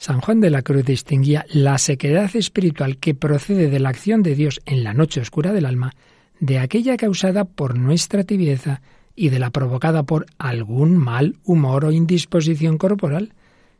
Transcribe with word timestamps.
San 0.00 0.22
Juan 0.22 0.40
de 0.40 0.48
la 0.48 0.62
Cruz 0.62 0.86
distinguía 0.86 1.44
la 1.52 1.76
sequedad 1.76 2.34
espiritual 2.34 2.96
que 2.96 3.14
procede 3.14 3.68
de 3.68 3.80
la 3.80 3.90
acción 3.90 4.22
de 4.22 4.34
Dios 4.34 4.62
en 4.64 4.82
la 4.82 4.94
noche 4.94 5.20
oscura 5.20 5.52
del 5.52 5.66
alma 5.66 5.92
de 6.38 6.58
aquella 6.58 6.96
causada 6.96 7.44
por 7.44 7.76
nuestra 7.76 8.24
tibieza 8.24 8.80
y 9.14 9.28
de 9.28 9.38
la 9.38 9.50
provocada 9.50 10.04
por 10.04 10.24
algún 10.38 10.96
mal 10.96 11.36
humor 11.44 11.84
o 11.84 11.92
indisposición 11.92 12.78
corporal. 12.78 13.34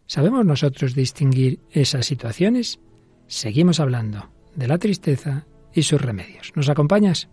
¿Sabemos 0.04 0.45
nosotros 0.45 0.95
distinguir 0.95 1.59
esas 1.71 2.04
situaciones? 2.04 2.80
Seguimos 3.27 3.80
hablando 3.80 4.29
de 4.55 4.68
la 4.68 4.77
tristeza 4.77 5.46
y 5.73 5.84
sus 5.84 6.02
remedios. 6.02 6.52
¿Nos 6.55 6.68
acompañas? 6.68 7.30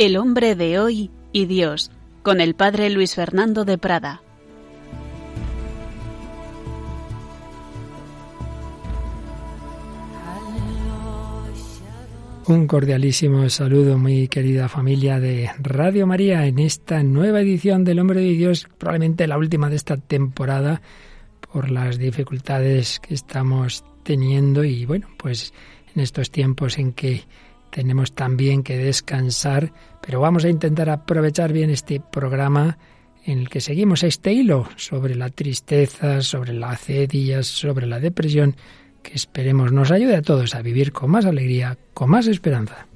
El 0.00 0.16
hombre 0.16 0.54
de 0.54 0.78
hoy 0.78 1.10
y 1.30 1.44
Dios, 1.44 1.90
con 2.22 2.40
el 2.40 2.54
padre 2.54 2.88
Luis 2.88 3.14
Fernando 3.14 3.66
de 3.66 3.76
Prada. 3.76 4.22
Un 12.46 12.66
cordialísimo 12.66 13.46
saludo, 13.50 13.98
muy 13.98 14.26
querida 14.28 14.70
familia 14.70 15.20
de 15.20 15.50
Radio 15.58 16.06
María, 16.06 16.46
en 16.46 16.60
esta 16.60 17.02
nueva 17.02 17.42
edición 17.42 17.84
del 17.84 17.98
Hombre 17.98 18.22
de 18.22 18.32
Dios, 18.32 18.68
probablemente 18.78 19.26
la 19.26 19.36
última 19.36 19.68
de 19.68 19.76
esta 19.76 19.98
temporada, 19.98 20.80
por 21.52 21.70
las 21.70 21.98
dificultades 21.98 23.00
que 23.00 23.12
estamos 23.12 23.84
teniendo 24.02 24.64
y 24.64 24.86
bueno, 24.86 25.08
pues 25.18 25.52
en 25.94 26.00
estos 26.00 26.30
tiempos 26.30 26.78
en 26.78 26.94
que 26.94 27.24
tenemos 27.70 28.12
también 28.12 28.62
que 28.62 28.76
descansar, 28.76 29.72
pero 30.00 30.20
vamos 30.20 30.44
a 30.44 30.48
intentar 30.48 30.90
aprovechar 30.90 31.52
bien 31.52 31.70
este 31.70 32.00
programa 32.00 32.78
en 33.24 33.38
el 33.40 33.48
que 33.48 33.60
seguimos 33.60 34.02
este 34.02 34.32
hilo 34.32 34.68
sobre 34.76 35.14
la 35.14 35.30
tristeza, 35.30 36.22
sobre 36.22 36.52
la 36.52 36.70
acedia, 36.70 37.42
sobre 37.42 37.86
la 37.86 38.00
depresión, 38.00 38.56
que 39.02 39.14
esperemos 39.14 39.72
nos 39.72 39.90
ayude 39.90 40.16
a 40.16 40.22
todos 40.22 40.54
a 40.54 40.62
vivir 40.62 40.92
con 40.92 41.10
más 41.10 41.24
alegría, 41.24 41.78
con 41.94 42.10
más 42.10 42.26
esperanza. 42.26 42.86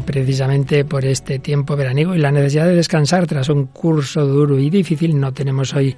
Y 0.00 0.02
precisamente 0.02 0.86
por 0.86 1.04
este 1.04 1.38
tiempo 1.40 1.76
veraniego 1.76 2.14
y 2.14 2.18
la 2.18 2.32
necesidad 2.32 2.64
de 2.64 2.74
descansar 2.74 3.26
tras 3.26 3.50
un 3.50 3.66
curso 3.66 4.24
duro 4.26 4.58
y 4.58 4.70
difícil, 4.70 5.20
no 5.20 5.34
tenemos 5.34 5.74
hoy 5.74 5.94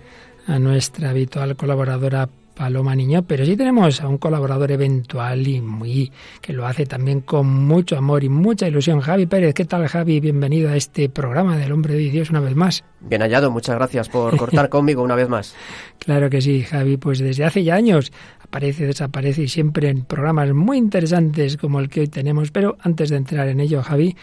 a 0.48 0.58
nuestra 0.58 1.10
habitual 1.10 1.54
colaboradora 1.54 2.28
Paloma 2.56 2.96
Niño, 2.96 3.22
pero 3.22 3.46
sí 3.46 3.56
tenemos 3.56 4.00
a 4.00 4.08
un 4.08 4.18
colaborador 4.18 4.72
eventual 4.72 5.46
y 5.46 5.60
muy 5.60 6.10
que 6.40 6.52
lo 6.52 6.66
hace 6.66 6.84
también 6.84 7.20
con 7.20 7.46
mucho 7.46 7.96
amor 7.96 8.24
y 8.24 8.28
mucha 8.28 8.66
ilusión. 8.66 9.00
Javi 9.00 9.26
Pérez, 9.26 9.54
¿qué 9.54 9.66
tal 9.66 9.86
Javi? 9.86 10.18
Bienvenido 10.18 10.70
a 10.70 10.76
este 10.76 11.08
programa 11.08 11.56
del 11.56 11.70
Hombre 11.70 11.94
de 11.94 12.10
Dios 12.10 12.30
una 12.30 12.40
vez 12.40 12.56
más. 12.56 12.82
Bien 13.00 13.22
hallado, 13.22 13.52
muchas 13.52 13.76
gracias 13.76 14.08
por 14.08 14.36
cortar 14.38 14.68
conmigo 14.68 15.02
una 15.02 15.14
vez 15.14 15.28
más. 15.28 15.54
Claro 16.00 16.28
que 16.28 16.40
sí, 16.40 16.64
Javi, 16.64 16.96
pues 16.96 17.20
desde 17.20 17.44
hace 17.44 17.62
ya 17.62 17.76
años 17.76 18.12
aparece, 18.52 18.86
desaparece 18.86 19.44
y 19.44 19.48
siempre 19.48 19.88
en 19.88 20.04
programas 20.04 20.52
muy 20.52 20.76
interesantes 20.76 21.56
como 21.56 21.80
el 21.80 21.88
que 21.88 22.00
hoy 22.00 22.08
tenemos. 22.08 22.50
Pero 22.50 22.76
antes 22.82 23.08
de 23.08 23.16
entrar 23.16 23.48
en 23.48 23.60
ello, 23.60 23.82
Javi, 23.82 24.14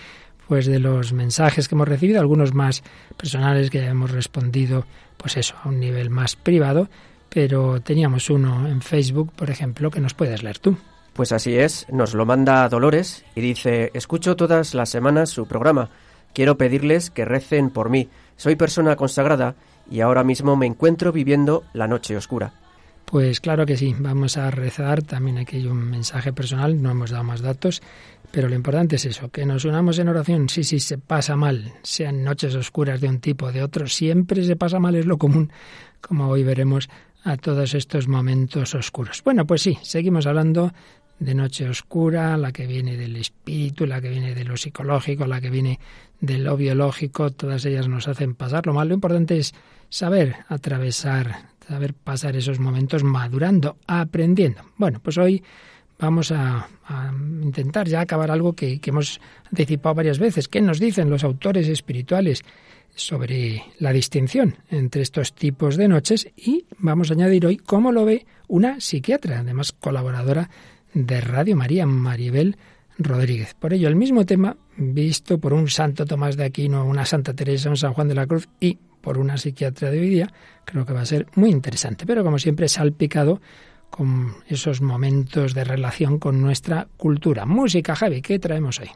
pues 0.48 0.68
de 0.68 0.78
los 0.78 1.14
mensajes 1.14 1.68
que 1.68 1.74
hemos 1.74 1.88
recibido, 1.88 2.20
algunos 2.20 2.54
más 2.54 2.84
personales 3.18 3.72
que 3.72 3.84
hemos 3.84 4.12
respondido, 4.12 4.86
pues 5.18 5.36
eso, 5.36 5.56
a 5.64 5.70
un 5.70 5.80
nivel 5.80 6.12
más 6.12 6.36
privado, 6.36 6.90
pero 7.28 7.82
teníamos 7.82 8.30
uno 8.30 8.68
en 8.68 8.84
Facebook, 8.84 9.32
por 9.36 9.50
ejemplo, 9.50 9.90
que 9.90 10.00
nos 10.00 10.14
puedes 10.14 10.44
leer 10.44 10.60
tú. 10.60 10.78
Pues 11.14 11.32
así 11.32 11.56
es, 11.56 11.88
nos 11.92 12.14
lo 12.14 12.28
manda 12.28 12.70
Dolores 12.70 13.26
y 13.34 13.42
dice, 13.42 13.90
escucho 13.96 14.36
todas 14.36 14.76
las 14.76 14.90
semanas 14.90 15.32
su 15.32 15.48
programa, 15.48 15.90
quiero 16.36 16.56
pedirles 16.56 17.10
que 17.10 17.26
recen 17.26 17.72
por 17.72 17.90
mí, 17.90 18.10
soy 18.38 18.56
persona 18.56 18.96
consagrada 18.96 19.56
y 19.90 20.02
ahora 20.02 20.24
mismo 20.24 20.56
me 20.56 20.68
encuentro 20.68 21.12
viviendo 21.12 21.64
la 21.74 21.88
noche 21.88 22.16
oscura. 22.16 22.54
Pues 23.10 23.40
claro 23.40 23.66
que 23.66 23.76
sí, 23.76 23.96
vamos 23.98 24.38
a 24.38 24.52
rezar. 24.52 25.02
También 25.02 25.40
aquí 25.40 25.56
hay 25.56 25.66
un 25.66 25.90
mensaje 25.90 26.32
personal, 26.32 26.80
no 26.80 26.92
hemos 26.92 27.10
dado 27.10 27.24
más 27.24 27.42
datos, 27.42 27.82
pero 28.30 28.48
lo 28.48 28.54
importante 28.54 28.98
es 28.98 29.06
eso, 29.06 29.30
que 29.30 29.48
nos 29.48 29.66
unamos 29.66 29.98
en 29.98 30.10
oración. 30.10 30.48
Sí, 30.48 30.64
sí, 30.64 30.80
se 30.80 31.00
pasa 31.00 31.36
mal, 31.36 31.74
sean 31.82 32.24
noches 32.24 32.54
oscuras 32.54 33.02
de 33.02 33.10
un 33.10 33.20
tipo 33.20 33.48
o 33.48 33.52
de 33.52 33.64
otro, 33.64 33.88
siempre 33.88 34.44
se 34.44 34.56
pasa 34.56 34.78
mal, 34.80 34.94
es 34.94 35.08
lo 35.08 35.18
común, 35.18 35.52
como 36.02 36.28
hoy 36.28 36.44
veremos 36.44 36.88
a 37.24 37.36
todos 37.38 37.74
estos 37.74 38.08
momentos 38.08 38.76
oscuros. 38.76 39.24
Bueno, 39.24 39.48
pues 39.48 39.64
sí, 39.64 39.80
seguimos 39.82 40.28
hablando 40.28 40.72
de 41.18 41.34
noche 41.34 41.68
oscura, 41.68 42.38
la 42.38 42.52
que 42.52 42.68
viene 42.68 42.96
del 42.96 43.16
espíritu, 43.16 43.88
la 43.88 44.02
que 44.02 44.10
viene 44.10 44.36
de 44.36 44.46
lo 44.46 44.56
psicológico, 44.56 45.26
la 45.26 45.42
que 45.42 45.50
viene 45.50 45.80
de 46.22 46.38
lo 46.38 46.56
biológico, 46.58 47.32
todas 47.32 47.66
ellas 47.66 47.88
nos 47.88 48.08
hacen 48.08 48.36
pasar 48.36 48.68
lo 48.68 48.74
mal. 48.76 48.88
Lo 48.88 48.94
importante 48.94 49.40
es 49.40 49.56
saber 49.90 50.36
atravesar 50.48 51.49
saber 51.70 51.94
pasar 51.94 52.36
esos 52.36 52.60
momentos 52.60 53.04
madurando, 53.04 53.78
aprendiendo. 53.86 54.62
Bueno, 54.78 55.00
pues 55.04 55.20
hoy 55.20 55.44
vamos 56.00 56.32
a, 56.32 56.68
intentar 57.44 57.88
ya 57.88 58.02
acabar 58.02 58.32
algo 58.32 58.54
que, 58.54 58.80
que, 58.80 58.90
hemos 58.90 59.22
anticipado 59.46 59.94
varias 59.94 60.18
veces. 60.18 60.48
¿Qué 60.48 60.62
nos 60.62 60.80
dicen 60.80 61.12
los 61.12 61.24
autores 61.24 61.68
espirituales 61.68 62.42
sobre 62.96 63.64
la 63.78 63.94
distinción 63.94 64.56
entre 64.72 65.04
estos 65.04 65.34
tipos 65.34 65.78
de 65.78 65.88
noches? 65.88 66.28
Y 66.36 66.66
vamos 66.80 67.12
a 67.12 67.14
añadir 67.14 67.46
hoy 67.46 67.58
cómo 67.58 67.92
lo 67.92 68.04
ve 68.04 68.26
una 68.48 68.80
psiquiatra, 68.80 69.42
además 69.42 69.72
colaboradora 69.72 70.50
de 70.96 71.22
Radio 71.22 71.56
María, 71.56 71.86
Maribel 71.86 72.58
Rodríguez. 72.98 73.54
Por 73.54 73.74
ello, 73.74 73.88
el 73.88 73.96
mismo 73.96 74.26
tema 74.26 74.58
visto 74.76 75.38
por 75.38 75.54
un 75.54 75.70
santo 75.70 76.08
Tomás 76.08 76.36
de 76.36 76.46
Aquino, 76.46 76.86
una 76.86 77.06
Santa 77.06 77.36
Teresa, 77.36 77.70
un 77.70 77.78
San 77.78 77.94
Juan 77.94 78.08
de 78.08 78.16
la 78.16 78.26
Cruz 78.26 78.50
y 78.60 78.80
por 79.02 79.18
una 79.18 79.38
psiquiatra 79.38 79.92
de 79.92 80.00
hoy 80.00 80.10
día, 80.10 80.30
creo 80.66 80.86
que 80.86 80.94
va 80.94 81.02
a 81.02 81.06
ser 81.06 81.28
muy 81.36 81.50
interesante. 81.50 82.06
Pero 82.06 82.24
como 82.24 82.40
siempre, 82.40 82.68
salpicado 82.68 83.42
con 83.90 84.36
esos 84.48 84.82
momentos 84.82 85.54
de 85.54 85.64
relación 85.64 86.20
con 86.20 86.42
nuestra 86.42 86.88
cultura. 86.98 87.46
Música, 87.46 87.96
Javi, 87.96 88.22
¿qué 88.22 88.40
traemos 88.40 88.80
hoy? 88.80 88.90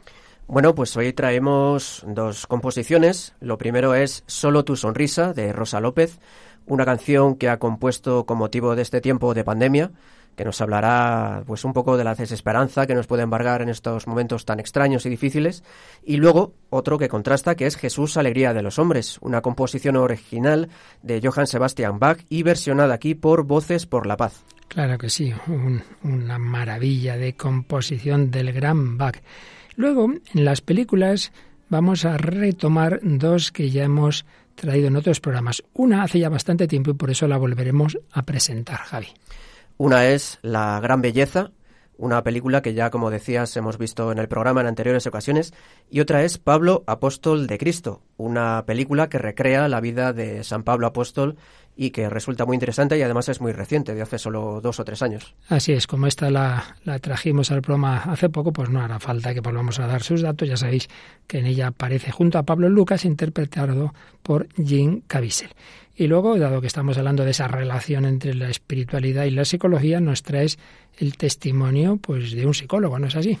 Bueno, 0.46 0.74
pues 0.74 0.96
hoy 0.96 1.12
traemos 1.12 2.04
dos 2.06 2.46
composiciones. 2.46 3.34
Lo 3.40 3.58
primero 3.58 3.94
es 3.94 4.24
Solo 4.26 4.64
tu 4.64 4.76
sonrisa 4.76 5.32
de 5.32 5.52
Rosa 5.52 5.80
López, 5.80 6.20
una 6.66 6.84
canción 6.84 7.36
que 7.36 7.48
ha 7.48 7.58
compuesto 7.58 8.26
con 8.26 8.38
motivo 8.38 8.76
de 8.76 8.82
este 8.82 9.00
tiempo 9.00 9.34
de 9.34 9.44
pandemia 9.44 9.90
que 10.36 10.44
nos 10.44 10.60
hablará 10.60 11.42
pues 11.46 11.64
un 11.64 11.72
poco 11.72 11.96
de 11.96 12.04
la 12.04 12.14
desesperanza 12.14 12.86
que 12.86 12.94
nos 12.94 13.06
puede 13.06 13.22
embargar 13.22 13.62
en 13.62 13.68
estos 13.68 14.06
momentos 14.06 14.44
tan 14.44 14.60
extraños 14.60 15.06
y 15.06 15.10
difíciles 15.10 15.64
y 16.04 16.16
luego 16.16 16.54
otro 16.70 16.98
que 16.98 17.08
contrasta 17.08 17.54
que 17.54 17.66
es 17.66 17.76
Jesús 17.76 18.16
alegría 18.16 18.54
de 18.54 18.62
los 18.62 18.78
hombres, 18.78 19.18
una 19.20 19.40
composición 19.40 19.96
original 19.96 20.68
de 21.02 21.20
Johann 21.22 21.46
Sebastian 21.46 21.98
Bach 21.98 22.18
y 22.28 22.42
versionada 22.42 22.94
aquí 22.94 23.14
por 23.14 23.44
Voces 23.44 23.86
por 23.86 24.06
la 24.06 24.16
Paz. 24.16 24.44
Claro 24.68 24.98
que 24.98 25.10
sí, 25.10 25.32
una 26.02 26.38
maravilla 26.38 27.16
de 27.16 27.34
composición 27.34 28.30
del 28.30 28.52
gran 28.52 28.98
Bach. 28.98 29.20
Luego, 29.76 30.12
en 30.34 30.44
las 30.44 30.60
películas 30.60 31.32
vamos 31.68 32.04
a 32.04 32.16
retomar 32.16 33.00
dos 33.02 33.52
que 33.52 33.70
ya 33.70 33.84
hemos 33.84 34.24
traído 34.54 34.88
en 34.88 34.96
otros 34.96 35.20
programas. 35.20 35.62
Una 35.74 36.02
hace 36.02 36.20
ya 36.20 36.28
bastante 36.28 36.68
tiempo 36.68 36.90
y 36.90 36.94
por 36.94 37.10
eso 37.10 37.26
la 37.28 37.36
volveremos 37.36 37.98
a 38.12 38.22
presentar, 38.22 38.78
Javi. 38.78 39.08
Una 39.76 40.06
es 40.06 40.38
La 40.42 40.78
Gran 40.80 41.02
Belleza, 41.02 41.50
una 41.96 42.22
película 42.22 42.62
que 42.62 42.74
ya, 42.74 42.90
como 42.90 43.10
decías, 43.10 43.56
hemos 43.56 43.76
visto 43.76 44.12
en 44.12 44.18
el 44.18 44.28
programa 44.28 44.60
en 44.60 44.68
anteriores 44.68 45.06
ocasiones, 45.06 45.52
y 45.90 45.98
otra 45.98 46.22
es 46.22 46.38
Pablo 46.38 46.84
Apóstol 46.86 47.48
de 47.48 47.58
Cristo, 47.58 48.02
una 48.16 48.64
película 48.66 49.08
que 49.08 49.18
recrea 49.18 49.68
la 49.68 49.80
vida 49.80 50.12
de 50.12 50.44
San 50.44 50.62
Pablo 50.62 50.86
Apóstol 50.86 51.36
y 51.76 51.90
que 51.90 52.08
resulta 52.08 52.46
muy 52.46 52.54
interesante 52.54 52.96
y 52.96 53.02
además 53.02 53.28
es 53.28 53.40
muy 53.40 53.50
reciente, 53.50 53.94
de 53.94 54.02
hace 54.02 54.18
solo 54.18 54.60
dos 54.60 54.78
o 54.78 54.84
tres 54.84 55.02
años. 55.02 55.34
Así 55.48 55.72
es, 55.72 55.88
como 55.88 56.06
esta 56.06 56.30
la, 56.30 56.76
la 56.84 57.00
trajimos 57.00 57.50
al 57.50 57.62
programa 57.62 57.96
hace 57.98 58.28
poco, 58.28 58.52
pues 58.52 58.70
no 58.70 58.80
hará 58.80 59.00
falta 59.00 59.34
que 59.34 59.40
volvamos 59.40 59.80
a 59.80 59.88
dar 59.88 60.02
sus 60.02 60.22
datos. 60.22 60.48
Ya 60.48 60.56
sabéis 60.56 60.88
que 61.26 61.38
en 61.38 61.46
ella 61.46 61.68
aparece 61.68 62.12
junto 62.12 62.38
a 62.38 62.44
Pablo 62.44 62.68
Lucas, 62.68 63.04
interpretado 63.04 63.92
por 64.22 64.46
Jean 64.54 65.00
Caviezel. 65.00 65.50
Y 65.96 66.08
luego, 66.08 66.38
dado 66.38 66.60
que 66.60 66.66
estamos 66.66 66.98
hablando 66.98 67.24
de 67.24 67.30
esa 67.30 67.46
relación 67.46 68.04
entre 68.04 68.34
la 68.34 68.50
espiritualidad 68.50 69.24
y 69.24 69.30
la 69.30 69.44
psicología, 69.44 70.00
nos 70.00 70.22
traes 70.22 70.58
el 70.98 71.16
testimonio 71.16 71.98
pues 71.98 72.32
de 72.32 72.46
un 72.46 72.54
psicólogo, 72.54 72.98
¿no 72.98 73.06
es 73.06 73.16
así? 73.16 73.38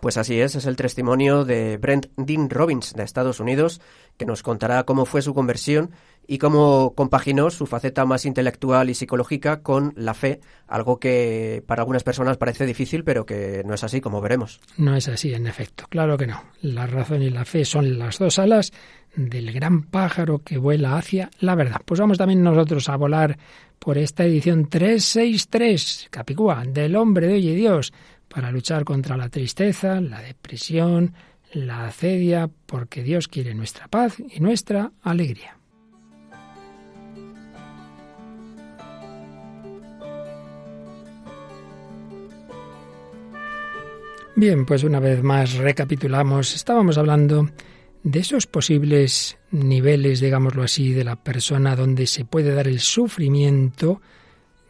Pues 0.00 0.16
así 0.18 0.38
es, 0.40 0.54
es 0.54 0.66
el 0.66 0.76
testimonio 0.76 1.44
de 1.44 1.78
Brent 1.78 2.06
Dean 2.16 2.48
Robbins 2.48 2.92
de 2.94 3.02
Estados 3.02 3.40
Unidos, 3.40 3.80
que 4.16 4.26
nos 4.26 4.42
contará 4.42 4.84
cómo 4.84 5.04
fue 5.04 5.22
su 5.22 5.34
conversión 5.34 5.90
y 6.26 6.38
cómo 6.38 6.94
compaginó 6.94 7.50
su 7.50 7.66
faceta 7.66 8.04
más 8.04 8.26
intelectual 8.26 8.90
y 8.90 8.94
psicológica 8.94 9.62
con 9.62 9.92
la 9.96 10.14
fe, 10.14 10.40
algo 10.66 10.98
que 10.98 11.62
para 11.66 11.82
algunas 11.82 12.02
personas 12.02 12.36
parece 12.36 12.66
difícil, 12.66 13.04
pero 13.04 13.26
que 13.26 13.62
no 13.64 13.74
es 13.74 13.84
así, 13.84 14.00
como 14.00 14.20
veremos. 14.20 14.60
No 14.76 14.96
es 14.96 15.08
así, 15.08 15.34
en 15.34 15.46
efecto, 15.46 15.86
claro 15.88 16.16
que 16.16 16.26
no. 16.26 16.42
La 16.62 16.86
razón 16.86 17.22
y 17.22 17.30
la 17.30 17.44
fe 17.44 17.64
son 17.64 17.98
las 17.98 18.18
dos 18.18 18.38
alas 18.38 18.72
del 19.14 19.52
gran 19.52 19.82
pájaro 19.84 20.40
que 20.40 20.58
vuela 20.58 20.96
hacia 20.96 21.30
la 21.40 21.54
verdad. 21.54 21.80
Pues 21.84 22.00
vamos 22.00 22.18
también 22.18 22.42
nosotros 22.42 22.88
a 22.88 22.96
volar 22.96 23.38
por 23.78 23.98
esta 23.98 24.24
edición 24.24 24.68
363, 24.68 26.08
Capicúa, 26.10 26.64
del 26.66 26.96
hombre 26.96 27.28
de 27.28 27.34
hoy 27.34 27.48
y 27.48 27.54
Dios 27.54 27.92
para 28.28 28.50
luchar 28.50 28.84
contra 28.84 29.16
la 29.16 29.28
tristeza, 29.28 30.00
la 30.00 30.20
depresión, 30.20 31.14
la 31.52 31.86
acedia, 31.86 32.50
porque 32.66 33.02
Dios 33.02 33.28
quiere 33.28 33.54
nuestra 33.54 33.88
paz 33.88 34.16
y 34.18 34.40
nuestra 34.40 34.92
alegría. 35.02 35.55
Bien, 44.38 44.66
pues 44.66 44.84
una 44.84 45.00
vez 45.00 45.22
más 45.22 45.54
recapitulamos. 45.54 46.54
Estábamos 46.54 46.98
hablando 46.98 47.48
de 48.02 48.18
esos 48.18 48.46
posibles 48.46 49.38
niveles, 49.50 50.20
digámoslo 50.20 50.62
así, 50.62 50.92
de 50.92 51.04
la 51.04 51.16
persona 51.16 51.74
donde 51.74 52.06
se 52.06 52.26
puede 52.26 52.54
dar 52.54 52.68
el 52.68 52.80
sufrimiento, 52.80 54.02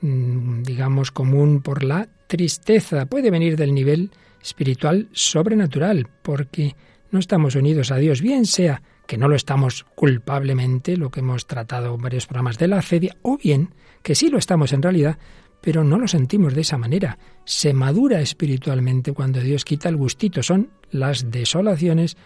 mm, 0.02 0.62
digamos, 0.62 1.10
común 1.10 1.62
por 1.62 1.82
la 1.82 2.08
tristeza 2.28 3.06
puede 3.06 3.32
venir 3.32 3.56
del 3.56 3.74
nivel 3.74 4.12
espiritual 4.40 5.08
sobrenatural, 5.10 6.06
porque 6.22 6.76
no 7.10 7.18
estamos 7.18 7.56
unidos 7.56 7.90
a 7.90 7.96
Dios, 7.96 8.22
bien 8.22 8.46
sea 8.46 8.82
que 9.08 9.18
no 9.18 9.26
lo 9.26 9.34
estamos 9.34 9.84
culpablemente, 9.96 10.96
lo 10.96 11.10
que 11.10 11.20
hemos 11.20 11.48
tratado 11.48 11.96
en 11.96 12.02
varios 12.02 12.26
programas 12.26 12.58
de 12.58 12.68
la 12.68 12.78
acedia, 12.78 13.16
o 13.22 13.36
bien 13.36 13.74
que 14.04 14.14
sí 14.14 14.30
lo 14.30 14.38
estamos 14.38 14.72
en 14.72 14.82
realidad, 14.82 15.18
pero 15.66 15.82
no 15.82 15.98
lo 15.98 16.06
sentimos 16.06 16.54
de 16.54 16.60
esa 16.60 16.78
manera. 16.78 17.18
Se 17.44 17.72
madura 17.72 18.20
espiritualmente 18.20 19.12
cuando 19.12 19.40
Dios 19.40 19.64
quita 19.64 19.88
el 19.88 19.96
gustito. 19.96 20.40
Son 20.40 20.70
las 20.92 21.32
desolaciones 21.32 22.16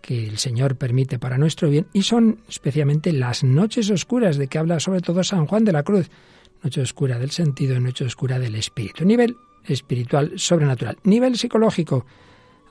que 0.00 0.28
el 0.28 0.38
Señor 0.38 0.76
permite 0.76 1.18
para 1.18 1.36
nuestro 1.36 1.68
bien 1.68 1.88
y 1.92 2.02
son 2.02 2.38
especialmente 2.48 3.12
las 3.12 3.42
noches 3.42 3.90
oscuras 3.90 4.36
de 4.36 4.46
que 4.46 4.58
habla 4.58 4.78
sobre 4.78 5.00
todo 5.00 5.24
San 5.24 5.48
Juan 5.48 5.64
de 5.64 5.72
la 5.72 5.82
Cruz 5.82 6.08
noche 6.62 6.82
oscura 6.82 7.18
del 7.18 7.32
sentido, 7.32 7.80
noche 7.80 8.04
oscura 8.04 8.38
del 8.38 8.54
espíritu. 8.54 9.04
Nivel 9.04 9.38
espiritual 9.64 10.34
sobrenatural. 10.36 10.96
Nivel 11.02 11.36
psicológico. 11.36 12.06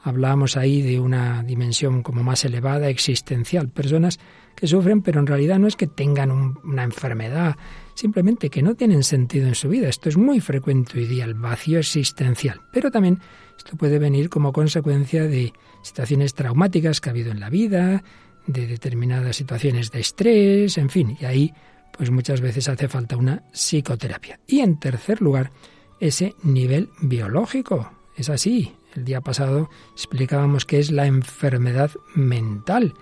Hablábamos 0.03 0.55
ahí 0.55 0.81
de 0.81 1.01
una 1.01 1.43
dimensión 1.43 2.01
como 2.01 2.23
más 2.23 2.45
elevada, 2.45 2.87
existencial. 2.87 3.67
Personas 3.67 4.21
que 4.55 4.67
sufren, 4.67 5.01
pero 5.01 5.19
en 5.19 5.27
realidad 5.27 5.59
no 5.59 5.67
es 5.67 5.75
que 5.75 5.87
tengan 5.87 6.31
una 6.63 6.83
enfermedad, 6.83 7.55
simplemente 7.93 8.49
que 8.49 8.61
no 8.61 8.75
tienen 8.75 9.03
sentido 9.03 9.47
en 9.47 9.55
su 9.55 9.69
vida. 9.69 9.89
Esto 9.89 10.09
es 10.09 10.17
muy 10.17 10.39
frecuente 10.39 10.97
hoy 10.97 11.05
día, 11.05 11.25
el 11.25 11.33
vacío 11.33 11.79
existencial. 11.79 12.61
Pero 12.71 12.91
también 12.91 13.19
esto 13.57 13.75
puede 13.77 13.99
venir 13.99 14.29
como 14.29 14.53
consecuencia 14.53 15.23
de 15.23 15.53
situaciones 15.81 16.33
traumáticas 16.33 17.01
que 17.01 17.09
ha 17.09 17.11
habido 17.11 17.31
en 17.31 17.39
la 17.39 17.49
vida, 17.49 18.03
de 18.47 18.67
determinadas 18.67 19.35
situaciones 19.35 19.91
de 19.91 19.99
estrés, 19.99 20.77
en 20.77 20.89
fin, 20.89 21.17
y 21.19 21.25
ahí 21.25 21.53
pues 21.95 22.09
muchas 22.09 22.41
veces 22.41 22.67
hace 22.69 22.87
falta 22.87 23.15
una 23.15 23.43
psicoterapia. 23.53 24.39
Y 24.47 24.61
en 24.61 24.79
tercer 24.79 25.21
lugar, 25.21 25.51
ese 25.99 26.35
nivel 26.43 26.89
biológico. 27.01 27.91
Es 28.15 28.29
así. 28.29 28.73
El 28.95 29.05
día 29.05 29.21
pasado 29.21 29.69
explicábamos 29.93 30.65
que 30.65 30.79
es 30.79 30.91
la 30.91 31.05
enfermedad 31.05 31.91
mental. 32.15 32.93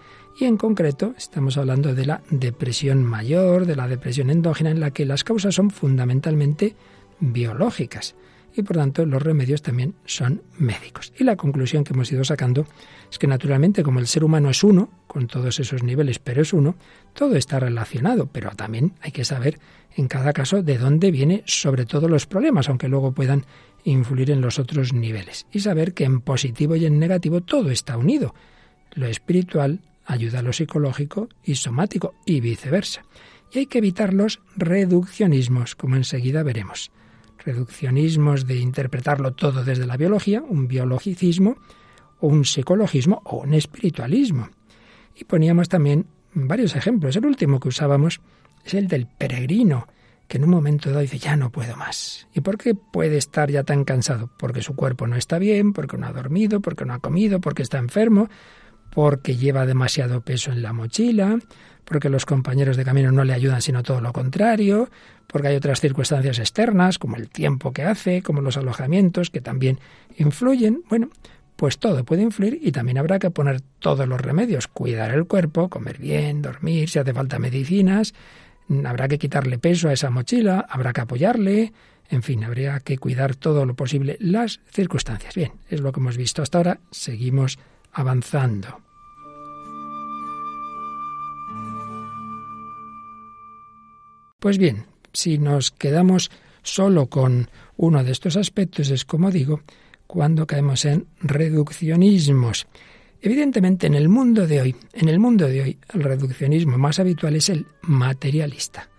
Y 0.42 0.46
en 0.46 0.58
concreto 0.58 1.14
estamos 1.20 1.56
hablando 1.60 1.94
de 1.94 2.04
la 2.04 2.24
depresión 2.32 3.04
mayor, 3.04 3.68
de 3.68 3.76
la 3.76 3.88
depresión 3.88 4.32
endógena, 4.32 4.72
en 4.72 4.80
la 4.80 4.90
que 4.90 5.06
las 5.06 5.24
causas 5.24 5.54
son 5.54 5.70
fundamentalmente 5.70 6.76
biológicas 7.20 8.16
y 8.56 8.64
por 8.64 8.76
tanto 8.78 9.06
los 9.06 9.22
remedios 9.22 9.62
también 9.62 9.94
son 10.04 10.42
médicos. 10.58 11.14
Y 11.16 11.26
la 11.26 11.36
conclusión 11.36 11.84
que 11.84 11.94
hemos 11.94 12.12
ido 12.12 12.24
sacando 12.24 12.66
es 13.12 13.20
que 13.20 13.28
naturalmente 13.28 13.84
como 13.84 14.00
el 14.00 14.08
ser 14.08 14.24
humano 14.24 14.50
es 14.50 14.64
uno, 14.64 14.90
con 15.06 15.28
todos 15.28 15.60
esos 15.60 15.84
niveles, 15.84 16.18
pero 16.18 16.42
es 16.42 16.54
uno, 16.54 16.74
todo 17.14 17.36
está 17.36 17.60
relacionado, 17.60 18.26
pero 18.26 18.50
también 18.56 18.94
hay 19.02 19.12
que 19.12 19.26
saber 19.26 19.60
en 19.96 20.08
cada 20.08 20.34
caso 20.34 20.64
de 20.64 20.80
dónde 20.80 21.12
viene 21.12 21.44
sobre 21.46 21.86
todo 21.86 22.08
los 22.08 22.26
problemas, 22.26 22.68
aunque 22.68 22.88
luego 22.88 23.12
puedan 23.12 23.46
influir 23.84 24.32
en 24.32 24.42
los 24.42 24.58
otros 24.58 24.92
niveles. 24.92 25.46
Y 25.52 25.60
saber 25.60 25.94
que 25.94 26.06
en 26.06 26.20
positivo 26.20 26.76
y 26.78 26.88
en 26.88 26.98
negativo 26.98 27.42
todo 27.42 27.70
está 27.70 27.96
unido. 27.96 28.34
Lo 28.96 29.06
espiritual 29.06 29.82
ayuda 30.06 30.40
a 30.40 30.44
lo 30.44 30.54
psicológico 30.54 31.30
y 31.44 31.56
somático 31.56 32.16
y 32.26 32.42
viceversa. 32.42 33.04
Y 33.52 33.60
hay 33.60 33.66
que 33.66 33.80
evitar 33.80 34.14
los 34.14 34.42
reduccionismos, 34.56 35.76
como 35.76 35.96
enseguida 35.96 36.44
veremos 36.44 36.92
reduccionismos 37.46 38.46
de 38.46 38.58
interpretarlo 38.58 39.34
todo 39.34 39.64
desde 39.64 39.86
la 39.86 39.98
biología, 39.98 40.42
un 40.42 40.68
biologicismo, 40.68 41.58
o 42.20 42.28
un 42.28 42.46
psicologismo, 42.46 43.22
o 43.26 43.38
un 43.38 43.54
espiritualismo. 43.54 44.50
Y 45.16 45.26
poníamos 45.26 45.70
también 45.70 46.06
varios 46.34 46.76
ejemplos. 46.76 47.16
El 47.16 47.26
último 47.26 47.60
que 47.60 47.70
usábamos 47.70 48.22
es 48.64 48.74
el 48.74 48.88
del 48.88 49.08
peregrino, 49.08 49.88
que 50.28 50.38
en 50.38 50.46
un 50.46 50.52
momento 50.52 50.90
dado 50.90 51.02
dice, 51.02 51.18
ya 51.18 51.36
no 51.36 51.52
puedo 51.52 51.76
más. 51.76 52.28
¿Y 52.34 52.42
por 52.42 52.58
qué 52.58 52.76
puede 52.76 53.18
estar 53.18 53.50
ya 53.50 53.64
tan 53.64 53.84
cansado? 53.84 54.30
Porque 54.38 54.62
su 54.62 54.76
cuerpo 54.76 55.08
no 55.08 55.16
está 55.16 55.40
bien, 55.40 55.74
porque 55.74 55.98
no 55.98 56.08
ha 56.08 56.14
dormido, 56.14 56.62
porque 56.62 56.86
no 56.86 56.94
ha 56.94 57.00
comido, 57.00 57.42
porque 57.42 57.64
está 57.64 57.80
enfermo, 57.80 58.30
porque 58.94 59.36
lleva 59.36 59.66
demasiado 59.66 60.22
peso 60.22 60.52
en 60.52 60.62
la 60.62 60.74
mochila, 60.74 61.40
porque 61.86 62.10
los 62.10 62.26
compañeros 62.26 62.78
de 62.78 62.86
camino 62.86 63.12
no 63.12 63.24
le 63.24 63.34
ayudan, 63.34 63.62
sino 63.62 63.84
todo 63.84 64.02
lo 64.02 64.14
contrario, 64.14 64.90
porque 65.28 65.50
hay 65.50 65.56
otras 65.56 65.82
circunstancias 65.82 66.40
externas, 66.40 67.00
como 67.00 67.16
el 67.16 67.30
tiempo 67.30 67.74
que 67.74 67.84
hace, 67.84 68.22
como 68.22 68.42
los 68.42 68.58
alojamientos, 68.58 69.30
que 69.30 69.42
también 69.42 69.80
influyen. 70.18 70.84
Bueno, 70.90 71.10
pues 71.56 71.78
todo 71.78 72.04
puede 72.04 72.24
influir 72.24 72.60
y 72.62 72.72
también 72.72 72.98
habrá 72.98 73.20
que 73.20 73.30
poner 73.30 73.62
todos 73.80 74.08
los 74.08 74.20
remedios, 74.20 74.68
cuidar 74.68 75.12
el 75.12 75.26
cuerpo, 75.26 75.70
comer 75.70 75.98
bien, 76.00 76.42
dormir, 76.42 76.90
si 76.90 77.00
hace 77.00 77.14
falta 77.14 77.40
medicinas, 77.40 78.14
habrá 78.86 79.08
que 79.08 79.20
quitarle 79.20 79.58
peso 79.58 79.90
a 79.90 79.94
esa 79.94 80.10
mochila, 80.10 80.66
habrá 80.70 80.94
que 80.94 81.02
apoyarle, 81.02 81.74
en 82.10 82.24
fin, 82.24 82.44
habría 82.44 82.80
que 82.80 82.98
cuidar 82.98 83.36
todo 83.36 83.66
lo 83.66 83.76
posible 83.76 84.18
las 84.20 84.60
circunstancias. 84.72 85.36
Bien, 85.36 85.52
es 85.70 85.82
lo 85.82 85.92
que 85.92 86.00
hemos 86.00 86.18
visto 86.18 86.42
hasta 86.42 86.58
ahora, 86.58 86.80
seguimos 86.92 87.60
avanzando. 87.94 88.80
Pues 94.40 94.58
bien, 94.58 94.86
si 95.14 95.38
nos 95.38 95.72
quedamos 95.72 96.32
solo 96.64 97.08
con 97.08 97.50
uno 97.78 98.04
de 98.04 98.12
estos 98.12 98.38
aspectos, 98.38 98.90
es 98.90 99.06
como 99.06 99.30
digo, 99.30 99.62
cuando 100.08 100.48
caemos 100.48 100.84
en 100.86 101.08
reduccionismos. 101.22 102.68
Evidentemente, 103.22 103.88
en 103.88 103.94
el 103.94 104.10
mundo 104.10 104.48
de 104.48 104.62
hoy, 104.62 104.76
en 104.94 105.10
el 105.10 105.20
mundo 105.20 105.48
de 105.48 105.62
hoy, 105.62 105.80
el 105.94 106.04
reduccionismo 106.04 106.78
más 106.78 106.98
habitual 107.00 107.36
es 107.36 107.50
el 107.50 107.68
materialista. 107.84 108.90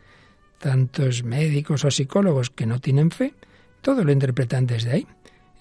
Tantos 0.58 1.24
médicos 1.24 1.84
o 1.84 1.90
psicólogos 1.90 2.50
que 2.50 2.66
no 2.66 2.78
tienen 2.78 3.10
fe, 3.10 3.34
todo 3.80 4.04
lo 4.04 4.12
interpretan 4.12 4.64
desde 4.64 4.92
ahí. 4.92 5.06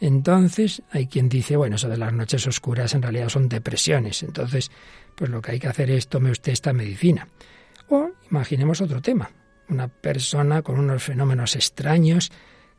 Entonces 0.02 0.82
hay 0.92 1.08
quien 1.08 1.30
dice, 1.30 1.56
bueno, 1.56 1.78
eso 1.78 1.88
de 1.88 1.96
las 1.96 2.12
noches 2.12 2.46
oscuras 2.48 2.94
en 2.94 3.04
realidad 3.04 3.30
son 3.30 3.48
depresiones. 3.48 4.24
Entonces, 4.24 4.70
pues 5.16 5.30
lo 5.30 5.42
que 5.42 5.54
hay 5.54 5.60
que 5.60 5.68
hacer 5.68 5.90
es 5.92 6.10
tome 6.10 6.32
usted 6.32 6.52
esta 6.52 6.74
medicina. 6.74 7.30
O 7.88 8.10
imaginemos 8.30 8.82
otro 8.82 9.02
tema 9.02 9.32
una 9.72 9.88
persona 9.88 10.62
con 10.62 10.78
unos 10.78 11.02
fenómenos 11.02 11.56
extraños 11.56 12.32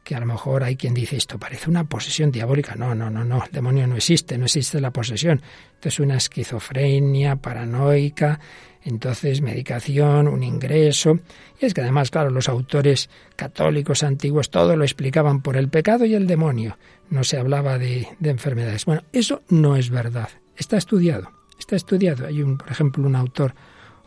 que 0.04 0.14
a 0.14 0.20
lo 0.20 0.26
mejor 0.26 0.64
hay 0.64 0.76
quien 0.76 0.94
dice 0.94 1.16
esto 1.16 1.38
parece 1.38 1.70
una 1.70 1.84
posesión 1.84 2.30
diabólica. 2.30 2.74
No, 2.74 2.94
no, 2.94 3.10
no, 3.10 3.24
no, 3.24 3.44
el 3.44 3.52
demonio 3.52 3.86
no 3.86 3.96
existe, 3.96 4.36
no 4.36 4.46
existe 4.46 4.80
la 4.80 4.90
posesión. 4.90 5.40
Esto 5.74 5.88
es 5.88 6.00
una 6.00 6.16
esquizofrenia 6.16 7.36
paranoica, 7.36 8.40
entonces 8.82 9.40
medicación, 9.40 10.26
un 10.26 10.42
ingreso. 10.42 11.20
Y 11.60 11.66
es 11.66 11.74
que 11.74 11.82
además, 11.82 12.10
claro, 12.10 12.30
los 12.30 12.48
autores 12.48 13.10
católicos 13.36 14.02
antiguos 14.02 14.50
todo 14.50 14.76
lo 14.76 14.84
explicaban 14.84 15.40
por 15.40 15.56
el 15.56 15.68
pecado 15.68 16.04
y 16.04 16.14
el 16.14 16.26
demonio. 16.26 16.78
No 17.08 17.22
se 17.22 17.38
hablaba 17.38 17.78
de, 17.78 18.08
de 18.18 18.30
enfermedades. 18.30 18.84
Bueno, 18.84 19.02
eso 19.12 19.42
no 19.48 19.76
es 19.76 19.90
verdad. 19.90 20.28
Está 20.56 20.76
estudiado. 20.76 21.30
Está 21.58 21.76
estudiado. 21.76 22.26
Hay 22.26 22.42
un, 22.42 22.58
por 22.58 22.70
ejemplo, 22.70 23.06
un 23.06 23.14
autor 23.14 23.54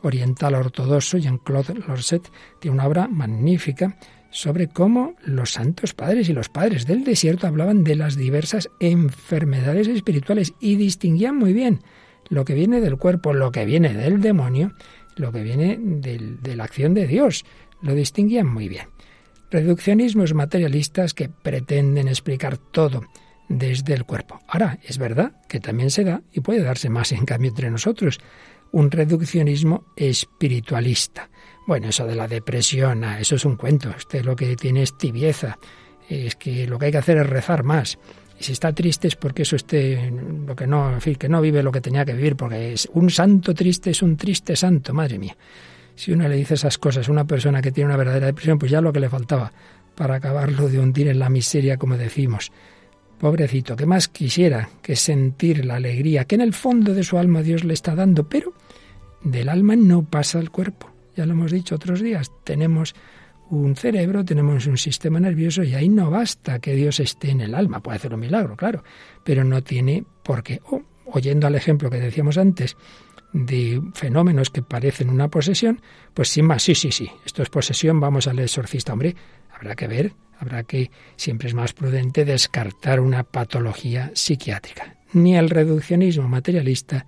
oriental 0.02 0.56
ortodoxo, 0.56 1.18
Jean-Claude 1.18 1.76
Lorset, 1.88 2.30
tiene 2.60 2.76
una 2.76 2.86
obra 2.86 3.08
magnífica 3.08 3.98
sobre 4.36 4.68
cómo 4.68 5.16
los 5.24 5.54
santos 5.54 5.94
padres 5.94 6.28
y 6.28 6.34
los 6.34 6.50
padres 6.50 6.86
del 6.86 7.06
desierto 7.06 7.48
hablaban 7.48 7.86
de 7.86 7.96
las 7.96 8.18
diversas 8.18 8.70
enfermedades 8.82 9.88
espirituales 9.88 10.54
y 10.60 10.76
distinguían 10.76 11.38
muy 11.38 11.54
bien 11.54 11.80
lo 12.28 12.44
que 12.44 12.54
viene 12.54 12.82
del 12.82 12.98
cuerpo, 12.98 13.34
lo 13.34 13.54
que 13.54 13.64
viene 13.64 13.94
del 13.94 14.20
demonio, 14.20 14.74
lo 15.16 15.32
que 15.32 15.42
viene 15.42 15.80
de 15.80 16.56
la 16.58 16.66
acción 16.66 16.94
de 16.94 17.08
Dios. 17.08 17.46
Lo 17.82 17.96
distinguían 17.96 18.48
muy 18.48 18.68
bien. 18.68 18.90
Reduccionismos 19.52 20.34
materialistas 20.34 21.14
que 21.14 21.30
pretenden 21.30 22.10
explicar 22.10 22.58
todo 22.58 23.04
desde 23.48 23.94
el 23.94 24.04
cuerpo. 24.04 24.42
Ahora, 24.50 24.80
es 24.84 24.98
verdad 24.98 25.32
que 25.48 25.62
también 25.62 25.92
se 25.92 26.04
da 26.04 26.24
y 26.34 26.42
puede 26.42 26.62
darse 26.62 26.90
más 26.90 27.14
en 27.14 27.24
cambio 27.24 27.52
entre 27.52 27.72
nosotros, 27.72 28.20
un 28.74 28.92
reduccionismo 28.92 29.86
espiritualista. 29.96 31.30
Bueno, 31.66 31.90
eso 31.90 32.06
de 32.06 32.16
la 32.16 32.28
depresión, 32.28 33.04
ah, 33.04 33.20
eso 33.20 33.36
es 33.36 33.46
un 33.46 33.56
cuento. 33.56 33.90
Usted 33.96 34.24
lo 34.24 34.36
que 34.36 34.56
tiene 34.56 34.84
es 34.84 34.98
tibieza. 34.98 35.58
Es 36.08 36.36
que 36.36 36.68
lo 36.68 36.78
que 36.78 36.86
hay 36.88 36.92
que 36.92 37.00
hacer 37.00 37.18
es 37.18 37.28
rezar 37.28 37.64
más. 37.64 37.98
Y 38.40 38.44
si 38.44 38.52
está 38.52 38.74
triste 38.74 39.08
es 39.08 39.16
porque 39.16 39.44
eso 39.44 39.56
esté 39.56 40.12
lo 40.12 40.56
que 40.56 40.68
no, 40.68 40.92
en 40.92 41.02
fin, 41.02 41.16
que 41.16 41.30
no 41.30 41.42
vive 41.42 41.64
lo 41.64 41.72
que 41.72 41.82
tenía 41.82 42.06
que 42.06 42.14
vivir, 42.14 42.36
porque 42.36 42.74
es 42.74 42.88
un 42.94 43.10
santo 43.10 43.54
triste 43.54 43.92
es 43.92 44.02
un 44.02 44.18
triste 44.18 44.56
santo, 44.56 44.94
madre 44.94 45.18
mía. 45.18 45.36
Si 45.96 46.12
uno 46.12 46.28
le 46.28 46.36
dice 46.36 46.56
esas 46.56 46.78
cosas 46.78 47.08
a 47.08 47.12
una 47.12 47.26
persona 47.26 47.62
que 47.62 47.72
tiene 47.72 47.88
una 47.88 47.98
verdadera 47.98 48.28
depresión, 48.28 48.60
pues 48.60 48.70
ya 48.70 48.82
lo 48.82 48.92
que 48.92 49.00
le 49.00 49.10
faltaba 49.10 49.52
para 49.96 50.16
acabarlo 50.16 50.68
de 50.68 50.80
hundir 50.80 51.08
en 51.08 51.20
la 51.20 51.30
miseria, 51.30 51.78
como 51.78 51.98
decimos. 51.98 52.52
Pobrecito, 53.18 53.78
que 53.78 53.86
más 53.86 54.10
quisiera 54.10 54.70
que 54.82 54.98
sentir 54.98 55.66
la 55.66 55.76
alegría 55.76 56.26
que 56.26 56.36
en 56.36 56.42
el 56.42 56.54
fondo 56.54 56.94
de 56.94 57.04
su 57.04 57.18
alma 57.18 57.42
Dios 57.42 57.64
le 57.64 57.74
está 57.74 57.96
dando, 57.96 58.28
pero 58.28 58.54
del 59.24 59.48
alma 59.48 59.78
no 59.78 60.04
pasa 60.04 60.38
al 60.38 60.52
cuerpo. 60.52 60.95
Ya 61.16 61.26
lo 61.26 61.34
hemos 61.34 61.52
dicho 61.52 61.76
otros 61.76 62.02
días, 62.02 62.32
tenemos 62.44 62.96
un 63.50 63.76
cerebro, 63.76 64.26
tenemos 64.26 64.66
un 64.66 64.78
sistema 64.78 65.20
nervioso 65.20 65.64
y 65.64 65.76
ahí 65.76 65.88
no 65.88 66.10
basta 66.10 66.60
que 66.60 66.74
Dios 66.74 67.00
esté 67.00 67.30
en 67.30 67.42
el 67.42 67.56
alma. 67.56 67.82
Puede 67.82 67.98
hacer 67.98 68.14
un 68.14 68.20
milagro, 68.20 68.56
claro, 68.56 68.84
pero 69.24 69.44
no 69.44 69.62
tiene 69.64 70.04
por 70.24 70.44
qué. 70.44 70.62
oyendo 71.06 71.48
al 71.48 71.56
ejemplo 71.56 71.90
que 71.90 72.00
decíamos 72.00 72.38
antes 72.38 72.76
de 73.34 73.82
fenómenos 73.94 74.50
que 74.50 74.62
parecen 74.62 75.10
una 75.10 75.30
posesión, 75.30 75.82
pues 76.14 76.30
sin 76.30 76.46
más, 76.46 76.64
sí, 76.64 76.74
sí, 76.74 76.92
sí, 76.92 77.10
esto 77.26 77.44
es 77.44 77.50
posesión, 77.50 78.00
vamos 78.00 78.28
al 78.28 78.40
exorcista. 78.40 78.94
Hombre, 78.94 79.16
habrá 79.54 79.76
que 79.76 79.88
ver, 79.88 80.14
habrá 80.40 80.64
que, 80.64 80.90
siempre 81.16 81.50
es 81.50 81.54
más 81.54 81.74
prudente 81.74 82.26
descartar 82.26 83.00
una 83.00 83.24
patología 83.24 84.12
psiquiátrica. 84.16 84.96
Ni 85.14 85.36
el 85.36 85.50
reduccionismo 85.50 86.28
materialista, 86.28 87.06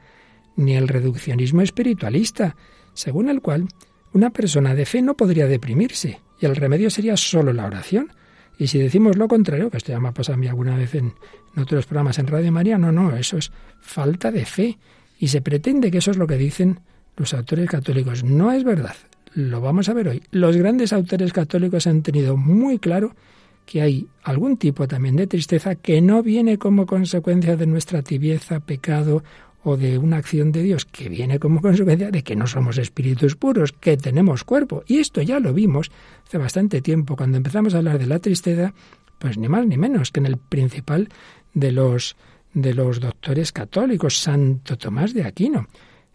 ni 0.56 0.76
el 0.76 0.88
reduccionismo 0.88 1.62
espiritualista, 1.62 2.56
según 2.94 3.30
el 3.30 3.42
cual 3.42 3.68
una 4.18 4.32
persona 4.32 4.74
de 4.74 4.88
fe 4.88 5.04
no 5.04 5.16
podría 5.16 5.46
deprimirse 5.46 6.20
y 6.40 6.48
el 6.48 6.56
remedio 6.56 6.90
sería 6.90 7.16
solo 7.16 7.54
la 7.54 7.68
oración. 7.68 8.12
Y 8.58 8.66
si 8.66 8.80
decimos 8.80 9.16
lo 9.16 9.28
contrario, 9.28 9.70
que 9.70 9.78
esto 9.78 9.92
ya 9.92 10.00
me 10.00 10.08
ha 10.08 10.12
pasado 10.12 10.34
a 10.34 10.38
mí 10.38 10.48
alguna 10.48 10.76
vez 10.76 10.96
en, 10.96 11.14
otros 11.56 11.86
programas 11.86 12.18
en 12.18 12.26
Radio 12.26 12.52
María, 12.52 12.80
no, 12.80 12.92
no, 12.92 13.16
eso 13.16 13.38
es 13.38 13.52
falta 13.80 14.32
de 14.32 14.44
fe. 14.46 14.80
Y 15.20 15.28
se 15.28 15.42
pretende 15.42 15.92
que 15.92 16.00
eso 16.00 16.10
es 16.10 16.18
lo 16.18 16.26
que 16.26 16.36
dicen 16.36 16.80
los 17.16 17.36
autores 17.36 17.70
católicos. 17.70 18.24
No 18.24 18.52
es 18.52 18.64
verdad. 18.64 18.96
Lo 19.36 19.62
vamos 19.62 19.88
a 19.88 19.94
ver 19.94 20.08
hoy. 20.08 20.24
Los 20.32 20.58
grandes 20.58 20.94
autores 20.94 21.32
católicos 21.32 21.86
han 21.86 22.02
tenido 22.02 22.38
muy 22.38 22.80
claro 22.80 23.14
que 23.68 23.84
hay 23.84 24.08
algún 24.24 24.58
tipo 24.58 24.88
también 24.88 25.16
de 25.16 25.28
tristeza 25.28 25.76
que 25.76 26.02
no 26.02 26.24
viene 26.24 26.58
como 26.58 26.88
consecuencia 26.88 27.56
de 27.56 27.68
nuestra 27.68 28.02
tibieza, 28.02 28.62
pecado 28.62 29.24
o 29.68 29.76
de 29.76 29.98
una 29.98 30.16
acción 30.16 30.54
de 30.54 30.64
Dios 30.64 30.86
que 30.86 31.10
viene 31.10 31.40
como 31.40 31.62
consecuencia 31.62 32.10
de 32.10 32.24
que 32.24 32.38
no 32.38 32.48
somos 32.48 32.78
espíritus 32.78 33.36
puros, 33.36 33.74
que 33.74 33.98
tenemos 33.98 34.46
cuerpo. 34.46 34.84
Y 34.88 35.00
esto 35.00 35.22
ya 35.22 35.42
lo 35.42 35.54
vimos 35.54 35.92
hace 36.26 36.38
bastante 36.38 36.82
tiempo, 36.82 37.18
cuando 37.18 37.36
empezamos 37.36 37.74
a 37.74 37.80
hablar 37.80 38.00
de 38.00 38.08
la 38.08 38.20
tristeza, 38.20 38.74
pues 39.20 39.38
ni 39.38 39.50
más 39.50 39.68
ni 39.68 39.78
menos 39.78 40.12
que 40.12 40.22
en 40.22 40.26
el 40.26 40.38
principal 40.38 41.10
de 41.54 41.74
los 41.74 42.16
de 42.54 42.74
los 42.74 43.02
doctores 43.02 43.52
católicos, 43.52 44.18
Santo 44.18 44.78
Tomás 44.78 45.14
de 45.14 45.26
Aquino. 45.26 45.68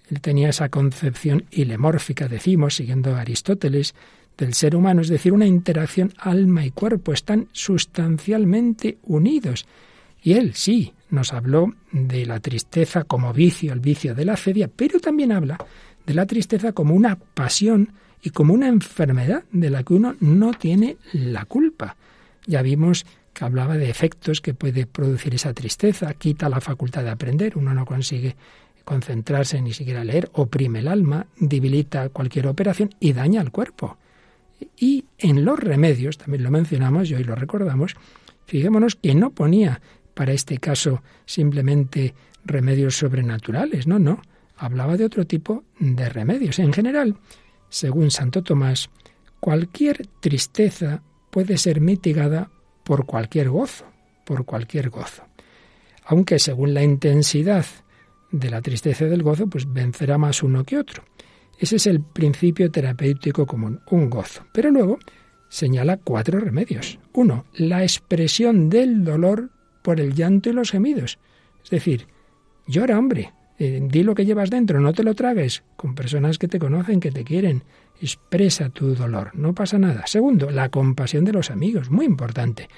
Él 0.08 0.20
tenía 0.22 0.48
esa 0.48 0.70
concepción 0.70 1.44
ilemórfica, 1.50 2.28
decimos, 2.28 2.76
siguiendo 2.76 3.14
Aristóteles, 3.14 3.94
del 4.38 4.54
ser 4.54 4.74
humano, 4.74 5.02
es 5.02 5.08
decir, 5.08 5.32
una 5.32 5.46
interacción 5.46 6.14
alma 6.16 6.64
y 6.64 6.70
cuerpo, 6.70 7.12
están 7.12 7.48
sustancialmente 7.52 8.98
unidos. 9.02 9.66
Y 10.22 10.32
él 10.32 10.54
sí, 10.54 10.94
nos 11.12 11.32
habló 11.32 11.72
de 11.92 12.26
la 12.26 12.40
tristeza 12.40 13.04
como 13.04 13.32
vicio, 13.32 13.72
el 13.72 13.80
vicio 13.80 14.14
de 14.14 14.24
la 14.24 14.36
feria, 14.36 14.68
pero 14.74 14.98
también 14.98 15.30
habla 15.30 15.58
de 16.06 16.14
la 16.14 16.26
tristeza 16.26 16.72
como 16.72 16.94
una 16.94 17.16
pasión 17.16 17.92
y 18.22 18.30
como 18.30 18.54
una 18.54 18.68
enfermedad 18.68 19.44
de 19.52 19.70
la 19.70 19.82
que 19.82 19.94
uno 19.94 20.16
no 20.20 20.52
tiene 20.54 20.96
la 21.12 21.44
culpa. 21.44 21.96
Ya 22.46 22.62
vimos 22.62 23.04
que 23.34 23.44
hablaba 23.44 23.76
de 23.76 23.90
efectos 23.90 24.40
que 24.40 24.54
puede 24.54 24.86
producir 24.86 25.34
esa 25.34 25.52
tristeza, 25.52 26.14
quita 26.14 26.48
la 26.48 26.60
facultad 26.60 27.02
de 27.02 27.10
aprender, 27.10 27.56
uno 27.56 27.74
no 27.74 27.84
consigue 27.84 28.34
concentrarse 28.84 29.60
ni 29.60 29.72
siquiera 29.72 30.04
leer, 30.04 30.30
oprime 30.32 30.80
el 30.80 30.88
alma, 30.88 31.26
debilita 31.38 32.08
cualquier 32.08 32.46
operación 32.46 32.94
y 33.00 33.12
daña 33.12 33.40
al 33.40 33.52
cuerpo. 33.52 33.98
Y 34.78 35.04
en 35.18 35.44
los 35.44 35.58
remedios, 35.58 36.16
también 36.18 36.42
lo 36.42 36.50
mencionamos 36.50 37.10
y 37.10 37.14
hoy 37.14 37.24
lo 37.24 37.34
recordamos, 37.34 37.96
fijémonos 38.46 38.96
que 38.96 39.14
no 39.14 39.30
ponía 39.30 39.80
para 40.14 40.32
este 40.32 40.58
caso 40.58 41.02
simplemente 41.24 42.14
remedios 42.44 42.96
sobrenaturales, 42.96 43.86
no, 43.86 43.98
no, 43.98 44.20
hablaba 44.56 44.96
de 44.96 45.04
otro 45.04 45.26
tipo 45.26 45.64
de 45.78 46.08
remedios. 46.08 46.58
En 46.58 46.72
general, 46.72 47.16
según 47.68 48.10
Santo 48.10 48.42
Tomás, 48.42 48.90
cualquier 49.40 50.06
tristeza 50.20 51.02
puede 51.30 51.56
ser 51.56 51.80
mitigada 51.80 52.50
por 52.84 53.06
cualquier 53.06 53.48
gozo, 53.50 53.86
por 54.24 54.44
cualquier 54.44 54.90
gozo. 54.90 55.24
Aunque 56.04 56.38
según 56.38 56.74
la 56.74 56.82
intensidad 56.82 57.64
de 58.30 58.50
la 58.50 58.60
tristeza 58.60 59.04
del 59.06 59.22
gozo, 59.22 59.46
pues 59.46 59.72
vencerá 59.72 60.18
más 60.18 60.42
uno 60.42 60.64
que 60.64 60.78
otro. 60.78 61.04
Ese 61.58 61.76
es 61.76 61.86
el 61.86 62.00
principio 62.00 62.70
terapéutico 62.70 63.46
común, 63.46 63.80
un 63.90 64.10
gozo. 64.10 64.44
Pero 64.52 64.70
luego 64.70 64.98
señala 65.48 65.98
cuatro 65.98 66.40
remedios. 66.40 66.98
Uno, 67.12 67.44
la 67.54 67.82
expresión 67.82 68.68
del 68.68 69.04
dolor 69.04 69.50
por 69.82 70.00
el 70.00 70.14
llanto 70.14 70.48
y 70.48 70.52
los 70.52 70.70
gemidos. 70.70 71.18
Es 71.62 71.70
decir, 71.70 72.06
llora, 72.66 72.98
hombre, 72.98 73.32
eh, 73.58 73.80
di 73.82 74.02
lo 74.02 74.14
que 74.14 74.24
llevas 74.24 74.50
dentro, 74.50 74.80
no 74.80 74.92
te 74.92 75.04
lo 75.04 75.14
tragues, 75.14 75.62
con 75.76 75.94
personas 75.94 76.38
que 76.38 76.48
te 76.48 76.58
conocen, 76.58 77.00
que 77.00 77.12
te 77.12 77.24
quieren. 77.24 77.64
Expresa 78.00 78.70
tu 78.70 78.94
dolor, 78.94 79.30
no 79.34 79.54
pasa 79.54 79.78
nada. 79.78 80.06
Segundo, 80.06 80.50
la 80.50 80.68
compasión 80.68 81.24
de 81.24 81.32
los 81.32 81.50
amigos, 81.50 81.90
muy 81.90 82.06
importante. 82.06 82.68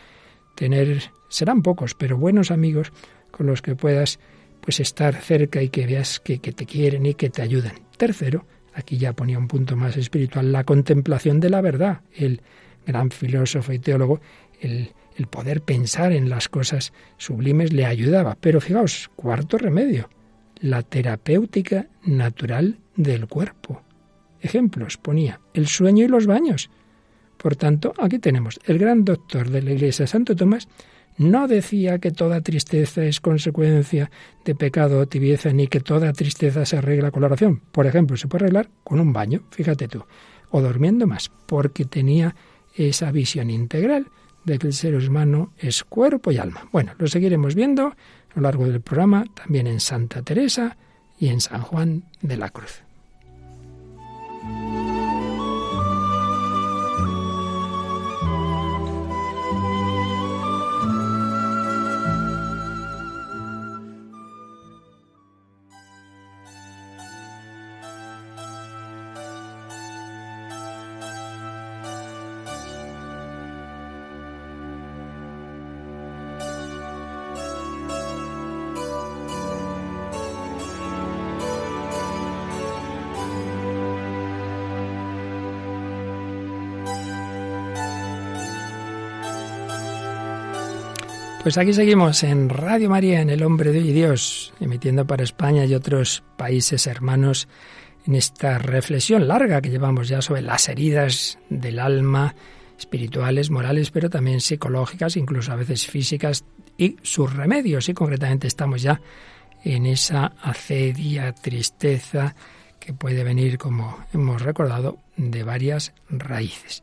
Tener, 0.55 1.03
serán 1.29 1.63
pocos, 1.63 1.95
pero 1.95 2.19
buenos 2.19 2.51
amigos 2.51 2.93
con 3.31 3.47
los 3.47 3.63
que 3.63 3.75
puedas 3.75 4.19
pues 4.61 4.81
estar 4.81 5.15
cerca 5.15 5.63
y 5.63 5.69
que 5.69 5.87
veas 5.87 6.21
que, 6.21 6.39
que 6.39 6.53
te 6.53 6.67
quieren 6.67 7.07
y 7.07 7.15
que 7.15 7.31
te 7.31 7.43
ayudan. 7.43 7.75
Tercero, 7.97 8.47
aquí 8.75 8.99
ya 8.99 9.13
ponía 9.13 9.39
un 9.39 9.49
punto 9.49 9.77
más 9.77 9.97
espiritual, 9.97 10.53
la 10.53 10.65
contemplación 10.65 11.41
de 11.41 11.51
la 11.51 11.61
verdad. 11.61 12.03
El 12.13 12.43
gran 12.87 13.11
filósofo 13.11 13.73
y 13.73 13.79
teólogo, 13.79 14.21
el 14.61 14.93
el 15.17 15.27
poder 15.27 15.63
pensar 15.63 16.13
en 16.13 16.29
las 16.29 16.49
cosas 16.49 16.93
sublimes 17.17 17.73
le 17.73 17.87
ayudaba. 17.87 18.37
Pero 18.41 18.61
fijaos, 18.61 19.11
cuarto 19.17 19.59
remedio, 19.59 20.09
la 20.61 20.83
terapéutica 20.83 21.89
natural 22.05 22.79
del 22.97 23.27
cuerpo. 23.27 23.83
Ejemplos 24.41 24.97
ponía 24.97 25.41
el 25.55 25.67
sueño 25.67 26.05
y 26.05 26.09
los 26.09 26.27
baños. 26.27 26.71
Por 27.37 27.57
tanto, 27.57 27.93
aquí 27.99 28.19
tenemos 28.19 28.61
el 28.65 28.79
gran 28.79 29.05
doctor 29.05 29.51
de 29.51 29.63
la 29.63 29.73
Iglesia, 29.73 30.07
Santo 30.07 30.37
Tomás, 30.37 30.69
no 31.17 31.47
decía 31.47 31.99
que 32.01 32.11
toda 32.11 32.41
tristeza 32.41 33.05
es 33.05 33.21
consecuencia 33.21 34.11
de 34.45 34.55
pecado 34.55 34.99
o 34.99 35.07
tibieza, 35.07 35.53
ni 35.53 35.69
que 35.69 35.81
toda 35.81 36.13
tristeza 36.13 36.67
se 36.67 36.77
arregla 36.77 37.13
con 37.13 37.21
la 37.21 37.29
oración. 37.29 37.63
Por 37.71 37.87
ejemplo, 37.87 38.17
se 38.17 38.27
puede 38.27 38.45
arreglar 38.45 38.69
con 38.83 38.99
un 38.99 39.13
baño, 39.13 39.45
fíjate 39.51 39.87
tú, 39.87 40.05
o 40.51 40.61
durmiendo 40.61 41.07
más, 41.07 41.31
porque 41.47 41.85
tenía 41.85 42.35
esa 42.75 43.13
visión 43.13 43.51
integral 43.51 44.09
de 44.45 44.59
que 44.59 44.67
el 44.67 44.73
ser 44.73 44.95
humano 44.95 45.53
es 45.59 45.85
cuerpo 45.85 46.31
y 46.31 46.39
alma. 46.39 46.69
Bueno, 46.73 46.93
lo 46.99 47.07
seguiremos 47.07 47.55
viendo 47.55 47.87
a 47.87 47.95
lo 48.35 48.43
largo 48.43 48.67
del 48.67 48.81
programa, 48.81 49.25
también 49.35 49.67
en 49.67 49.81
Santa 49.81 50.23
Teresa 50.23 50.77
y 51.19 51.29
en 51.29 51.41
San 51.41 51.63
Juan 51.63 52.05
de 52.21 52.37
la 52.37 52.51
Cruz. 52.51 52.83
Pues 91.45 91.59
aquí 91.59 91.75
seguimos 91.75 92.23
en 92.23 92.49
Radio 92.49 92.89
María, 92.89 93.21
en 93.21 93.29
El 93.29 93.43
Hombre 93.43 93.71
de 93.71 93.81
Hoy 93.81 93.93
Dios, 93.93 94.55
emitiendo 94.61 95.07
para 95.07 95.25
España 95.25 95.67
y 95.67 95.75
otros 95.75 96.25
países 96.39 96.87
hermanos 96.87 97.49
en 98.07 98.15
esta 98.15 98.57
reflexión 98.57 99.29
larga 99.29 99.61
que 99.61 99.69
llevamos 99.69 100.09
ya 100.09 100.23
sobre 100.23 100.41
las 100.41 100.71
heridas 100.71 101.39
del 101.51 101.81
alma, 101.81 102.35
espirituales, 102.79 103.51
morales, 103.51 103.91
pero 103.91 104.09
también 104.09 104.41
psicológicas, 104.41 105.19
incluso 105.19 105.53
a 105.53 105.57
veces 105.57 105.87
físicas, 105.87 106.47
y 106.79 106.97
sus 107.03 107.31
remedios. 107.37 107.91
Y 107.91 107.93
concretamente 107.93 108.47
estamos 108.47 108.81
ya 108.81 109.03
en 109.65 109.85
esa 109.85 110.33
acedia, 110.41 111.35
tristeza 111.35 112.35
que 112.81 112.95
puede 112.95 113.23
venir, 113.23 113.59
como 113.59 113.99
hemos 114.15 114.41
recordado, 114.41 114.97
de 115.19 115.43
varias 115.43 115.93
raíces. 116.09 116.83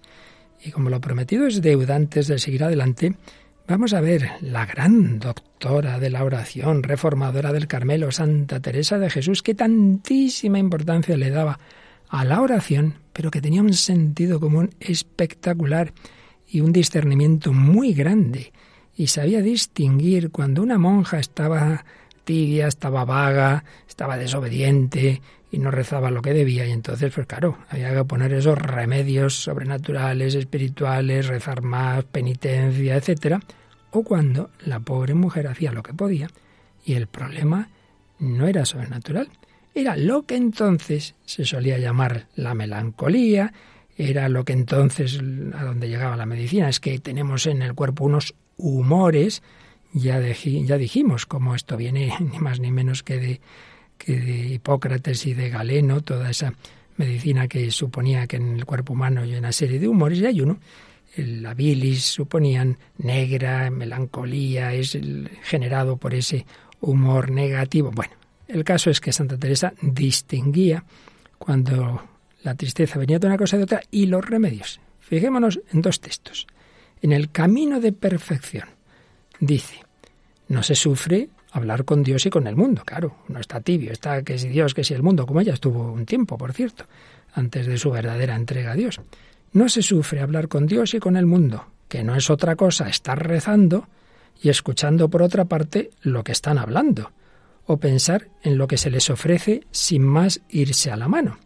Y 0.64 0.70
como 0.70 0.92
lo 0.92 1.02
prometido 1.02 1.48
es 1.48 1.64
deuda 1.64 1.96
antes 1.96 2.28
de 2.28 2.38
seguir 2.38 2.64
adelante, 2.64 3.16
vamos 3.72 3.94
a 3.94 4.02
ver 4.02 4.32
la 4.42 4.66
gran 4.66 5.18
doctora 5.18 5.98
de 5.98 6.10
la 6.10 6.26
oración, 6.26 6.84
reformadora 6.84 7.54
del 7.54 7.68
Carmelo, 7.68 8.12
Santa 8.12 8.60
Teresa 8.60 9.00
de 9.00 9.10
Jesús, 9.10 9.42
que 9.42 9.56
tantísima 9.56 10.60
importancia 10.60 11.16
le 11.16 11.30
daba 11.30 11.58
a 12.10 12.26
la 12.26 12.42
oración, 12.42 12.96
pero 13.14 13.32
que 13.32 13.40
tenía 13.40 13.62
un 13.62 13.74
sentido 13.74 14.42
común 14.42 14.72
espectacular 14.82 15.94
y 16.50 16.60
un 16.60 16.74
discernimiento 16.74 17.54
muy 17.54 17.94
grande, 17.94 18.52
y 18.98 19.08
sabía 19.08 19.42
distinguir 19.42 20.32
cuando 20.32 20.62
una 20.62 20.78
monja 20.78 21.20
estaba 21.20 21.86
tibia, 22.26 22.68
estaba 22.68 23.06
vaga, 23.06 23.64
estaba 23.88 24.18
desobediente 24.18 25.22
y 25.50 25.60
no 25.60 25.72
rezaba 25.72 26.12
lo 26.12 26.22
que 26.22 26.34
debía. 26.34 26.68
Y 26.68 26.72
entonces, 26.72 27.14
pues 27.16 27.26
claro, 27.26 27.58
había 27.70 27.94
que 27.94 28.04
poner 28.04 28.34
esos 28.34 28.58
remedios 28.58 29.36
sobrenaturales, 29.36 30.36
espirituales, 30.36 31.28
rezar 31.28 31.62
más, 31.62 32.04
penitencia, 32.04 32.98
etcétera. 32.98 33.40
O 33.92 34.04
cuando 34.04 34.50
la 34.66 34.80
pobre 34.80 35.14
mujer 35.14 35.48
hacía 35.48 35.72
lo 35.72 35.84
que 35.84 35.94
podía 35.94 36.30
y 36.86 36.94
el 36.94 37.08
problema 37.08 37.70
no 38.20 38.48
era 38.48 38.66
sobrenatural, 38.66 39.30
era 39.74 39.96
lo 39.96 40.24
que 40.24 40.36
entonces 40.36 41.16
se 41.26 41.46
solía 41.46 41.78
llamar 41.78 42.28
la 42.36 42.54
melancolía, 42.54 43.54
era 43.98 44.30
lo 44.30 44.44
que 44.46 44.54
entonces 44.54 45.20
a 45.54 45.64
donde 45.64 45.90
llegaba 45.90 46.18
la 46.18 46.26
medicina, 46.26 46.70
es 46.70 46.80
que 46.80 47.00
tenemos 47.00 47.46
en 47.46 47.62
el 47.62 47.74
cuerpo 47.74 48.06
unos 48.06 48.34
humores 48.58 49.42
ya, 49.94 50.20
dijimos 50.20 51.26
cómo 51.26 51.56
esto 51.56 51.78
viene 51.78 52.14
ni 52.20 52.40
más 52.40 52.60
ni 52.60 52.72
menos 52.72 53.04
que 53.04 53.18
de, 53.18 53.42
que 53.98 54.20
de 54.20 54.54
Hipócrates 54.54 55.26
y 55.26 55.34
de 55.34 55.50
Galeno, 55.50 56.02
toda 56.02 56.30
esa 56.30 56.54
medicina 56.98 57.48
que 57.48 57.72
suponía 57.72 58.28
que 58.28 58.38
en 58.38 58.58
el 58.58 58.66
cuerpo 58.66 58.94
humano 58.94 59.22
hay 59.22 59.36
una 59.36 59.52
serie 59.52 59.80
de 59.80 59.88
humores 59.88 60.20
y 60.20 60.26
hay 60.26 60.42
uno. 60.42 60.60
La 61.16 61.54
bilis 61.54 62.06
suponían 62.06 62.78
negra, 62.98 63.70
melancolía, 63.70 64.74
es 64.74 64.98
generado 65.44 65.98
por 65.98 66.14
ese 66.14 66.46
humor 66.80 67.32
negativo. 67.32 67.92
Bueno, 67.92 68.14
el 68.48 68.64
caso 68.64 68.90
es 68.90 69.02
que 69.02 69.12
Santa 69.12 69.38
Teresa 69.38 69.74
distinguía 69.82 70.84
cuando 71.38 72.02
la 72.44 72.56
tristeza 72.56 73.00
venía 73.00 73.20
de 73.20 73.28
una 73.28 73.38
cosa 73.38 73.58
de 73.58 73.64
otra 73.64 73.82
y 73.92 74.06
los 74.06 74.26
remedios. 74.26 74.80
Fijémonos 75.00 75.60
en 75.72 75.82
dos 75.82 76.00
textos. 76.00 76.48
En 77.02 77.12
el 77.12 77.32
camino 77.32 77.80
de 77.80 77.92
perfección 77.92 78.70
dice, 79.40 79.84
no 80.48 80.64
se 80.64 80.76
sufre 80.76 81.30
hablar 81.52 81.84
con 81.84 82.04
Dios 82.04 82.26
y 82.26 82.30
con 82.30 82.48
el 82.48 82.56
mundo, 82.56 82.84
claro, 82.86 83.18
no 83.28 83.40
está 83.40 83.60
tibio, 83.60 83.92
está 83.92 84.24
que 84.24 84.38
si 84.38 84.50
Dios, 84.50 84.74
que 84.74 84.84
si 84.84 84.94
el 84.94 85.04
mundo, 85.04 85.26
como 85.26 85.42
ella 85.42 85.54
estuvo 85.54 85.92
un 85.92 86.06
tiempo, 86.06 86.38
por 86.38 86.54
cierto, 86.54 86.86
antes 87.34 87.68
de 87.68 87.78
su 87.78 87.92
verdadera 87.92 88.36
entrega 88.36 88.72
a 88.72 88.76
Dios. 88.76 89.02
No 89.54 89.68
se 89.68 89.82
sufre 89.82 90.22
hablar 90.22 90.48
con 90.48 90.66
Dios 90.66 90.94
y 90.94 91.00
con 91.00 91.18
el 91.18 91.26
mundo, 91.26 91.66
que 91.88 92.04
no 92.04 92.16
es 92.16 92.30
otra 92.30 92.56
cosa 92.56 92.88
estar 92.88 93.28
rezando 93.28 93.88
y 94.42 94.50
escuchando 94.50 95.10
por 95.10 95.22
otra 95.22 95.46
parte 95.46 95.92
lo 96.02 96.24
que 96.24 96.32
están 96.32 96.58
hablando, 96.58 97.12
o 97.66 97.78
pensar 97.78 98.30
en 98.44 98.58
lo 98.58 98.68
que 98.68 98.78
se 98.78 98.90
les 98.90 99.10
ofrece 99.10 99.66
sin 99.72 100.04
más 100.04 100.42
irse 100.50 100.90
a 100.92 100.96
la 100.96 101.08
mano. 101.08 101.38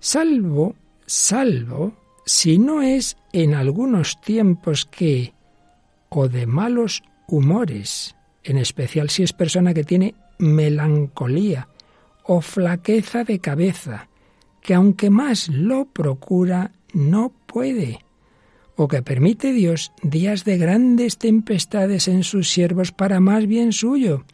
Salvo, 0.00 0.76
salvo, 1.04 1.94
si 2.24 2.58
no 2.58 2.82
es 2.82 3.16
en 3.32 3.54
algunos 3.54 4.20
tiempos 4.20 4.86
que, 4.86 5.34
o 6.08 6.28
de 6.28 6.46
malos 6.46 7.02
humores, 7.28 8.16
en 8.44 8.58
especial 8.58 9.10
si 9.10 9.22
es 9.22 9.32
persona 9.32 9.74
que 9.74 9.84
tiene 9.84 10.14
melancolía 10.38 11.68
o 12.24 12.40
flaqueza 12.40 13.24
de 13.24 13.38
cabeza, 13.40 14.08
que 14.60 14.74
aunque 14.74 15.10
más 15.10 15.48
lo 15.48 15.84
procura, 15.84 16.72
no 16.96 17.30
puede, 17.44 18.00
o 18.74 18.88
que 18.88 19.02
permite 19.02 19.52
Dios 19.52 19.92
días 20.02 20.44
de 20.44 20.56
grandes 20.56 21.18
tempestades 21.18 22.08
en 22.08 22.24
sus 22.24 22.48
siervos 22.48 22.90
para 22.90 23.20
más 23.20 23.46
bien 23.46 23.72
suyo, 23.72 24.24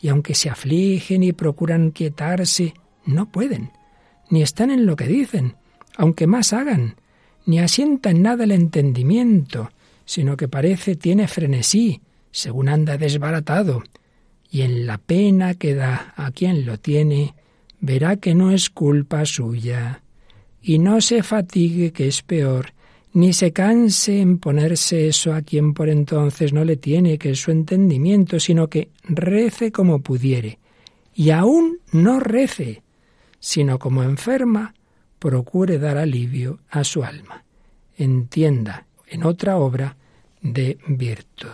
y 0.00 0.08
aunque 0.08 0.34
se 0.34 0.48
afligen 0.48 1.22
y 1.22 1.32
procuran 1.32 1.90
quietarse, 1.90 2.72
no 3.04 3.30
pueden, 3.30 3.70
ni 4.30 4.40
están 4.42 4.70
en 4.70 4.86
lo 4.86 4.96
que 4.96 5.06
dicen, 5.06 5.56
aunque 5.98 6.26
más 6.26 6.54
hagan, 6.54 6.96
ni 7.44 7.58
asienta 7.58 8.10
en 8.10 8.22
nada 8.22 8.44
el 8.44 8.52
entendimiento, 8.52 9.70
sino 10.06 10.38
que 10.38 10.48
parece 10.48 10.96
tiene 10.96 11.28
frenesí, 11.28 12.00
según 12.30 12.70
anda 12.70 12.96
desbaratado, 12.96 13.82
y 14.50 14.62
en 14.62 14.86
la 14.86 14.96
pena 14.96 15.52
que 15.52 15.74
da 15.74 16.14
a 16.16 16.30
quien 16.30 16.64
lo 16.64 16.78
tiene, 16.78 17.34
verá 17.80 18.16
que 18.16 18.34
no 18.34 18.52
es 18.52 18.70
culpa 18.70 19.26
suya, 19.26 20.02
y 20.66 20.80
no 20.80 21.00
se 21.00 21.22
fatigue, 21.22 21.92
que 21.92 22.08
es 22.08 22.22
peor, 22.22 22.72
ni 23.12 23.32
se 23.32 23.52
canse 23.52 24.20
en 24.20 24.38
ponerse 24.38 25.06
eso 25.06 25.32
a 25.32 25.42
quien 25.42 25.74
por 25.74 25.88
entonces 25.88 26.52
no 26.52 26.64
le 26.64 26.76
tiene, 26.76 27.18
que 27.18 27.30
es 27.30 27.40
su 27.40 27.52
entendimiento, 27.52 28.40
sino 28.40 28.68
que 28.68 28.90
rece 29.04 29.70
como 29.70 30.00
pudiere, 30.00 30.58
y 31.14 31.30
aún 31.30 31.78
no 31.92 32.18
rece, 32.18 32.82
sino 33.38 33.78
como 33.78 34.02
enferma, 34.02 34.74
procure 35.20 35.78
dar 35.78 35.98
alivio 35.98 36.58
a 36.68 36.82
su 36.82 37.04
alma. 37.04 37.44
Entienda 37.96 38.88
en 39.06 39.24
otra 39.24 39.58
obra 39.58 39.96
de 40.42 40.78
virtud. 40.88 41.46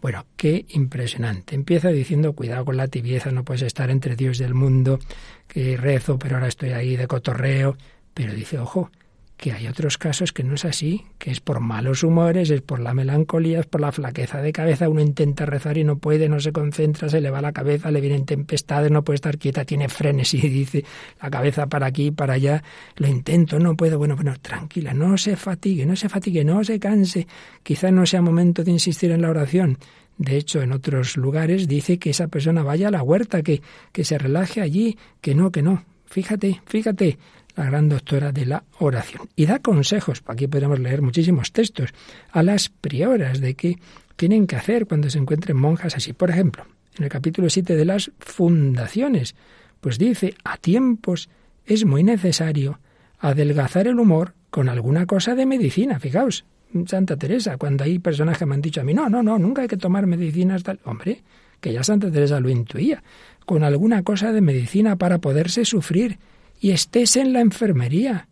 Bueno, 0.00 0.26
qué 0.36 0.64
impresionante. 0.68 1.56
Empieza 1.56 1.88
diciendo, 1.88 2.34
cuidado 2.34 2.64
con 2.64 2.76
la 2.76 2.86
tibieza, 2.86 3.32
no 3.32 3.44
puedes 3.44 3.62
estar 3.62 3.90
entre 3.90 4.14
Dios 4.14 4.38
y 4.38 4.44
el 4.44 4.54
mundo, 4.54 5.00
que 5.48 5.76
rezo, 5.76 6.20
pero 6.20 6.36
ahora 6.36 6.46
estoy 6.46 6.70
ahí 6.70 6.94
de 6.94 7.08
cotorreo. 7.08 7.76
Pero 8.18 8.34
dice, 8.34 8.58
ojo, 8.58 8.90
que 9.36 9.52
hay 9.52 9.68
otros 9.68 9.96
casos 9.96 10.32
que 10.32 10.42
no 10.42 10.56
es 10.56 10.64
así, 10.64 11.04
que 11.18 11.30
es 11.30 11.38
por 11.38 11.60
malos 11.60 12.02
humores, 12.02 12.50
es 12.50 12.62
por 12.62 12.80
la 12.80 12.92
melancolía, 12.92 13.60
es 13.60 13.66
por 13.66 13.80
la 13.80 13.92
flaqueza 13.92 14.42
de 14.42 14.50
cabeza, 14.50 14.88
uno 14.88 15.00
intenta 15.00 15.46
rezar 15.46 15.78
y 15.78 15.84
no 15.84 15.98
puede, 15.98 16.28
no 16.28 16.40
se 16.40 16.50
concentra, 16.50 17.08
se 17.08 17.20
le 17.20 17.30
va 17.30 17.40
la 17.40 17.52
cabeza, 17.52 17.92
le 17.92 18.00
vienen 18.00 18.26
tempestades, 18.26 18.90
no 18.90 19.04
puede 19.04 19.14
estar 19.14 19.38
quieta, 19.38 19.64
tiene 19.64 19.88
frenes 19.88 20.34
y 20.34 20.38
dice 20.48 20.84
la 21.22 21.30
cabeza 21.30 21.68
para 21.68 21.86
aquí, 21.86 22.10
para 22.10 22.34
allá, 22.34 22.64
lo 22.96 23.06
intento, 23.06 23.60
no 23.60 23.76
puedo, 23.76 23.98
bueno, 23.98 24.16
bueno, 24.16 24.34
tranquila, 24.42 24.92
no 24.94 25.16
se 25.16 25.36
fatigue, 25.36 25.86
no 25.86 25.94
se 25.94 26.08
fatigue, 26.08 26.44
no 26.44 26.64
se 26.64 26.80
canse, 26.80 27.28
quizá 27.62 27.92
no 27.92 28.04
sea 28.04 28.20
momento 28.20 28.64
de 28.64 28.72
insistir 28.72 29.12
en 29.12 29.22
la 29.22 29.30
oración, 29.30 29.78
de 30.16 30.38
hecho, 30.38 30.60
en 30.60 30.72
otros 30.72 31.16
lugares 31.16 31.68
dice 31.68 32.00
que 32.00 32.10
esa 32.10 32.26
persona 32.26 32.64
vaya 32.64 32.88
a 32.88 32.90
la 32.90 33.04
huerta, 33.04 33.44
que, 33.44 33.62
que 33.92 34.02
se 34.02 34.18
relaje 34.18 34.60
allí, 34.60 34.98
que 35.20 35.36
no, 35.36 35.52
que 35.52 35.62
no. 35.62 35.84
Fíjate, 36.06 36.60
fíjate, 36.66 37.18
la 37.58 37.64
gran 37.64 37.88
doctora 37.88 38.30
de 38.30 38.46
la 38.46 38.62
oración. 38.78 39.28
Y 39.34 39.46
da 39.46 39.58
consejos, 39.58 40.22
aquí 40.26 40.46
podemos 40.46 40.78
leer 40.78 41.02
muchísimos 41.02 41.52
textos, 41.52 41.92
a 42.30 42.42
las 42.44 42.68
prioras 42.68 43.40
de 43.40 43.54
qué 43.54 43.78
tienen 44.14 44.46
que 44.46 44.56
hacer 44.56 44.86
cuando 44.86 45.10
se 45.10 45.18
encuentren 45.18 45.56
monjas 45.56 45.96
así. 45.96 46.12
Por 46.12 46.30
ejemplo, 46.30 46.64
en 46.96 47.04
el 47.04 47.10
capítulo 47.10 47.50
7 47.50 47.74
de 47.74 47.84
las 47.84 48.12
fundaciones, 48.20 49.34
pues 49.80 49.98
dice, 49.98 50.34
a 50.44 50.56
tiempos 50.56 51.28
es 51.66 51.84
muy 51.84 52.04
necesario 52.04 52.78
adelgazar 53.18 53.88
el 53.88 53.98
humor 53.98 54.34
con 54.50 54.68
alguna 54.68 55.06
cosa 55.06 55.34
de 55.34 55.44
medicina. 55.44 55.98
Fijaos, 55.98 56.44
Santa 56.86 57.16
Teresa, 57.16 57.56
cuando 57.56 57.82
hay 57.82 57.98
personas 57.98 58.38
que 58.38 58.46
me 58.46 58.54
han 58.54 58.62
dicho 58.62 58.80
a 58.80 58.84
mí, 58.84 58.94
no, 58.94 59.08
no, 59.08 59.22
no, 59.22 59.36
nunca 59.36 59.62
hay 59.62 59.68
que 59.68 59.76
tomar 59.76 60.06
medicinas 60.06 60.62
tal. 60.62 60.78
Hombre, 60.84 61.24
que 61.60 61.72
ya 61.72 61.82
Santa 61.82 62.08
Teresa 62.08 62.38
lo 62.38 62.50
intuía, 62.50 63.02
con 63.44 63.64
alguna 63.64 64.04
cosa 64.04 64.32
de 64.32 64.42
medicina 64.42 64.94
para 64.94 65.18
poderse 65.18 65.64
sufrir 65.64 66.18
y 66.60 66.70
estés 66.70 67.16
en 67.16 67.32
la 67.32 67.40
enfermería 67.40 68.28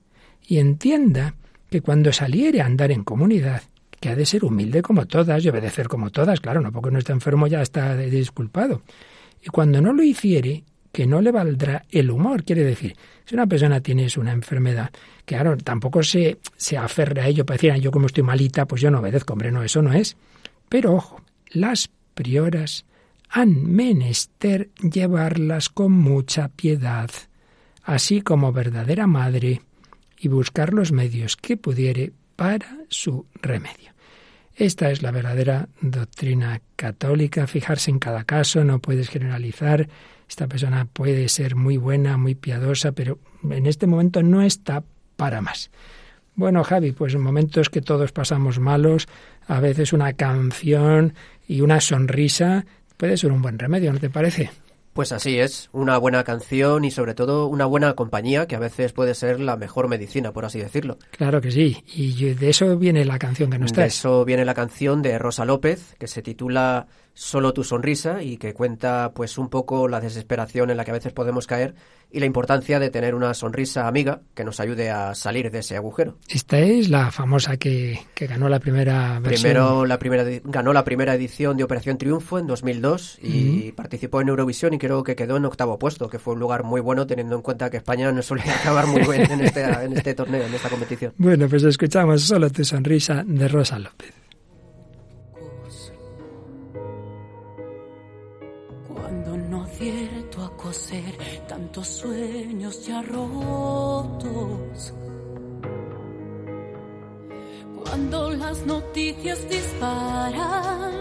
y 0.46 0.58
entienda 0.58 1.34
que 1.70 1.80
cuando 1.80 2.12
saliere 2.12 2.60
a 2.60 2.66
andar 2.66 2.92
en 2.92 3.04
comunidad, 3.04 3.62
que 4.00 4.08
ha 4.10 4.16
de 4.16 4.26
ser 4.26 4.44
humilde 4.44 4.82
como 4.82 5.06
todas 5.06 5.44
y 5.44 5.48
obedecer 5.48 5.88
como 5.88 6.10
todas, 6.10 6.40
claro, 6.40 6.60
no 6.60 6.72
porque 6.72 6.90
no 6.90 6.98
está 6.98 7.12
enfermo 7.12 7.46
ya 7.46 7.62
está 7.62 7.96
disculpado. 7.96 8.82
Y 9.42 9.48
cuando 9.48 9.80
no 9.80 9.92
lo 9.92 10.02
hiciere, 10.02 10.64
que 10.92 11.06
no 11.06 11.20
le 11.20 11.30
valdrá 11.30 11.84
el 11.90 12.10
humor, 12.10 12.44
quiere 12.44 12.64
decir, 12.64 12.96
si 13.24 13.34
una 13.34 13.46
persona 13.46 13.80
tiene 13.80 14.06
una 14.16 14.32
enfermedad, 14.32 14.90
que 15.24 15.34
claro, 15.34 15.56
tampoco 15.56 16.02
se, 16.02 16.38
se 16.56 16.76
aferre 16.76 17.20
a 17.20 17.28
ello 17.28 17.44
para 17.44 17.56
decir, 17.56 17.74
yo 17.82 17.90
como 17.90 18.06
estoy 18.06 18.22
malita, 18.22 18.66
pues 18.66 18.80
yo 18.80 18.90
no 18.90 19.00
obedezco, 19.00 19.32
hombre, 19.32 19.52
no, 19.52 19.62
eso 19.62 19.82
no 19.82 19.92
es. 19.92 20.16
Pero 20.68 20.94
ojo, 20.94 21.20
las 21.50 21.90
prioras 22.14 22.86
han 23.28 23.72
menester 23.72 24.70
llevarlas 24.80 25.68
con 25.68 25.92
mucha 25.92 26.48
piedad 26.48 27.10
así 27.87 28.20
como 28.20 28.53
verdadera 28.53 29.07
madre, 29.07 29.62
y 30.18 30.29
buscar 30.29 30.72
los 30.72 30.92
medios 30.92 31.37
que 31.37 31.57
pudiere 31.57 32.12
para 32.35 32.77
su 32.88 33.27
remedio. 33.40 33.92
Esta 34.55 34.90
es 34.90 35.03
la 35.03 35.11
verdadera 35.11 35.68
doctrina 35.81 36.61
católica, 36.75 37.46
fijarse 37.46 37.90
en 37.90 37.99
cada 37.99 38.25
caso, 38.25 38.64
no 38.64 38.81
puedes 38.81 39.09
generalizar, 39.09 39.88
esta 40.29 40.49
persona 40.49 40.87
puede 40.87 41.29
ser 41.29 41.55
muy 41.55 41.77
buena, 41.77 42.16
muy 42.16 42.35
piadosa, 42.35 42.92
pero 42.92 43.18
en 43.49 43.66
este 43.66 43.87
momento 43.87 44.22
no 44.22 44.42
está 44.42 44.83
para 45.16 45.40
más. 45.40 45.70
Bueno, 46.35 46.64
Javi, 46.64 46.92
pues 46.92 47.14
en 47.14 47.20
momentos 47.20 47.70
que 47.70 47.83
todos 47.83 48.12
pasamos 48.12 48.59
malos, 48.59 49.07
a 49.46 49.61
veces 49.61 49.92
una 49.92 50.14
canción 50.14 51.14
y 51.46 51.61
una 51.61 51.81
sonrisa 51.81 52.66
puede 52.96 53.16
ser 53.16 53.31
un 53.31 53.42
buen 53.42 53.59
remedio, 53.59 53.92
¿no 53.92 54.01
te 54.01 54.11
parece? 54.11 54.51
Pues 54.96 55.12
así 55.12 55.38
es, 55.38 55.68
una 55.74 55.98
buena 55.98 56.24
canción 56.24 56.87
y 56.87 56.90
sobre 56.90 57.12
todo 57.14 57.48
una 57.48 57.66
buena 57.66 57.92
compañía 57.92 58.46
que 58.46 58.56
a 58.56 58.59
veces 58.59 58.94
puede 58.94 59.14
ser 59.14 59.40
la 59.40 59.59
mejor 59.59 59.88
medicina, 59.88 60.32
por 60.32 60.46
así 60.46 60.59
decirlo. 60.59 60.96
Claro 61.11 61.42
que 61.42 61.50
sí, 61.50 61.85
y 61.94 62.32
de 62.32 62.48
eso 62.48 62.78
viene 62.78 63.04
la 63.04 63.18
canción 63.18 63.50
que 63.50 63.59
nos 63.59 63.74
trae. 63.74 63.85
De 63.85 63.88
eso 63.88 64.24
viene 64.24 64.46
la 64.46 64.54
canción 64.54 65.02
de 65.02 65.18
Rosa 65.18 65.44
López, 65.44 65.94
que 65.98 66.06
se 66.06 66.22
titula 66.22 66.87
Solo 67.18 67.55
tu 67.55 67.64
sonrisa 67.64 68.22
y 68.22 68.37
que 68.37 68.52
cuenta 68.52 69.12
pues 69.14 69.38
un 69.38 69.48
poco 69.48 69.88
la 69.88 70.02
desesperación 70.02 70.68
en 70.68 70.76
la 70.76 70.85
que 70.85 70.90
a 70.90 70.94
veces 70.94 71.14
podemos 71.14 71.46
caer 71.46 71.74
y 72.12 72.20
la 72.20 72.26
importancia 72.26 72.79
de 72.79 72.90
tener 72.90 73.14
una 73.14 73.33
sonrisa 73.33 73.88
amiga 73.88 74.20
que 74.35 74.44
nos 74.44 74.61
ayude 74.61 74.90
a 74.90 75.14
salir 75.14 75.50
de 75.50 75.61
ese 75.61 75.76
agujero. 75.76 76.18
Esta 76.29 76.59
es 76.59 76.90
la 76.90 77.11
famosa 77.11 77.57
que, 77.57 78.00
ganó 78.20 78.50
la 78.50 78.61
primera 78.61 79.18
versión. 79.18 79.52
Primero 79.52 79.87
la 79.87 79.98
primera 79.98 80.24
ganó 80.44 80.74
la 80.74 80.85
primera 80.85 81.14
edición 81.14 81.57
de 81.57 81.64
Operación 81.64 81.96
Triunfo 81.96 82.38
en 82.38 82.46
2002 82.46 83.20
y 83.22 83.72
participó 83.72 84.20
en 84.20 84.29
Eurovisión 84.29 84.74
y 84.74 84.79
creo 84.79 85.02
que 85.02 85.16
quedó 85.16 85.38
en 85.38 85.46
octavo 85.46 85.79
puesto, 85.79 86.11
que 86.11 86.18
fue 86.18 86.35
un 86.35 86.40
lugar 86.40 86.64
muy 86.64 86.83
bueno 86.83 87.07
teniendo 87.07 87.35
en 87.35 87.40
cuenta 87.40 87.70
que 87.70 87.79
España 87.79 88.12
no 88.12 88.20
suele 88.20 88.42
acabar 88.61 88.87
muy 88.88 89.00
bien 89.00 89.33
en 89.33 89.40
este, 89.40 89.62
en 89.64 89.96
este 89.96 90.12
torneo, 90.12 90.44
en 90.44 90.52
esta 90.52 90.68
competición. 90.68 91.14
Bueno, 91.16 91.48
pues 91.48 91.62
escuchamos 91.62 92.20
solo 92.20 92.50
tu 92.50 92.62
sonrisa 92.62 93.24
de 93.26 93.48
Rosa 93.48 93.79
López. 93.79 94.25
Tantos 101.48 101.86
sueños 101.86 102.86
ya 102.86 103.02
rotos. 103.02 104.92
Cuando 107.82 108.30
las 108.30 108.64
noticias 108.66 109.48
disparan 109.48 110.92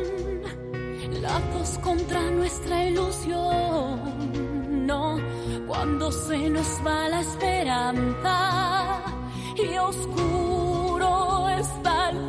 lazos 1.21 1.77
contra 1.79 2.21
nuestra 2.31 2.85
ilusión, 2.85 3.99
no, 4.88 5.17
cuando 5.67 6.11
se 6.11 6.49
nos 6.49 6.67
va 6.85 7.09
la 7.09 7.21
esperanza 7.21 9.01
y 9.55 9.77
oscuro 9.77 11.49
está 11.49 12.11
el 12.11 12.24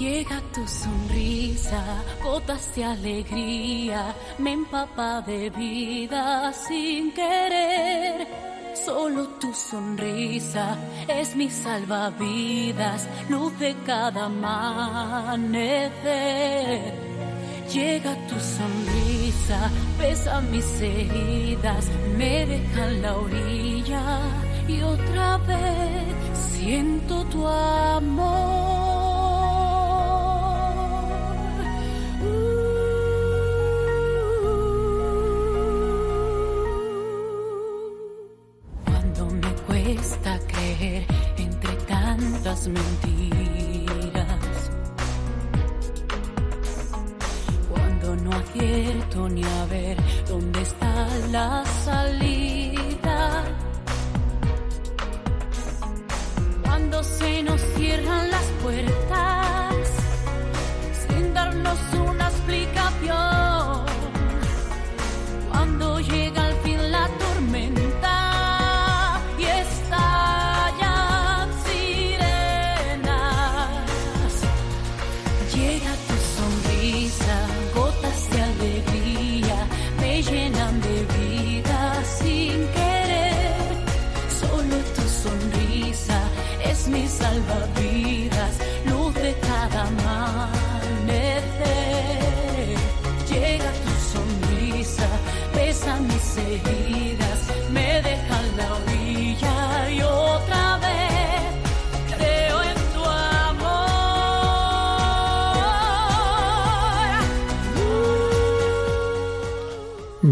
Llega 0.00 0.40
tu 0.54 0.66
sonrisa, 0.66 1.84
gotas 2.24 2.74
de 2.74 2.84
alegría, 2.84 4.16
me 4.38 4.52
empapa 4.52 5.20
de 5.20 5.50
vida 5.50 6.50
sin 6.54 7.12
querer. 7.12 8.26
Solo 8.82 9.28
tu 9.38 9.52
sonrisa 9.52 10.78
es 11.06 11.36
mi 11.36 11.50
salvavidas, 11.50 13.06
luz 13.28 13.58
de 13.58 13.76
cada 13.84 14.24
amanecer. 14.24 15.34
Llega 17.70 18.16
tu 18.26 18.40
sonrisa, 18.40 19.70
pesa 19.98 20.40
mis 20.40 20.80
heridas, 20.80 21.90
me 22.16 22.46
deja 22.46 22.86
en 22.86 23.02
la 23.02 23.18
orilla 23.18 24.20
y 24.66 24.80
otra 24.80 25.36
vez 25.36 26.38
siento 26.54 27.22
tu 27.24 27.46
amor. 27.46 28.60
Mentiras. 42.68 44.70
Cuando 47.70 48.16
no 48.16 48.32
acierto 48.32 49.28
ni 49.28 49.44
a 49.44 49.64
ver 49.66 49.96
dónde 50.28 50.62
está 50.62 51.08
la 51.30 51.64
salida. 51.84 53.44
Cuando 56.62 57.02
se 57.02 57.42
nos 57.42 57.60
cierran 57.76 58.30
las 58.30 58.44
puertas 58.62 59.39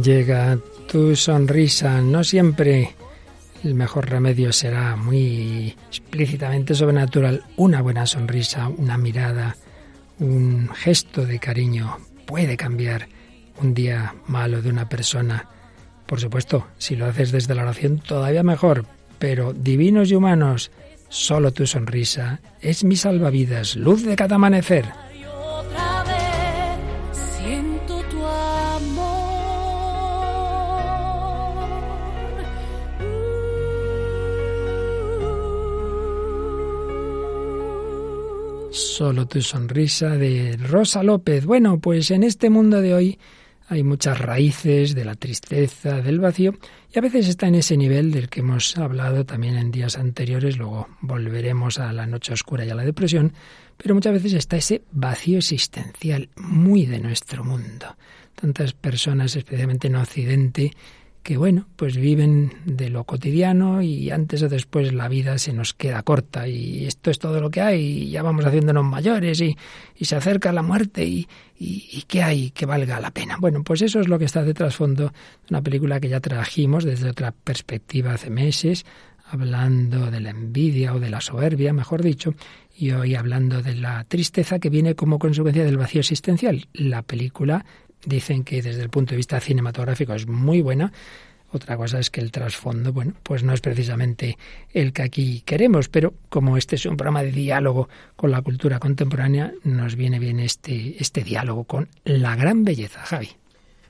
Llega 0.02 0.58
tu 0.86 1.16
sonrisa, 1.16 2.00
no 2.00 2.22
siempre 2.22 2.94
el 3.64 3.74
mejor 3.74 4.08
remedio 4.08 4.52
será 4.52 4.96
muy 4.96 5.76
explícitamente 5.88 6.74
sobrenatural. 6.74 7.44
Una 7.56 7.82
buena 7.82 8.06
sonrisa, 8.06 8.68
una 8.68 8.96
mirada, 8.96 9.56
un 10.18 10.70
gesto 10.74 11.26
de 11.26 11.38
cariño 11.38 11.98
puede 12.26 12.56
cambiar 12.56 13.08
un 13.60 13.74
día 13.74 14.14
malo 14.26 14.62
de 14.62 14.70
una 14.70 14.88
persona. 14.88 15.48
Por 16.08 16.20
supuesto, 16.20 16.66
si 16.78 16.96
lo 16.96 17.04
haces 17.04 17.32
desde 17.32 17.54
la 17.54 17.64
oración, 17.64 17.98
todavía 17.98 18.42
mejor. 18.42 18.86
Pero 19.18 19.52
divinos 19.52 20.10
y 20.10 20.14
humanos, 20.14 20.70
solo 21.10 21.52
tu 21.52 21.66
sonrisa 21.66 22.40
es 22.62 22.82
mi 22.82 22.96
salvavidas, 22.96 23.76
luz 23.76 24.04
de 24.04 24.16
cada 24.16 24.36
amanecer. 24.36 24.86
Solo 38.70 39.26
tu 39.26 39.42
sonrisa 39.42 40.16
de 40.16 40.56
Rosa 40.56 41.02
López. 41.02 41.44
Bueno, 41.44 41.80
pues 41.80 42.10
en 42.10 42.22
este 42.22 42.48
mundo 42.48 42.80
de 42.80 42.94
hoy 42.94 43.18
hay 43.68 43.84
muchas 43.84 44.18
raíces 44.18 44.94
de 44.94 45.04
la 45.04 45.14
tristeza, 45.14 46.00
del 46.00 46.20
vacío, 46.20 46.54
y 46.92 46.98
a 46.98 47.02
veces 47.02 47.28
está 47.28 47.48
en 47.48 47.56
ese 47.56 47.76
nivel 47.76 48.10
del 48.10 48.28
que 48.30 48.40
hemos 48.40 48.76
hablado 48.78 49.26
también 49.26 49.56
en 49.56 49.70
días 49.70 49.98
anteriores, 49.98 50.56
luego 50.56 50.88
volveremos 51.02 51.78
a 51.78 51.92
la 51.92 52.06
noche 52.06 52.32
oscura 52.32 52.64
y 52.64 52.70
a 52.70 52.74
la 52.74 52.84
depresión, 52.84 53.34
pero 53.76 53.94
muchas 53.94 54.14
veces 54.14 54.32
está 54.32 54.56
ese 54.56 54.82
vacío 54.90 55.38
existencial 55.38 56.30
muy 56.36 56.86
de 56.86 56.98
nuestro 56.98 57.44
mundo. 57.44 57.96
Tantas 58.34 58.72
personas, 58.72 59.36
especialmente 59.36 59.88
en 59.88 59.96
Occidente, 59.96 60.72
que 61.28 61.36
bueno, 61.36 61.66
pues 61.76 61.98
viven 61.98 62.54
de 62.64 62.88
lo 62.88 63.04
cotidiano 63.04 63.82
y 63.82 64.10
antes 64.10 64.42
o 64.42 64.48
después 64.48 64.94
la 64.94 65.08
vida 65.08 65.36
se 65.36 65.52
nos 65.52 65.74
queda 65.74 66.02
corta 66.02 66.48
y 66.48 66.86
esto 66.86 67.10
es 67.10 67.18
todo 67.18 67.38
lo 67.38 67.50
que 67.50 67.60
hay 67.60 67.82
y 67.82 68.10
ya 68.10 68.22
vamos 68.22 68.46
haciéndonos 68.46 68.86
mayores 68.86 69.42
y, 69.42 69.54
se 70.00 70.16
acerca 70.16 70.54
la 70.54 70.62
muerte 70.62 71.04
y, 71.04 71.28
y, 71.58 72.02
qué 72.08 72.22
hay 72.22 72.50
que 72.52 72.64
valga 72.64 72.98
la 72.98 73.10
pena. 73.10 73.36
Bueno, 73.38 73.62
pues 73.62 73.82
eso 73.82 74.00
es 74.00 74.08
lo 74.08 74.18
que 74.18 74.24
está 74.24 74.42
de 74.42 74.54
trasfondo 74.54 75.12
una 75.50 75.60
película 75.60 76.00
que 76.00 76.08
ya 76.08 76.20
trajimos 76.20 76.84
desde 76.84 77.10
otra 77.10 77.32
perspectiva 77.32 78.14
hace 78.14 78.30
meses, 78.30 78.86
hablando 79.30 80.10
de 80.10 80.20
la 80.20 80.30
envidia 80.30 80.94
o 80.94 80.98
de 80.98 81.10
la 81.10 81.20
soberbia, 81.20 81.74
mejor 81.74 82.02
dicho, 82.02 82.32
y 82.74 82.92
hoy 82.92 83.16
hablando 83.16 83.60
de 83.60 83.74
la 83.74 84.02
tristeza 84.04 84.60
que 84.60 84.70
viene 84.70 84.94
como 84.94 85.18
consecuencia 85.18 85.66
del 85.66 85.76
vacío 85.76 86.00
existencial. 86.00 86.68
La 86.72 87.02
película 87.02 87.66
dicen 88.04 88.44
que 88.44 88.62
desde 88.62 88.82
el 88.82 88.90
punto 88.90 89.10
de 89.10 89.16
vista 89.16 89.40
cinematográfico 89.40 90.14
es 90.14 90.26
muy 90.26 90.60
buena. 90.62 90.92
Otra 91.50 91.78
cosa 91.78 91.98
es 91.98 92.10
que 92.10 92.20
el 92.20 92.30
trasfondo, 92.30 92.92
bueno, 92.92 93.14
pues 93.22 93.42
no 93.42 93.54
es 93.54 93.62
precisamente 93.62 94.36
el 94.74 94.92
que 94.92 95.02
aquí 95.02 95.42
queremos, 95.46 95.88
pero 95.88 96.12
como 96.28 96.58
este 96.58 96.76
es 96.76 96.84
un 96.84 96.96
programa 96.96 97.22
de 97.22 97.32
diálogo 97.32 97.88
con 98.16 98.30
la 98.30 98.42
cultura 98.42 98.78
contemporánea, 98.78 99.52
nos 99.64 99.96
viene 99.96 100.18
bien 100.18 100.40
este, 100.40 101.02
este 101.02 101.24
diálogo 101.24 101.64
con 101.64 101.88
la 102.04 102.36
gran 102.36 102.64
belleza, 102.64 103.00
Javi. 103.00 103.30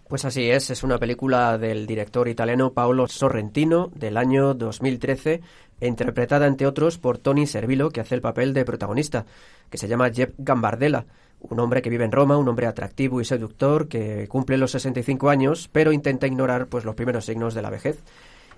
Pues 0.08 0.24
así 0.24 0.48
es, 0.48 0.70
es 0.70 0.82
una 0.84 0.98
película 0.98 1.58
del 1.58 1.86
director 1.86 2.28
italiano 2.28 2.72
Paolo 2.72 3.08
Sorrentino 3.08 3.90
del 3.94 4.16
año 4.16 4.54
2013 4.54 5.42
e 5.80 5.86
interpretada 5.86 6.46
entre 6.46 6.66
otros 6.66 6.96
por 6.96 7.18
Tony 7.18 7.46
Servilo, 7.46 7.90
que 7.90 8.00
hace 8.00 8.14
el 8.14 8.22
papel 8.22 8.54
de 8.54 8.64
protagonista, 8.64 9.26
que 9.68 9.78
se 9.78 9.86
llama 9.86 10.10
Jeb 10.10 10.32
Gambardella, 10.38 11.04
un 11.40 11.60
hombre 11.60 11.82
que 11.82 11.90
vive 11.90 12.04
en 12.04 12.12
Roma, 12.12 12.36
un 12.36 12.48
hombre 12.48 12.66
atractivo 12.66 13.20
y 13.20 13.24
seductor 13.24 13.88
que 13.88 14.26
cumple 14.28 14.56
los 14.58 14.72
65 14.72 15.30
años, 15.30 15.68
pero 15.72 15.92
intenta 15.92 16.26
ignorar 16.26 16.66
pues 16.66 16.84
los 16.84 16.94
primeros 16.94 17.24
signos 17.26 17.54
de 17.54 17.62
la 17.62 17.70
vejez. 17.70 17.98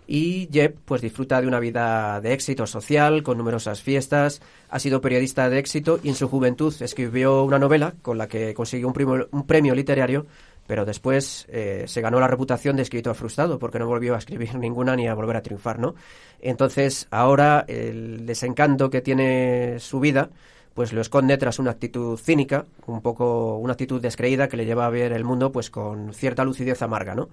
Y 0.06 0.48
Jeb 0.52 0.74
pues 0.86 1.02
disfruta 1.02 1.40
de 1.40 1.46
una 1.46 1.60
vida 1.60 2.20
de 2.20 2.32
éxito 2.32 2.66
social, 2.66 3.22
con 3.22 3.38
numerosas 3.38 3.80
fiestas, 3.80 4.42
ha 4.68 4.78
sido 4.80 5.00
periodista 5.00 5.48
de 5.48 5.58
éxito 5.58 6.00
y 6.02 6.08
en 6.08 6.16
su 6.16 6.28
juventud 6.28 6.74
escribió 6.80 7.44
una 7.44 7.60
novela 7.60 7.94
con 8.02 8.18
la 8.18 8.26
que 8.26 8.52
consiguió 8.54 8.88
un, 8.88 8.94
primo- 8.94 9.26
un 9.30 9.46
premio 9.46 9.72
literario, 9.74 10.26
pero 10.66 10.84
después 10.84 11.46
eh, 11.48 11.84
se 11.86 12.00
ganó 12.00 12.18
la 12.18 12.26
reputación 12.26 12.74
de 12.76 12.82
escritor 12.82 13.14
frustrado 13.14 13.58
porque 13.60 13.78
no 13.78 13.86
volvió 13.86 14.16
a 14.16 14.18
escribir 14.18 14.54
ninguna 14.58 14.96
ni 14.96 15.06
a 15.06 15.14
volver 15.14 15.36
a 15.36 15.42
triunfar, 15.42 15.78
¿no? 15.78 15.94
Entonces 16.40 17.06
ahora 17.12 17.64
el 17.68 18.26
desencanto 18.26 18.90
que 18.90 19.02
tiene 19.02 19.76
su 19.78 20.00
vida 20.00 20.30
pues 20.74 20.92
lo 20.92 21.00
esconde 21.00 21.36
tras 21.38 21.58
una 21.58 21.72
actitud 21.72 22.18
cínica, 22.18 22.66
un 22.86 23.00
poco 23.00 23.56
una 23.58 23.72
actitud 23.72 24.00
descreída 24.00 24.48
que 24.48 24.56
le 24.56 24.66
lleva 24.66 24.86
a 24.86 24.90
ver 24.90 25.12
el 25.12 25.24
mundo 25.24 25.52
pues 25.52 25.70
con 25.70 26.14
cierta 26.14 26.44
lucidez 26.44 26.82
amarga, 26.82 27.14
¿no? 27.14 27.28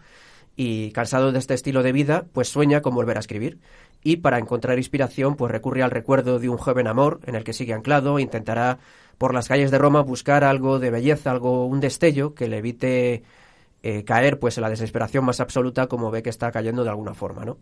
Y 0.55 0.91
cansado 0.91 1.31
de 1.31 1.39
este 1.39 1.53
estilo 1.53 1.83
de 1.83 1.91
vida, 1.91 2.25
pues 2.33 2.49
sueña 2.49 2.81
con 2.81 2.95
volver 2.95 3.17
a 3.17 3.19
escribir 3.19 3.59
y 4.03 4.17
para 4.17 4.39
encontrar 4.39 4.77
inspiración 4.77 5.35
pues 5.35 5.51
recurre 5.51 5.83
al 5.83 5.91
recuerdo 5.91 6.39
de 6.39 6.49
un 6.49 6.57
joven 6.57 6.87
amor 6.87 7.19
en 7.25 7.35
el 7.35 7.43
que 7.43 7.53
sigue 7.53 7.73
anclado 7.73 8.17
e 8.17 8.21
intentará 8.21 8.79
por 9.17 9.33
las 9.33 9.47
calles 9.47 9.71
de 9.71 9.77
Roma 9.77 10.01
buscar 10.01 10.43
algo 10.43 10.79
de 10.79 10.91
belleza, 10.91 11.31
algo 11.31 11.65
un 11.65 11.79
destello 11.79 12.33
que 12.33 12.47
le 12.47 12.57
evite 12.57 13.23
eh, 13.89 14.03
caer 14.03 14.37
pues 14.37 14.57
en 14.57 14.63
la 14.63 14.69
desesperación 14.69 15.23
más 15.23 15.39
absoluta 15.39 15.87
como 15.87 16.11
ve 16.11 16.21
que 16.21 16.29
está 16.29 16.51
cayendo 16.51 16.83
de 16.83 16.89
alguna 16.89 17.13
forma, 17.13 17.45
¿no? 17.45 17.57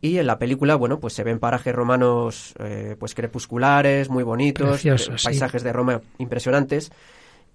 Y 0.00 0.18
en 0.18 0.26
la 0.28 0.38
película, 0.38 0.76
bueno, 0.76 1.00
pues 1.00 1.12
se 1.14 1.24
ven 1.24 1.40
parajes 1.40 1.74
romanos 1.74 2.54
eh, 2.60 2.94
pues 2.96 3.16
crepusculares, 3.16 4.08
muy 4.10 4.22
bonitos, 4.22 4.80
sí. 4.80 4.90
paisajes 5.24 5.64
de 5.64 5.72
Roma 5.72 6.02
impresionantes. 6.18 6.92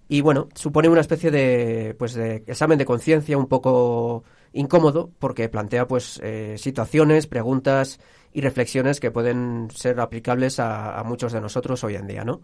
Y 0.10 0.19
bueno, 0.19 0.49
supone 0.55 0.89
una 0.89 0.99
especie 0.99 1.31
de 1.31 1.95
pues 1.97 2.15
de 2.15 2.43
examen 2.47 2.77
de 2.77 2.84
conciencia 2.84 3.38
un 3.38 3.47
poco 3.47 4.25
incómodo 4.51 5.10
porque 5.17 5.47
plantea 5.47 5.88
pues 5.88 6.19
eh, 6.21 6.55
situaciones, 6.58 7.27
preguntas 7.27 8.01
y 8.34 8.41
reflexiones 8.41 8.99
que 8.99 9.10
pueden 9.10 9.69
ser 9.73 10.01
aplicables 10.01 10.60
a, 10.60 10.99
a 10.99 11.03
muchos 11.05 11.31
de 11.31 11.39
nosotros 11.39 11.81
hoy 11.86 11.95
en 11.95 12.08
día, 12.08 12.25
¿no? 12.25 12.41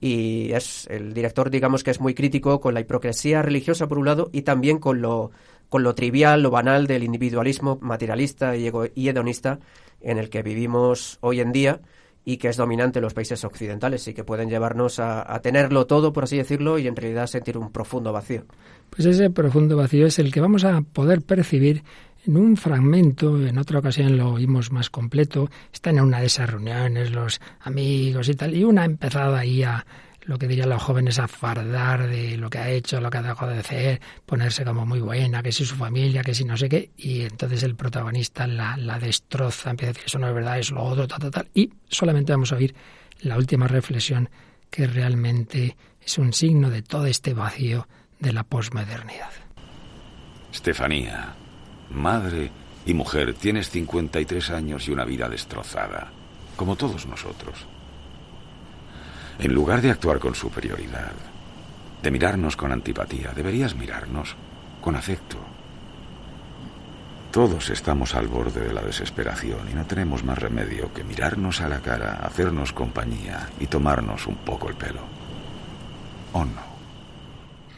Y 0.00 0.52
es 0.52 0.86
el 0.90 1.12
director, 1.12 1.50
digamos 1.50 1.82
que 1.82 1.90
es 1.90 2.00
muy 2.00 2.14
crítico 2.14 2.60
con 2.60 2.74
la 2.74 2.80
hipocresía 2.80 3.42
religiosa 3.42 3.88
por 3.88 3.98
un 3.98 4.06
lado 4.06 4.30
y 4.32 4.42
también 4.42 4.78
con 4.78 5.00
lo 5.00 5.30
con 5.68 5.82
lo 5.82 5.94
trivial, 5.94 6.42
lo 6.42 6.50
banal 6.50 6.86
del 6.86 7.04
individualismo 7.04 7.78
materialista 7.82 8.56
y, 8.56 8.70
y 8.94 9.08
hedonista 9.08 9.58
en 10.00 10.18
el 10.18 10.30
que 10.30 10.42
vivimos 10.42 11.18
hoy 11.20 11.40
en 11.40 11.52
día 11.52 11.80
y 12.24 12.36
que 12.36 12.48
es 12.48 12.56
dominante 12.56 12.98
en 12.98 13.04
los 13.04 13.14
países 13.14 13.42
occidentales 13.44 14.06
y 14.08 14.14
que 14.14 14.24
pueden 14.24 14.50
llevarnos 14.50 14.98
a, 14.98 15.32
a 15.32 15.40
tenerlo 15.40 15.86
todo, 15.86 16.12
por 16.12 16.24
así 16.24 16.36
decirlo, 16.36 16.78
y 16.78 16.86
en 16.86 16.94
realidad 16.94 17.26
sentir 17.26 17.56
un 17.56 17.70
profundo 17.70 18.12
vacío. 18.12 18.44
Pues 18.90 19.06
ese 19.06 19.30
profundo 19.30 19.76
vacío 19.76 20.06
es 20.06 20.18
el 20.18 20.32
que 20.32 20.40
vamos 20.40 20.64
a 20.64 20.82
poder 20.82 21.22
percibir 21.22 21.84
en 22.28 22.36
un 22.36 22.56
fragmento, 22.58 23.40
en 23.40 23.56
otra 23.56 23.78
ocasión 23.78 24.18
lo 24.18 24.34
oímos 24.34 24.70
más 24.70 24.90
completo, 24.90 25.50
están 25.72 25.96
en 25.96 26.04
una 26.04 26.20
de 26.20 26.26
esas 26.26 26.50
reuniones 26.50 27.10
los 27.10 27.40
amigos 27.60 28.28
y 28.28 28.34
tal, 28.34 28.54
y 28.54 28.64
una 28.64 28.82
ha 28.82 28.84
empezado 28.84 29.34
ahí 29.34 29.62
a 29.62 29.86
lo 30.26 30.38
que 30.38 30.46
dirían 30.46 30.68
los 30.68 30.82
jóvenes 30.82 31.18
a 31.18 31.26
fardar 31.26 32.06
de 32.06 32.36
lo 32.36 32.50
que 32.50 32.58
ha 32.58 32.68
hecho, 32.68 33.00
lo 33.00 33.08
que 33.08 33.16
ha 33.16 33.22
dejado 33.22 33.50
de 33.50 33.60
hacer, 33.60 34.00
ponerse 34.26 34.62
como 34.62 34.84
muy 34.84 35.00
buena, 35.00 35.42
que 35.42 35.52
si 35.52 35.64
su 35.64 35.74
familia, 35.74 36.22
que 36.22 36.34
si 36.34 36.44
no 36.44 36.54
sé 36.58 36.68
qué, 36.68 36.90
y 36.98 37.22
entonces 37.22 37.62
el 37.62 37.74
protagonista 37.76 38.46
la, 38.46 38.76
la 38.76 38.98
destroza, 38.98 39.70
empieza 39.70 39.90
a 39.90 39.92
decir 39.94 40.06
eso 40.06 40.18
no 40.18 40.28
es 40.28 40.34
verdad, 40.34 40.58
es 40.58 40.70
lo 40.70 40.82
otro, 40.82 41.08
tal, 41.08 41.20
tal, 41.20 41.30
tal, 41.30 41.48
y 41.54 41.72
solamente 41.88 42.32
vamos 42.32 42.52
a 42.52 42.56
oír 42.56 42.74
la 43.22 43.38
última 43.38 43.68
reflexión 43.68 44.28
que 44.68 44.86
realmente 44.86 45.78
es 46.04 46.18
un 46.18 46.34
signo 46.34 46.68
de 46.68 46.82
todo 46.82 47.06
este 47.06 47.32
vacío 47.32 47.88
de 48.20 48.34
la 48.34 48.44
posmodernidad. 48.44 49.30
Estefanía, 50.52 51.34
madre 51.90 52.50
y 52.86 52.94
mujer, 52.94 53.34
tienes 53.34 53.70
53 53.70 54.50
años 54.50 54.88
y 54.88 54.92
una 54.92 55.04
vida 55.04 55.28
destrozada, 55.28 56.08
como 56.56 56.76
todos 56.76 57.06
nosotros. 57.06 57.66
En 59.38 59.52
lugar 59.52 59.82
de 59.82 59.90
actuar 59.90 60.18
con 60.18 60.34
superioridad, 60.34 61.12
de 62.02 62.10
mirarnos 62.10 62.56
con 62.56 62.72
antipatía, 62.72 63.32
deberías 63.34 63.74
mirarnos 63.74 64.36
con 64.80 64.96
afecto. 64.96 65.36
Todos 67.30 67.70
estamos 67.70 68.14
al 68.14 68.26
borde 68.26 68.60
de 68.60 68.72
la 68.72 68.80
desesperación 68.80 69.68
y 69.70 69.74
no 69.74 69.84
tenemos 69.84 70.24
más 70.24 70.38
remedio 70.38 70.92
que 70.92 71.04
mirarnos 71.04 71.60
a 71.60 71.68
la 71.68 71.80
cara, 71.80 72.20
hacernos 72.24 72.72
compañía 72.72 73.50
y 73.60 73.66
tomarnos 73.66 74.26
un 74.26 74.36
poco 74.36 74.68
el 74.68 74.76
pelo. 74.76 75.02
¿O 76.32 76.44
no? 76.44 76.67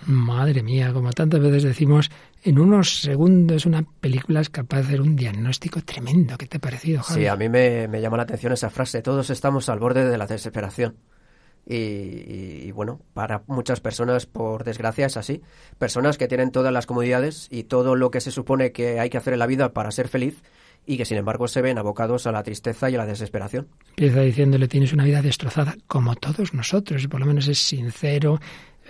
Madre 0.07 0.63
mía, 0.63 0.93
como 0.93 1.13
tantas 1.13 1.41
veces 1.41 1.63
decimos, 1.63 2.11
en 2.43 2.59
unos 2.59 3.01
segundos 3.01 3.67
una 3.67 3.83
película 4.01 4.41
es 4.41 4.49
capaz 4.51 4.79
de 4.79 4.83
hacer 4.85 5.01
un 5.01 5.17
diagnóstico 5.17 5.83
tremendo. 5.83 6.37
¿Qué 6.39 6.47
te 6.47 6.57
ha 6.57 6.61
parecido, 6.61 7.03
Javi? 7.03 7.21
Sí, 7.23 7.27
a 7.27 7.37
mí 7.37 7.49
me, 7.49 7.87
me 7.89 8.01
llama 8.01 8.17
la 8.17 8.23
atención 8.25 8.53
esa 8.53 8.71
frase, 8.71 9.03
todos 9.03 9.31
estamos 9.31 9.69
al 9.69 9.79
borde 9.79 10.09
de 10.09 10.19
la 10.19 10.27
desesperación. 10.27 10.97
Y, 11.67 11.75
y- 11.77 12.63
y 12.67 12.71
bueno, 12.73 13.01
para 13.13 13.43
muchas 13.47 13.81
personas, 13.81 14.27
por 14.27 14.65
desgracia, 14.65 15.07
es 15.07 15.17
así. 15.17 15.43
Personas 15.79 16.17
que 16.19 16.27
tienen 16.27 16.51
todas 16.51 16.73
las 16.73 16.87
comodidades 16.87 17.49
y 17.51 17.65
todo 17.65 17.95
lo 17.97 18.11
que 18.11 18.21
se 18.21 18.31
supone 18.31 18.73
que 18.73 18.99
hay 18.99 19.11
que 19.11 19.19
hacer 19.19 19.35
en 19.35 19.39
la 19.39 19.47
vida 19.47 19.73
para 19.73 19.91
ser 19.91 20.09
feliz 20.09 20.43
y 20.87 20.97
que 20.97 21.05
sin 21.05 21.19
embargo 21.19 21.47
se 21.47 21.61
ven 21.61 21.77
abocados 21.79 22.27
a 22.27 22.33
la 22.33 22.43
tristeza 22.43 22.89
y 22.89 22.95
a 22.95 22.99
la 22.99 23.07
desesperación. 23.07 23.69
Empieza 23.91 24.23
diciéndole, 24.23 24.67
tienes 24.67 24.95
una 24.95 25.05
vida 25.05 25.21
destrozada, 25.21 25.77
como 25.87 26.17
todos 26.17 26.55
nosotros, 26.55 27.07
por 27.07 27.21
lo 27.21 27.27
menos 27.27 27.47
es 27.49 27.59
sincero, 27.59 28.41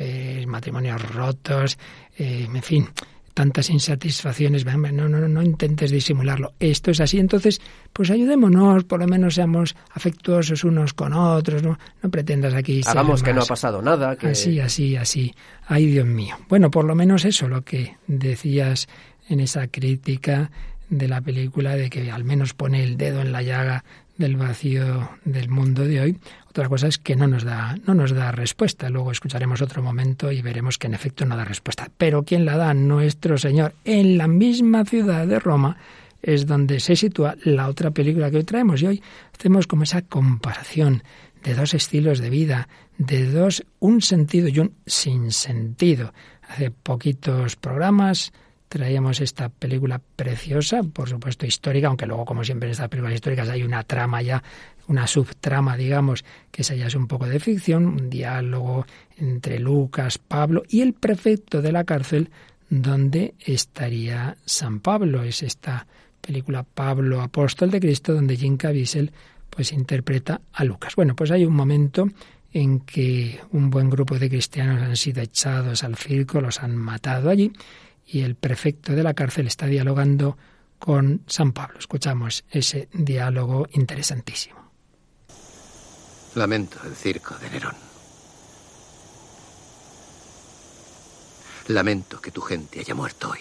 eh, 0.00 0.44
matrimonios 0.46 1.00
rotos, 1.14 1.78
eh, 2.18 2.48
en 2.52 2.62
fin, 2.62 2.88
tantas 3.34 3.68
insatisfacciones, 3.70 4.64
no, 4.64 5.08
no, 5.08 5.28
no, 5.28 5.42
intentes 5.42 5.90
disimularlo, 5.90 6.54
esto 6.58 6.90
es 6.90 7.00
así, 7.00 7.18
entonces, 7.18 7.60
pues 7.92 8.10
ayudémonos, 8.10 8.84
por 8.84 9.00
lo 9.00 9.06
menos 9.06 9.34
seamos 9.34 9.76
afectuosos 9.92 10.64
unos 10.64 10.94
con 10.94 11.12
otros, 11.12 11.62
no, 11.62 11.78
no 12.02 12.10
pretendas 12.10 12.54
aquí 12.54 12.80
Hagamos 12.86 13.22
que 13.22 13.34
no 13.34 13.42
ha 13.42 13.46
pasado 13.46 13.82
nada, 13.82 14.16
que 14.16 14.28
Así, 14.28 14.58
así, 14.58 14.96
así. 14.96 15.34
Ay, 15.66 15.86
Dios 15.86 16.06
mío. 16.06 16.36
Bueno, 16.48 16.70
por 16.70 16.84
lo 16.84 16.94
menos 16.94 17.24
eso, 17.24 17.46
lo 17.46 17.62
que 17.62 17.96
decías 18.06 18.88
en 19.28 19.40
esa 19.40 19.68
crítica 19.68 20.50
de 20.88 21.08
la 21.08 21.20
película, 21.20 21.76
de 21.76 21.90
que 21.90 22.10
al 22.10 22.24
menos 22.24 22.54
pone 22.54 22.82
el 22.82 22.96
dedo 22.96 23.20
en 23.20 23.32
la 23.32 23.42
llaga 23.42 23.84
del 24.20 24.36
vacío 24.36 25.08
del 25.24 25.48
mundo 25.48 25.84
de 25.84 26.00
hoy. 26.00 26.16
Otra 26.50 26.68
cosa 26.68 26.88
es 26.88 26.98
que 26.98 27.14
no 27.14 27.28
nos 27.28 27.44
da, 27.44 27.76
no 27.86 27.94
nos 27.94 28.10
da 28.12 28.32
respuesta. 28.32 28.90
Luego 28.90 29.12
escucharemos 29.12 29.62
otro 29.62 29.82
momento 29.82 30.32
y 30.32 30.42
veremos 30.42 30.78
que 30.78 30.88
en 30.88 30.94
efecto 30.94 31.24
no 31.24 31.36
da 31.36 31.44
respuesta. 31.44 31.88
Pero 31.96 32.24
¿quién 32.24 32.44
la 32.44 32.56
da? 32.56 32.74
Nuestro 32.74 33.38
Señor. 33.38 33.74
En 33.84 34.18
la 34.18 34.26
misma 34.26 34.84
ciudad 34.84 35.28
de 35.28 35.38
Roma 35.38 35.76
es 36.20 36.46
donde 36.46 36.80
se 36.80 36.96
sitúa 36.96 37.36
la 37.44 37.68
otra 37.68 37.92
película 37.92 38.32
que 38.32 38.38
hoy 38.38 38.44
traemos. 38.44 38.82
Y 38.82 38.86
hoy 38.88 39.02
hacemos 39.32 39.68
como 39.68 39.84
esa 39.84 40.02
comparación 40.02 41.04
de 41.44 41.54
dos 41.54 41.72
estilos 41.72 42.18
de 42.18 42.30
vida, 42.30 42.68
de 42.98 43.30
dos, 43.30 43.64
un 43.78 44.02
sentido 44.02 44.48
y 44.48 44.58
un 44.58 44.74
sinsentido. 44.86 46.12
Hace 46.48 46.72
poquitos 46.72 47.54
programas 47.54 48.32
traíamos 48.70 49.20
esta 49.20 49.48
película 49.48 50.00
preciosa, 50.14 50.84
por 50.84 51.08
supuesto 51.08 51.44
histórica, 51.44 51.88
aunque 51.88 52.06
luego, 52.06 52.24
como 52.24 52.44
siempre 52.44 52.68
en 52.68 52.70
estas 52.70 52.88
películas 52.88 53.16
históricas, 53.16 53.48
hay 53.48 53.64
una 53.64 53.82
trama 53.82 54.22
ya, 54.22 54.44
una 54.86 55.08
subtrama, 55.08 55.76
digamos, 55.76 56.24
que 56.52 56.62
esa 56.62 56.76
ya 56.76 56.86
es 56.86 56.94
un 56.94 57.08
poco 57.08 57.26
de 57.26 57.40
ficción, 57.40 57.84
un 57.84 58.08
diálogo 58.08 58.86
entre 59.18 59.58
Lucas, 59.58 60.18
Pablo 60.18 60.62
y 60.68 60.82
el 60.82 60.92
prefecto 60.94 61.60
de 61.60 61.72
la 61.72 61.82
cárcel, 61.82 62.30
donde 62.68 63.34
estaría 63.40 64.36
San 64.44 64.78
Pablo. 64.78 65.24
Es 65.24 65.42
esta 65.42 65.88
película 66.20 66.62
Pablo, 66.62 67.22
apóstol 67.22 67.72
de 67.72 67.80
Cristo, 67.80 68.14
donde 68.14 68.36
Jim 68.36 68.56
Caviezel 68.56 69.10
pues 69.50 69.72
interpreta 69.72 70.42
a 70.52 70.62
Lucas. 70.62 70.94
Bueno, 70.94 71.16
pues 71.16 71.32
hay 71.32 71.44
un 71.44 71.54
momento 71.54 72.06
en 72.52 72.78
que 72.80 73.40
un 73.50 73.68
buen 73.68 73.90
grupo 73.90 74.16
de 74.16 74.28
cristianos 74.28 74.80
han 74.80 74.96
sido 74.96 75.22
echados 75.22 75.82
al 75.82 75.96
circo, 75.96 76.40
los 76.40 76.62
han 76.62 76.76
matado 76.76 77.30
allí, 77.30 77.50
y 78.12 78.22
el 78.22 78.34
prefecto 78.34 78.92
de 78.92 79.04
la 79.04 79.14
cárcel 79.14 79.46
está 79.46 79.66
dialogando 79.66 80.36
con 80.78 81.22
San 81.26 81.52
Pablo. 81.52 81.78
Escuchamos 81.78 82.44
ese 82.50 82.88
diálogo 82.92 83.68
interesantísimo. 83.72 84.58
Lamento 86.34 86.78
el 86.84 86.94
circo 86.94 87.36
de 87.36 87.50
Nerón. 87.50 87.76
Lamento 91.68 92.20
que 92.20 92.32
tu 92.32 92.40
gente 92.40 92.80
haya 92.80 92.94
muerto 92.94 93.30
hoy. 93.30 93.40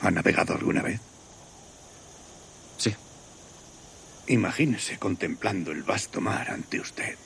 ¿Ha 0.00 0.10
navegado 0.10 0.54
alguna 0.54 0.80
vez? 0.80 1.00
Sí, 2.78 2.94
Imagínese 4.28 4.98
contemplando 4.98 5.72
el 5.72 5.82
vasto 5.82 6.20
mar 6.20 6.50
ante 6.50 6.78
usted. 6.78 7.16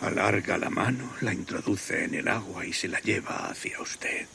Alarga 0.00 0.56
la 0.56 0.70
mano, 0.70 1.12
la 1.20 1.34
introduce 1.34 2.04
en 2.04 2.14
el 2.14 2.28
agua 2.28 2.64
y 2.64 2.72
se 2.72 2.88
la 2.88 2.98
lleva 2.98 3.50
hacia 3.50 3.78
usted. 3.82 4.26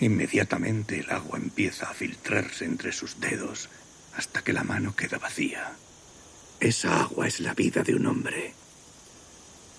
Inmediatamente 0.00 1.00
el 1.00 1.10
agua 1.10 1.38
empieza 1.38 1.90
a 1.90 1.94
filtrarse 1.94 2.64
entre 2.64 2.90
sus 2.90 3.20
dedos 3.20 3.68
hasta 4.16 4.42
que 4.42 4.54
la 4.54 4.64
mano 4.64 4.96
queda 4.96 5.18
vacía. 5.18 5.72
Esa 6.58 6.98
agua 6.98 7.26
es 7.28 7.40
la 7.40 7.52
vida 7.52 7.82
de 7.82 7.96
un 7.96 8.06
hombre. 8.06 8.54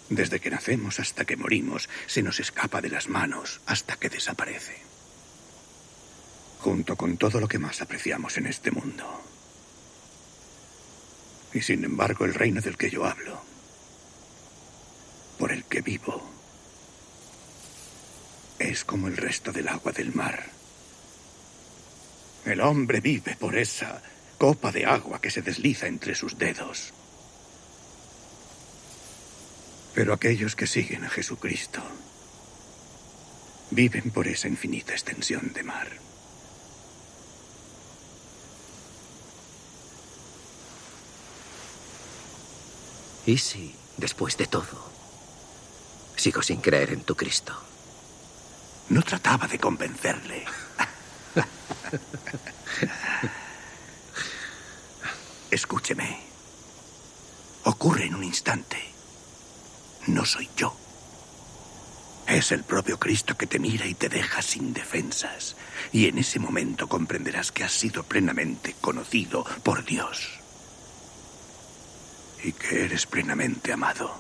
Desde 0.10 0.40
que 0.40 0.52
nacemos 0.52 1.00
hasta 1.00 1.26
que 1.26 1.38
morimos, 1.38 1.90
se 2.06 2.22
nos 2.22 2.40
escapa 2.40 2.82
de 2.82 2.90
las 2.90 3.10
manos 3.10 3.62
hasta 3.66 3.96
que 3.96 4.10
desaparece. 4.10 4.78
Junto 6.60 6.96
con 6.96 7.18
todo 7.18 7.40
lo 7.40 7.48
que 7.48 7.58
más 7.58 7.82
apreciamos 7.82 8.38
en 8.38 8.46
este 8.46 8.70
mundo. 8.70 9.29
Y 11.54 11.62
sin 11.62 11.84
embargo, 11.84 12.26
el 12.26 12.34
reino 12.34 12.62
del 12.62 12.78
que 12.78 12.90
yo 12.90 13.06
hablo, 13.06 13.42
por 15.38 15.52
el 15.52 15.64
que 15.64 15.82
vivo, 15.82 16.30
es 18.60 18.84
como 18.84 19.08
el 19.08 19.18
resto 19.18 19.52
del 19.52 19.68
agua 19.68 19.92
del 19.92 20.14
mar. 20.14 20.46
El 22.46 22.62
hombre 22.62 23.00
vive 23.00 23.36
por 23.36 23.58
esa 23.58 24.02
copa 24.38 24.72
de 24.72 24.86
agua 24.86 25.20
que 25.22 25.32
se 25.32 25.42
desliza 25.42 25.88
entre 25.88 26.16
sus 26.16 26.38
dedos. 26.38 26.94
Pero 29.94 30.14
aquellos 30.14 30.56
que 30.56 30.68
siguen 30.68 31.04
a 31.04 31.10
Jesucristo 31.10 31.82
viven 33.72 34.12
por 34.12 34.28
esa 34.28 34.48
infinita 34.48 34.94
extensión 34.94 35.52
de 35.54 35.64
mar. 35.64 36.09
¿Y 43.30 43.38
si, 43.38 43.76
después 43.98 44.38
de 44.38 44.48
todo, 44.48 44.90
sigo 46.16 46.42
sin 46.42 46.62
creer 46.62 46.94
en 46.94 47.04
tu 47.04 47.16
Cristo? 47.16 47.54
No 48.90 49.04
trataba 49.04 49.46
de 49.46 49.60
convencerle. 49.60 50.46
Escúcheme. 55.52 56.22
Ocurre 57.66 58.06
en 58.06 58.16
un 58.16 58.24
instante. 58.24 58.78
No 60.08 60.26
soy 60.26 60.50
yo. 60.58 60.76
Es 62.26 62.52
el 62.52 62.64
propio 62.64 62.98
Cristo 62.98 63.38
que 63.38 63.46
te 63.46 63.60
mira 63.60 63.86
y 63.86 63.94
te 63.94 64.10
deja 64.10 64.42
sin 64.42 64.74
defensas. 64.74 65.56
Y 65.92 66.08
en 66.08 66.18
ese 66.18 66.40
momento 66.40 66.90
comprenderás 66.90 67.52
que 67.52 67.64
has 67.64 67.74
sido 67.74 68.02
plenamente 68.02 68.76
conocido 68.82 69.46
por 69.62 69.86
Dios. 69.86 70.39
Y 72.44 72.54
que 72.54 72.86
eres 72.86 73.06
plenamente 73.06 73.74
amado. 73.74 74.12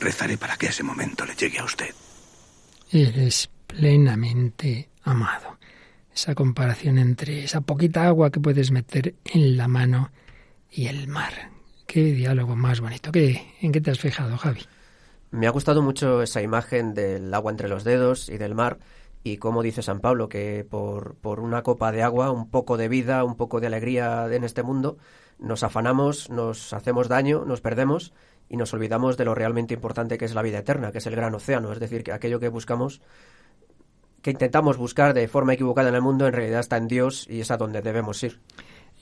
Rezaré 0.00 0.36
para 0.38 0.56
que 0.56 0.66
ese 0.66 0.82
momento 0.82 1.24
le 1.24 1.34
llegue 1.34 1.58
a 1.58 1.64
usted. 1.64 1.94
Eres 2.90 3.50
plenamente 3.66 4.88
amado. 5.02 5.58
Esa 6.14 6.34
comparación 6.34 6.98
entre 6.98 7.44
esa 7.44 7.60
poquita 7.60 8.06
agua 8.06 8.30
que 8.30 8.40
puedes 8.40 8.70
meter 8.70 9.14
en 9.24 9.56
la 9.56 9.68
mano 9.68 10.10
y 10.70 10.86
el 10.86 11.08
mar. 11.08 11.50
Qué 11.86 12.12
diálogo 12.12 12.56
más 12.56 12.80
bonito. 12.80 13.12
¿Qué, 13.12 13.54
¿En 13.60 13.72
qué 13.72 13.80
te 13.80 13.90
has 13.90 13.98
fijado, 13.98 14.36
Javi? 14.36 14.60
Me 15.30 15.46
ha 15.46 15.50
gustado 15.50 15.82
mucho 15.82 16.22
esa 16.22 16.42
imagen 16.42 16.94
del 16.94 17.32
agua 17.34 17.50
entre 17.50 17.68
los 17.68 17.84
dedos 17.84 18.28
y 18.28 18.38
del 18.38 18.54
mar 18.54 18.78
y 19.24 19.38
como 19.38 19.62
dice 19.62 19.82
San 19.82 20.00
Pablo, 20.00 20.28
que 20.28 20.66
por, 20.68 21.14
por 21.16 21.40
una 21.40 21.62
copa 21.62 21.90
de 21.90 22.02
agua, 22.02 22.30
un 22.30 22.50
poco 22.50 22.76
de 22.76 22.88
vida, 22.88 23.24
un 23.24 23.36
poco 23.36 23.58
de 23.58 23.66
alegría 23.66 24.28
en 24.30 24.44
este 24.44 24.62
mundo, 24.62 24.98
nos 25.44 25.62
afanamos, 25.62 26.30
nos 26.30 26.72
hacemos 26.72 27.08
daño, 27.08 27.44
nos 27.44 27.60
perdemos 27.60 28.12
y 28.48 28.56
nos 28.56 28.72
olvidamos 28.74 29.16
de 29.16 29.24
lo 29.24 29.34
realmente 29.34 29.74
importante 29.74 30.18
que 30.18 30.24
es 30.24 30.34
la 30.34 30.42
vida 30.42 30.58
eterna, 30.58 30.92
que 30.92 30.98
es 30.98 31.06
el 31.06 31.16
gran 31.16 31.34
océano, 31.34 31.72
es 31.72 31.80
decir, 31.80 32.02
que 32.02 32.12
aquello 32.12 32.40
que 32.40 32.48
buscamos, 32.48 33.00
que 34.22 34.30
intentamos 34.30 34.76
buscar 34.76 35.14
de 35.14 35.28
forma 35.28 35.54
equivocada 35.54 35.88
en 35.88 35.94
el 35.94 36.02
mundo, 36.02 36.26
en 36.26 36.32
realidad 36.32 36.60
está 36.60 36.76
en 36.76 36.88
Dios 36.88 37.26
y 37.28 37.40
es 37.40 37.50
a 37.50 37.56
donde 37.56 37.82
debemos 37.82 38.22
ir. 38.22 38.40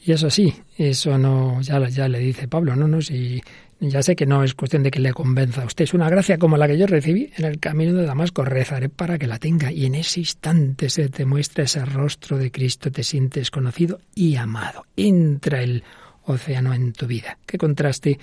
Y 0.05 0.11
eso 0.11 0.31
sí, 0.31 0.53
eso 0.77 1.17
no, 1.17 1.61
ya, 1.61 1.79
ya 1.89 2.09
le 2.09 2.19
dice 2.19 2.49
Pablo, 2.49 2.75
no, 2.75 2.89
no, 2.89 3.01
si 3.01 3.41
ya 3.79 4.03
sé 4.03 4.17
que 4.17 4.27
no 4.27 4.43
es 4.43 4.55
cuestión 4.55 4.83
de 4.83 4.91
que 4.91 4.99
le 4.99 5.13
convenza 5.13 5.63
a 5.63 5.67
usted, 5.67 5.85
es 5.85 5.95
una 5.95 6.11
gracia 6.11 6.39
como 6.39 6.57
la 6.57 6.67
que 6.67 6.77
yo 6.77 6.89
recibí 6.89 7.31
en 7.37 7.45
el 7.45 7.61
camino 7.61 7.93
de 7.95 8.05
Damasco, 8.05 8.45
rezaré 8.45 8.89
para 8.89 9.17
que 9.17 9.29
la 9.29 9.39
tenga 9.39 9.71
y 9.71 9.87
en 9.87 9.95
ese 9.95 10.21
instante 10.21 10.91
se 10.91 11.09
te 11.09 11.25
muestra 11.25 11.65
ese 11.65 11.85
rostro 11.85 12.37
de 12.37 12.51
Cristo, 12.51 12.91
te 12.91 13.05
sientes 13.05 13.53
conocido 13.53 14.01
y 14.13 14.35
amado, 14.35 14.87
entra 14.97 15.63
el 15.63 15.85
océano 16.25 16.75
en 16.75 16.93
tu 16.93 17.07
vida. 17.07 17.39
Qué 17.47 17.59
contraste 17.59 18.19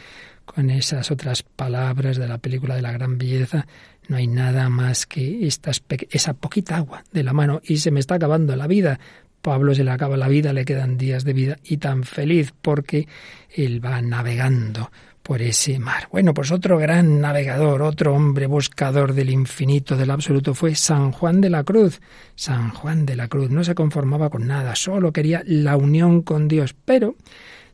con 0.46 0.70
esas 0.70 1.12
otras 1.12 1.44
palabras 1.44 2.18
de 2.18 2.28
la 2.28 2.40
película 2.40 2.76
de 2.76 2.82
la 2.82 2.92
gran 2.92 3.18
belleza, 3.18 3.68
no 4.08 4.18
hay 4.18 4.28
nada 4.28 4.70
más 4.70 5.06
que 5.06 5.46
estas 5.46 5.84
esa 6.10 6.34
poquita 6.34 6.78
agua 6.78 7.04
de 7.12 7.24
la 7.24 7.34
mano 7.34 7.62
y 7.64 7.78
se 7.78 7.92
me 7.92 8.00
está 8.00 8.16
acabando 8.16 8.56
la 8.56 8.66
vida. 8.66 9.00
Pablo 9.42 9.74
se 9.76 9.84
le 9.84 9.92
acaba 9.92 10.18
la 10.18 10.28
vida, 10.28 10.52
le 10.52 10.66
quedan 10.66 10.98
días 10.98 11.24
de 11.24 11.34
vida 11.34 11.58
y 11.64 11.78
tan 11.78 12.04
feliz 12.04 12.52
porque 12.62 13.08
él 13.56 13.84
va 13.84 14.02
navegando 14.02 14.92
por 15.30 15.44
ese 15.44 15.78
mar. 15.78 16.08
Bueno, 16.12 16.34
pues 16.34 16.52
otro 16.52 16.80
gran 16.80 17.22
navegador, 17.22 17.84
otro 17.84 18.16
hombre 18.16 18.48
buscador 18.48 19.14
del 19.14 19.30
infinito, 19.30 19.96
del 19.96 20.10
absoluto, 20.10 20.56
fue 20.56 20.74
San 20.74 21.12
Juan 21.12 21.40
de 21.40 21.52
la 21.52 21.64
Cruz. 21.64 22.02
San 22.34 22.72
Juan 22.72 23.06
de 23.06 23.16
la 23.16 23.28
Cruz 23.28 23.52
no 23.52 23.64
se 23.64 23.76
conformaba 23.76 24.32
con 24.32 24.48
nada, 24.48 24.76
solo 24.76 25.14
quería 25.14 25.44
la 25.46 25.78
unión 25.78 26.24
con 26.24 26.48
Dios, 26.48 26.74
pero 26.84 27.16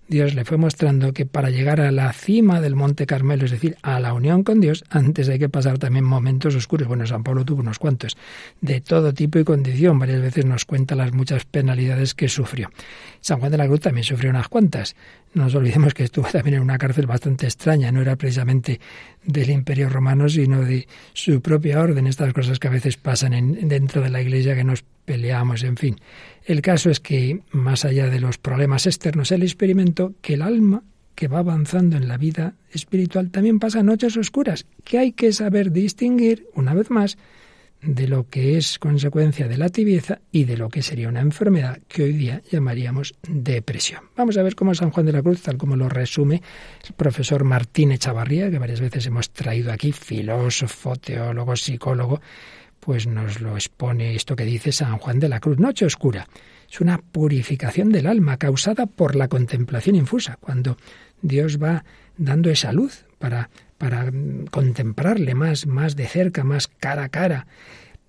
Dios 0.07 0.35
le 0.35 0.45
fue 0.45 0.57
mostrando 0.57 1.13
que 1.13 1.25
para 1.25 1.49
llegar 1.49 1.81
a 1.81 1.91
la 1.91 2.13
cima 2.13 2.61
del 2.61 2.75
Monte 2.75 3.07
Carmelo, 3.07 3.45
es 3.45 3.51
decir, 3.51 3.75
a 3.81 3.99
la 3.99 4.13
unión 4.13 4.43
con 4.43 4.61
Dios, 4.61 4.83
antes 4.89 5.29
hay 5.29 5.39
que 5.39 5.49
pasar 5.49 5.79
también 5.79 6.05
momentos 6.05 6.53
oscuros. 6.55 6.87
Bueno, 6.87 7.07
San 7.07 7.23
Pablo 7.23 7.43
tuvo 7.43 7.61
unos 7.61 7.79
cuantos, 7.79 8.15
de 8.61 8.81
todo 8.81 9.13
tipo 9.13 9.39
y 9.39 9.43
condición. 9.43 9.97
Varias 9.97 10.21
veces 10.21 10.45
nos 10.45 10.65
cuenta 10.65 10.93
las 10.93 11.11
muchas 11.11 11.45
penalidades 11.45 12.13
que 12.13 12.29
sufrió. 12.29 12.69
San 13.19 13.39
Juan 13.39 13.51
de 13.51 13.57
la 13.57 13.65
Cruz 13.65 13.81
también 13.81 14.03
sufrió 14.03 14.29
unas 14.29 14.47
cuantas. 14.47 14.95
No 15.33 15.45
nos 15.45 15.55
olvidemos 15.55 15.95
que 15.95 16.03
estuvo 16.03 16.27
también 16.31 16.57
en 16.57 16.61
una 16.61 16.77
cárcel 16.77 17.07
bastante 17.07 17.47
extraña, 17.47 17.91
no 17.91 18.01
era 18.01 18.15
precisamente 18.15 18.79
del 19.23 19.49
Imperio 19.49 19.89
Romano, 19.89 20.29
sino 20.29 20.61
de 20.61 20.87
su 21.13 21.41
propia 21.41 21.81
orden, 21.81 22.05
estas 22.05 22.31
cosas 22.31 22.59
que 22.59 22.67
a 22.67 22.71
veces 22.71 22.97
pasan 22.97 23.33
en, 23.33 23.67
dentro 23.67 24.01
de 24.01 24.09
la 24.09 24.21
Iglesia 24.21 24.55
que 24.55 24.63
nos 24.63 24.83
peleamos, 25.05 25.63
en 25.63 25.77
fin. 25.77 25.95
El 26.43 26.61
caso 26.61 26.89
es 26.89 26.99
que, 26.99 27.41
más 27.51 27.85
allá 27.85 28.09
de 28.09 28.19
los 28.19 28.37
problemas 28.37 28.85
externos, 28.85 29.31
él 29.31 29.43
experimentó 29.43 30.13
que 30.21 30.33
el 30.33 30.41
alma 30.41 30.83
que 31.15 31.27
va 31.27 31.39
avanzando 31.39 31.95
en 31.95 32.07
la 32.07 32.17
vida 32.17 32.55
espiritual 32.71 33.31
también 33.31 33.59
pasa 33.59 33.83
noches 33.83 34.17
oscuras, 34.17 34.65
que 34.83 34.99
hay 34.99 35.13
que 35.13 35.31
saber 35.31 35.71
distinguir, 35.71 36.47
una 36.53 36.73
vez 36.73 36.91
más, 36.91 37.17
de 37.81 38.07
lo 38.07 38.27
que 38.29 38.57
es 38.57 38.79
consecuencia 38.79 39.47
de 39.47 39.57
la 39.57 39.69
tibieza 39.69 40.19
y 40.31 40.45
de 40.45 40.57
lo 40.57 40.69
que 40.69 40.81
sería 40.81 41.07
una 41.07 41.21
enfermedad 41.21 41.79
que 41.87 42.03
hoy 42.03 42.13
día 42.13 42.41
llamaríamos 42.51 43.13
depresión. 43.27 44.01
Vamos 44.15 44.37
a 44.37 44.43
ver 44.43 44.55
cómo 44.55 44.73
San 44.73 44.91
Juan 44.91 45.05
de 45.05 45.11
la 45.11 45.21
Cruz, 45.21 45.41
tal 45.41 45.57
como 45.57 45.75
lo 45.75 45.87
resume 45.87 46.41
el 46.85 46.93
profesor 46.93 47.43
Martín 47.43 47.91
Echavarría, 47.91 48.49
que 48.49 48.59
varias 48.59 48.81
veces 48.81 49.05
hemos 49.05 49.29
traído 49.29 49.71
aquí, 49.71 49.91
filósofo, 49.91 50.95
teólogo, 50.95 51.55
psicólogo, 51.55 52.21
pues 52.85 53.07
nos 53.07 53.41
lo 53.41 53.55
expone 53.55 54.15
esto 54.15 54.35
que 54.35 54.45
dice 54.45 54.71
San 54.71 54.99
Juan 54.99 55.19
de 55.19 55.27
la 55.27 55.39
Cruz. 55.39 55.57
Noche 55.57 55.85
oscura 55.85 56.27
es 56.71 56.79
una 56.79 56.99
purificación 56.99 57.91
del 57.91 58.05
alma 58.07 58.37
causada 58.37 58.85
por 58.85 59.15
la 59.15 59.27
contemplación 59.27 59.95
infusa, 59.95 60.37
cuando 60.39 60.77
Dios 61.21 61.61
va 61.61 61.83
dando 62.17 62.49
esa 62.49 62.71
luz 62.71 63.05
para 63.17 63.49
para 63.77 64.11
contemplarle 64.51 65.35
más, 65.35 65.67
más 65.67 65.95
de 65.95 66.07
cerca, 66.07 66.43
más 66.43 66.67
cara 66.67 67.05
a 67.05 67.09
cara. 67.09 67.47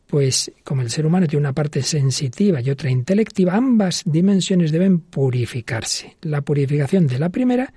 Pues 0.07 0.53
como 0.63 0.83
el 0.83 0.91
ser 0.91 1.05
humano 1.05 1.27
tiene 1.27 1.41
una 1.41 1.53
parte 1.53 1.83
sensitiva 1.83 2.61
y 2.61 2.71
otra 2.71 2.91
intelectiva, 2.91 3.55
ambas 3.55 4.03
dimensiones 4.07 4.71
deben 4.71 5.01
purificarse. 5.01 6.17
La 6.23 6.43
purificación 6.43 7.09
de 7.09 7.19
la 7.19 7.31
primera 7.31 7.73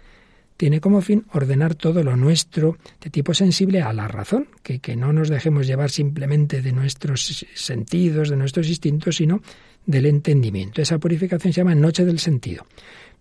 tiene 0.60 0.82
como 0.82 1.00
fin 1.00 1.24
ordenar 1.32 1.74
todo 1.74 2.04
lo 2.04 2.18
nuestro 2.18 2.78
de 3.00 3.10
tipo 3.10 3.34
sensible 3.34 3.82
a 3.82 3.94
la 3.94 4.10
razón, 4.10 4.50
que, 4.62 4.80
que 4.80 4.98
no 4.98 5.14
nos 5.14 5.30
dejemos 5.30 5.66
llevar 5.66 5.90
simplemente 5.90 6.62
de 6.62 6.74
nuestros 6.74 7.46
sentidos, 7.56 8.30
de 8.30 8.36
nuestros 8.36 8.68
instintos, 8.68 9.16
sino 9.16 9.42
del 9.86 10.06
entendimiento. 10.06 10.82
Esa 10.82 10.98
purificación 10.98 11.54
se 11.54 11.62
llama 11.62 11.76
noche 11.76 12.04
del 12.04 12.20
sentido. 12.20 12.66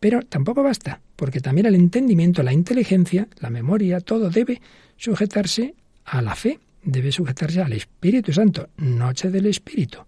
Pero 0.01 0.23
tampoco 0.23 0.65
basta, 0.65 1.01
porque 1.15 1.39
también 1.39 1.69
el 1.69 1.77
entendimiento, 1.77 2.43
la 2.43 2.53
inteligencia, 2.53 3.29
la 3.39 3.51
memoria, 3.51 4.01
todo 4.01 4.31
debe 4.31 4.61
sujetarse 4.97 5.77
a 6.07 6.21
la 6.21 6.35
fe, 6.35 6.59
debe 6.83 7.13
sujetarse 7.13 7.63
al 7.63 7.73
Espíritu 7.73 8.33
Santo, 8.33 8.69
noche 8.79 9.31
del 9.31 9.47
Espíritu. 9.47 9.99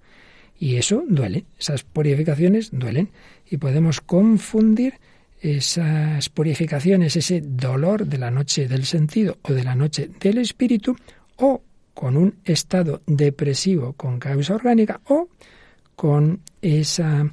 Y 0.59 0.75
eso 0.75 1.05
duele, 1.09 1.45
esas 1.57 1.85
purificaciones 1.85 2.71
duelen 2.73 3.11
y 3.49 3.59
podemos 3.59 4.01
confundir 4.01 4.95
esas 5.41 6.29
purificaciones, 6.29 7.17
ese 7.17 7.41
dolor 7.41 8.07
de 8.07 8.19
la 8.19 8.31
noche 8.31 8.69
del 8.69 8.85
sentido 8.85 9.39
o 9.43 9.53
de 9.53 9.65
la 9.65 9.75
noche 9.75 10.11
del 10.21 10.39
espíritu, 10.39 10.97
o 11.37 11.63
con 11.95 12.17
un 12.17 12.37
estado 12.45 13.03
depresivo 13.07 13.95
con 13.95 14.19
causa 14.19 14.55
orgánica, 14.55 15.01
o 15.09 15.29
con 15.97 16.41
esa 16.63 17.31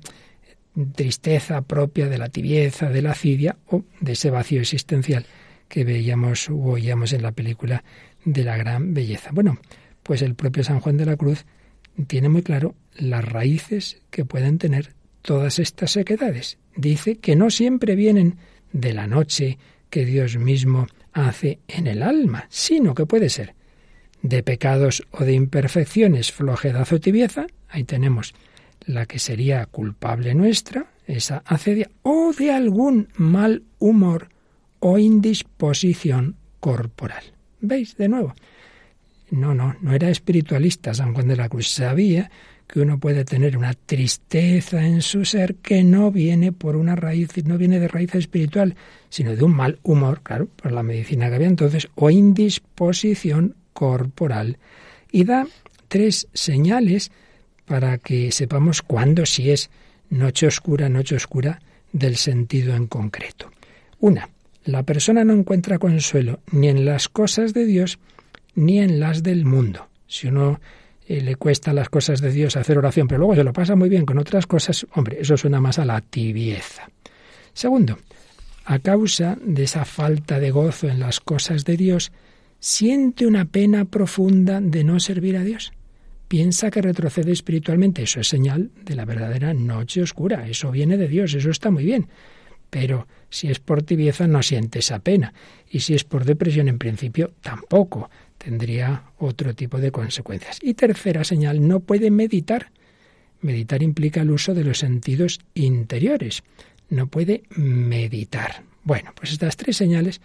tristeza 0.93 1.62
propia 1.62 2.08
de 2.08 2.18
la 2.18 2.30
tibieza, 2.30 2.89
de 2.89 3.01
la 3.01 3.12
acidia 3.12 3.58
o 3.68 3.84
de 3.99 4.14
ese 4.14 4.30
vacío 4.30 4.62
existencial 4.62 5.26
que 5.68 5.84
veíamos 5.84 6.49
o 6.49 6.55
oíamos 6.55 7.14
en 7.14 7.24
la 7.24 7.32
película 7.32 7.84
de 8.24 8.43
la 8.43 8.58
gran 8.58 8.93
belleza. 8.93 9.32
Bueno, 9.34 9.58
pues 10.03 10.22
el 10.22 10.36
propio 10.36 10.64
San 10.64 10.80
Juan 10.80 10.97
de 10.97 11.05
la 11.05 11.18
Cruz 11.18 11.45
tiene 12.08 12.30
muy 12.30 12.43
claro 12.43 12.76
las 12.95 13.26
raíces 13.26 14.01
que 14.10 14.26
pueden 14.26 14.58
tener 14.58 14.93
todas 15.28 15.59
estas 15.59 15.91
sequedades. 15.91 16.57
Dice 16.78 17.17
que 17.17 17.36
no 17.36 17.49
siempre 17.49 17.97
vienen 17.97 18.38
de 18.71 18.93
la 18.93 19.07
noche 19.07 19.57
que 19.89 20.05
Dios 20.05 20.38
mismo 20.38 20.88
hace 21.11 21.59
en 21.67 21.86
el 21.86 22.01
alma, 22.01 22.45
sino 22.47 22.95
que 22.95 23.05
puede 23.05 23.30
ser 23.30 23.53
de 24.21 24.41
pecados 24.41 25.05
o 25.11 25.25
de 25.25 25.34
imperfecciones, 25.34 26.32
flojedad 26.32 26.88
o 26.93 26.99
tibieza, 27.01 27.45
ahí 27.67 27.84
tenemos 27.84 28.34
la 28.86 29.05
que 29.05 29.19
sería 29.19 29.65
culpable 29.65 30.34
nuestra, 30.34 30.93
esa 31.07 31.43
acedia, 31.45 31.89
o 32.03 32.32
de 32.32 32.53
algún 32.53 33.09
mal 33.17 33.63
humor 33.80 34.30
o 34.80 34.97
indisposición 34.97 36.38
corporal. 36.61 37.23
¿Veis 37.59 37.97
de 37.97 38.07
nuevo? 38.07 38.34
No, 39.30 39.53
no, 39.53 39.75
no 39.82 39.93
era 39.93 40.09
espiritualista 40.09 40.93
San 40.93 41.13
Juan 41.13 41.28
de 41.28 41.36
la 41.36 41.49
Cruz. 41.49 41.67
Sabía 41.67 42.32
que 42.68 42.82
uno 42.82 42.99
puede 42.99 43.24
tener 43.24 43.57
una 43.57 43.74
tristeza 43.74 44.86
en 44.86 45.01
su 45.01 45.24
ser 45.24 45.55
que 45.55 45.84
no 45.84 46.11
viene 46.11 46.51
por 46.51 46.76
una 46.76 46.95
raíz, 46.95 47.30
no 47.45 47.57
viene 47.57 47.80
de 47.80 47.88
raíz 47.88 48.13
espiritual, 48.15 48.76
sino 49.09 49.36
de 49.36 49.43
un 49.43 49.55
mal 49.55 49.80
humor, 49.84 50.22
claro, 50.22 50.47
por 50.47 50.74
la 50.74 50.84
medicina 50.84 51.30
que 51.30 51.36
había 51.36 51.47
entonces, 51.47 51.88
o 51.95 52.09
indisposición 52.09 53.55
corporal. 53.74 54.57
Y 55.11 55.24
da 55.24 55.47
tres 55.88 56.28
señales 56.34 57.11
para 57.65 57.97
que 57.97 58.32
sepamos 58.32 58.82
cuándo 58.82 59.26
si 59.26 59.51
es 59.51 59.70
noche 60.09 60.47
oscura, 60.47 60.89
noche 60.89 61.15
oscura 61.15 61.61
del 61.93 62.18
sentido 62.18 62.76
en 62.76 62.88
concreto. 62.88 63.51
Una, 63.99 64.30
la 64.65 64.84
persona 64.84 65.24
no 65.24 65.34
encuentra 65.34 65.80
consuelo 65.80 66.41
ni 66.51 66.68
en 66.68 66.86
las 66.86 67.07
cosas 67.07 67.53
de 67.53 67.65
Dios 67.65 67.99
ni 68.55 68.80
en 68.80 68.99
las 68.99 69.24
del 69.24 69.45
mundo. 69.45 69.88
Si 70.07 70.28
uno 70.28 70.59
le 71.08 71.36
cuesta 71.36 71.74
las 71.74 71.89
cosas 71.89 72.22
de 72.22 72.32
Dios 72.32 72.58
hacer 72.58 72.78
oración, 72.78 73.08
pero 73.08 73.20
luego 73.20 73.36
se 73.36 73.43
lo 73.43 73.53
pasa 73.53 73.76
muy 73.76 73.89
bien 73.89 74.05
con 74.05 74.18
otras 74.18 74.45
cosas, 74.45 74.86
hombre, 74.93 75.18
eso 75.22 75.38
suena 75.38 75.62
más 75.62 75.80
a 75.80 75.86
la 75.86 76.01
tibieza. 76.01 76.89
Segundo, 77.53 77.97
a 78.66 78.80
causa 78.80 79.38
de 79.41 79.64
esa 79.64 79.86
falta 79.86 80.39
de 80.39 80.51
gozo 80.51 80.89
en 80.89 80.99
las 80.99 81.20
cosas 81.20 81.64
de 81.64 81.78
Dios, 81.78 82.12
siente 82.60 83.26
una 83.26 83.45
pena 83.45 83.86
profunda 83.86 84.60
de 84.60 84.84
no 84.84 84.99
servir 84.99 85.38
a 85.38 85.43
Dios. 85.43 85.72
Piensa 86.28 86.70
que 86.70 86.82
retrocede 86.82 87.32
espiritualmente. 87.32 88.03
Eso 88.03 88.20
es 88.20 88.28
señal 88.28 88.72
de 88.84 88.95
la 88.95 89.05
verdadera 89.05 89.53
noche 89.53 90.01
oscura. 90.01 90.47
Eso 90.49 90.72
viene 90.72 90.97
de 90.97 91.08
Dios, 91.08 91.34
eso 91.34 91.49
está 91.49 91.72
muy 91.72 91.86
bien. 91.86 92.10
Pero 92.70 93.08
si 93.30 93.47
es 93.47 93.60
por 93.60 93.84
tibieza 93.84 94.28
no 94.28 94.43
siente 94.43 94.80
esa 94.80 94.99
pena. 94.99 95.34
Y 95.70 95.80
si 95.80 95.93
es 95.93 96.03
por 96.03 96.26
depresión, 96.26 96.68
en 96.68 96.78
principio, 96.78 97.32
tampoco 97.41 98.10
tendría 98.38 99.03
otro 99.17 99.53
tipo 99.53 99.79
de 99.79 99.91
consecuencias. 99.91 100.59
Y 100.61 100.73
tercera 100.73 101.23
señal, 101.23 101.67
no 101.67 101.79
puede 101.79 102.11
meditar. 102.11 102.71
Meditar 103.41 103.83
implica 103.83 104.21
el 104.21 104.31
uso 104.31 104.53
de 104.53 104.63
los 104.63 104.79
sentidos 104.79 105.39
interiores. 105.53 106.43
No 106.89 107.07
puede 107.07 107.43
meditar. 107.55 108.63
Bueno, 108.83 109.11
pues 109.15 109.31
estas 109.31 109.57
tres 109.57 109.77
señales 109.77 110.21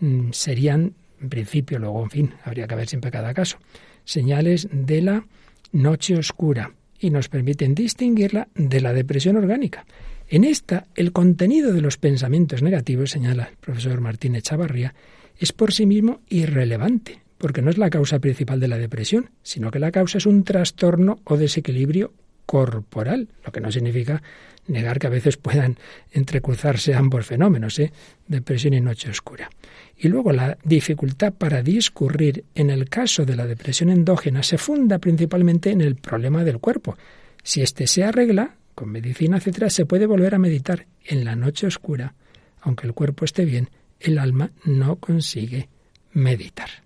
mm, 0.00 0.30
serían, 0.32 0.94
en 1.20 1.28
principio, 1.28 1.78
luego, 1.78 2.02
en 2.02 2.10
fin, 2.10 2.34
habría 2.44 2.66
que 2.66 2.74
ver 2.74 2.88
siempre 2.88 3.10
cada 3.10 3.32
caso, 3.32 3.58
señales 4.04 4.68
de 4.70 5.02
la 5.02 5.24
noche 5.72 6.16
oscura 6.16 6.72
y 6.98 7.10
nos 7.10 7.28
permiten 7.28 7.74
distinguirla 7.74 8.48
de 8.54 8.80
la 8.80 8.92
depresión 8.92 9.36
orgánica. 9.36 9.86
En 10.28 10.44
esta, 10.44 10.86
el 10.94 11.12
contenido 11.12 11.72
de 11.72 11.80
los 11.80 11.98
pensamientos 11.98 12.62
negativos, 12.62 13.10
señala 13.10 13.44
el 13.44 13.56
profesor 13.56 14.00
Martínez 14.00 14.44
Chavarría, 14.44 14.94
es 15.38 15.52
por 15.52 15.72
sí 15.72 15.86
mismo 15.86 16.20
irrelevante 16.28 17.22
porque 17.42 17.60
no 17.60 17.70
es 17.70 17.76
la 17.76 17.90
causa 17.90 18.20
principal 18.20 18.60
de 18.60 18.68
la 18.68 18.78
depresión, 18.78 19.30
sino 19.42 19.72
que 19.72 19.80
la 19.80 19.90
causa 19.90 20.18
es 20.18 20.26
un 20.26 20.44
trastorno 20.44 21.18
o 21.24 21.36
desequilibrio 21.36 22.12
corporal, 22.46 23.30
lo 23.44 23.50
que 23.50 23.60
no 23.60 23.72
significa 23.72 24.22
negar 24.68 25.00
que 25.00 25.08
a 25.08 25.10
veces 25.10 25.38
puedan 25.38 25.76
entrecruzarse 26.12 26.94
ambos 26.94 27.26
fenómenos, 27.26 27.80
¿eh? 27.80 27.92
depresión 28.28 28.74
y 28.74 28.80
noche 28.80 29.10
oscura. 29.10 29.50
Y 29.96 30.06
luego 30.06 30.30
la 30.30 30.56
dificultad 30.62 31.32
para 31.32 31.64
discurrir 31.64 32.44
en 32.54 32.70
el 32.70 32.88
caso 32.88 33.24
de 33.24 33.34
la 33.34 33.44
depresión 33.44 33.90
endógena 33.90 34.44
se 34.44 34.56
funda 34.56 35.00
principalmente 35.00 35.70
en 35.72 35.80
el 35.80 35.96
problema 35.96 36.44
del 36.44 36.60
cuerpo. 36.60 36.96
Si 37.42 37.60
éste 37.60 37.88
se 37.88 38.04
arregla, 38.04 38.54
con 38.76 38.88
medicina, 38.90 39.38
etcétera, 39.38 39.68
se 39.68 39.84
puede 39.84 40.06
volver 40.06 40.36
a 40.36 40.38
meditar 40.38 40.86
en 41.04 41.24
la 41.24 41.34
noche 41.34 41.66
oscura. 41.66 42.14
Aunque 42.60 42.86
el 42.86 42.94
cuerpo 42.94 43.24
esté 43.24 43.44
bien, 43.44 43.68
el 43.98 44.20
alma 44.20 44.52
no 44.64 44.94
consigue 45.00 45.68
meditar. 46.12 46.81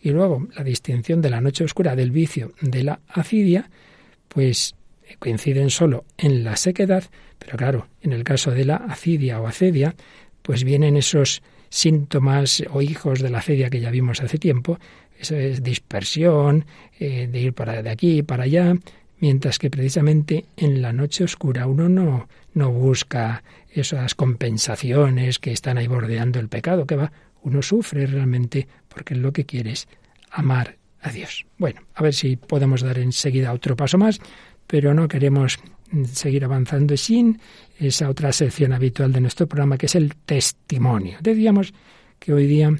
Y 0.00 0.10
luego 0.10 0.46
la 0.56 0.64
distinción 0.64 1.20
de 1.20 1.30
la 1.30 1.40
noche 1.40 1.64
oscura 1.64 1.96
del 1.96 2.10
vicio 2.10 2.52
de 2.60 2.84
la 2.84 3.00
acidia, 3.08 3.68
pues 4.28 4.74
coinciden 5.18 5.70
solo 5.70 6.04
en 6.16 6.44
la 6.44 6.56
sequedad, 6.56 7.04
pero 7.38 7.56
claro, 7.56 7.88
en 8.02 8.12
el 8.12 8.24
caso 8.24 8.50
de 8.50 8.64
la 8.64 8.76
acidia 8.76 9.40
o 9.40 9.46
acedia, 9.46 9.94
pues 10.42 10.64
vienen 10.64 10.96
esos 10.96 11.42
síntomas 11.70 12.62
o 12.70 12.82
hijos 12.82 13.20
de 13.20 13.30
la 13.30 13.38
acedia 13.38 13.70
que 13.70 13.80
ya 13.80 13.90
vimos 13.90 14.20
hace 14.20 14.38
tiempo, 14.38 14.78
esa 15.18 15.36
es 15.36 15.62
dispersión, 15.62 16.64
eh, 16.98 17.28
de 17.30 17.40
ir 17.40 17.52
para 17.52 17.82
de 17.82 17.90
aquí 17.90 18.22
para 18.22 18.44
allá, 18.44 18.74
mientras 19.18 19.58
que 19.58 19.70
precisamente 19.70 20.46
en 20.56 20.80
la 20.80 20.92
noche 20.92 21.24
oscura 21.24 21.66
uno 21.66 21.88
no, 21.88 22.28
no 22.54 22.70
busca 22.70 23.42
esas 23.70 24.14
compensaciones 24.14 25.38
que 25.38 25.52
están 25.52 25.78
ahí 25.78 25.86
bordeando 25.86 26.38
el 26.38 26.48
pecado, 26.48 26.86
que 26.86 26.96
va, 26.96 27.12
uno 27.42 27.62
sufre 27.62 28.06
realmente 28.06 28.66
porque 28.98 29.14
lo 29.14 29.32
que 29.32 29.46
quiere 29.46 29.70
es 29.70 29.86
amar 30.28 30.76
a 31.00 31.12
Dios. 31.12 31.46
Bueno, 31.56 31.82
a 31.94 32.02
ver 32.02 32.12
si 32.12 32.34
podemos 32.34 32.82
dar 32.82 32.98
enseguida 32.98 33.52
otro 33.52 33.76
paso 33.76 33.96
más, 33.96 34.18
pero 34.66 34.92
no 34.92 35.06
queremos 35.06 35.60
seguir 36.12 36.44
avanzando 36.44 36.96
sin 36.96 37.38
esa 37.78 38.10
otra 38.10 38.32
sección 38.32 38.72
habitual 38.72 39.12
de 39.12 39.20
nuestro 39.20 39.46
programa 39.46 39.78
que 39.78 39.86
es 39.86 39.94
el 39.94 40.16
testimonio. 40.16 41.16
Decíamos 41.20 41.72
que 42.18 42.32
hoy 42.32 42.48
día 42.48 42.72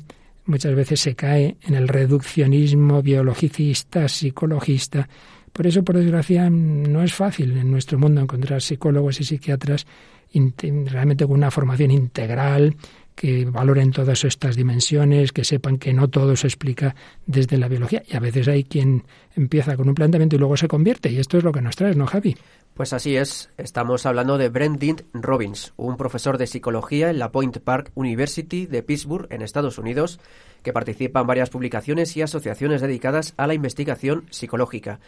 muchas 0.44 0.74
veces 0.74 0.98
se 0.98 1.14
cae 1.14 1.56
en 1.62 1.74
el 1.74 1.86
reduccionismo 1.86 3.00
biologicista, 3.00 4.08
psicologista. 4.08 5.08
Por 5.52 5.68
eso, 5.68 5.84
por 5.84 5.98
desgracia, 5.98 6.50
no 6.50 7.04
es 7.04 7.14
fácil 7.14 7.56
en 7.56 7.70
nuestro 7.70 7.96
mundo 7.96 8.20
encontrar 8.20 8.60
psicólogos 8.60 9.20
y 9.20 9.24
psiquiatras 9.24 9.86
realmente 10.34 11.28
con 11.28 11.36
una 11.36 11.52
formación 11.52 11.92
integral 11.92 12.74
que 13.18 13.44
valoren 13.46 13.90
todas 13.90 14.24
estas 14.24 14.54
dimensiones, 14.54 15.32
que 15.32 15.42
sepan 15.42 15.76
que 15.76 15.92
no 15.92 16.08
todo 16.08 16.36
se 16.36 16.46
explica 16.46 16.94
desde 17.26 17.58
la 17.58 17.66
biología. 17.66 18.04
Y 18.06 18.16
a 18.16 18.20
veces 18.20 18.46
hay 18.46 18.62
quien 18.62 19.02
empieza 19.34 19.76
con 19.76 19.88
un 19.88 19.94
planteamiento 19.96 20.36
y 20.36 20.38
luego 20.38 20.56
se 20.56 20.68
convierte. 20.68 21.10
Y 21.10 21.18
esto 21.18 21.36
es 21.36 21.42
lo 21.42 21.50
que 21.50 21.60
nos 21.60 21.74
traes, 21.74 21.96
¿no, 21.96 22.06
Javi? 22.06 22.36
Pues 22.74 22.92
así 22.92 23.16
es. 23.16 23.50
Estamos 23.58 24.06
hablando 24.06 24.38
de 24.38 24.50
Brendan 24.50 24.98
Robbins, 25.12 25.72
un 25.76 25.96
profesor 25.96 26.38
de 26.38 26.46
psicología 26.46 27.10
en 27.10 27.18
la 27.18 27.32
Point 27.32 27.58
Park 27.58 27.90
University 27.96 28.66
de 28.66 28.84
Pittsburgh, 28.84 29.26
en 29.30 29.42
Estados 29.42 29.78
Unidos, 29.78 30.20
que 30.62 30.72
participa 30.72 31.20
en 31.20 31.26
varias 31.26 31.50
publicaciones 31.50 32.16
y 32.16 32.22
asociaciones 32.22 32.80
dedicadas 32.80 33.34
a 33.36 33.48
la 33.48 33.54
investigación 33.54 34.26
psicológica. 34.30 35.00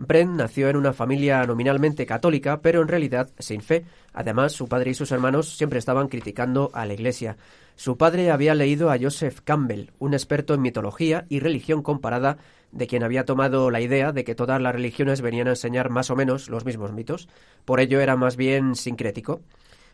Brent 0.00 0.30
nació 0.30 0.70
en 0.70 0.76
una 0.76 0.94
familia 0.94 1.44
nominalmente 1.44 2.06
católica, 2.06 2.62
pero 2.62 2.80
en 2.80 2.88
realidad 2.88 3.28
sin 3.38 3.60
fe. 3.60 3.84
Además, 4.14 4.52
su 4.52 4.66
padre 4.66 4.92
y 4.92 4.94
sus 4.94 5.12
hermanos 5.12 5.58
siempre 5.58 5.78
estaban 5.78 6.08
criticando 6.08 6.70
a 6.72 6.86
la 6.86 6.94
Iglesia. 6.94 7.36
Su 7.76 7.98
padre 7.98 8.30
había 8.30 8.54
leído 8.54 8.90
a 8.90 8.98
Joseph 8.98 9.40
Campbell, 9.44 9.90
un 9.98 10.14
experto 10.14 10.54
en 10.54 10.62
mitología 10.62 11.26
y 11.28 11.40
religión 11.40 11.82
comparada, 11.82 12.38
de 12.72 12.86
quien 12.86 13.02
había 13.02 13.26
tomado 13.26 13.70
la 13.70 13.82
idea 13.82 14.12
de 14.12 14.24
que 14.24 14.34
todas 14.34 14.58
las 14.58 14.74
religiones 14.74 15.20
venían 15.20 15.48
a 15.48 15.50
enseñar 15.50 15.90
más 15.90 16.08
o 16.08 16.16
menos 16.16 16.48
los 16.48 16.64
mismos 16.64 16.92
mitos. 16.94 17.28
Por 17.66 17.78
ello 17.78 18.00
era 18.00 18.16
más 18.16 18.36
bien 18.36 18.76
sincrético. 18.76 19.42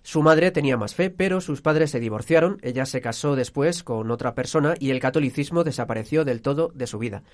Su 0.05 0.23
madre 0.23 0.53
tenía 0.53 0.77
más 0.77 0.95
fe, 0.95 1.11
pero 1.11 1.41
sus 1.41 1.63
padres 1.63 1.91
se 1.91 1.99
divorciaron, 1.99 2.59
ella 2.63 2.87
se 2.87 3.01
casó 3.01 3.35
después 3.35 3.83
con 3.83 4.09
otra 4.13 4.37
persona 4.37 4.75
y 4.79 4.91
el 4.91 5.01
catolicismo 5.01 5.65
desapareció 5.65 6.25
del 6.25 6.43
todo 6.43 6.71
de 6.73 6.87
su 6.87 7.01
vida. 7.01 7.25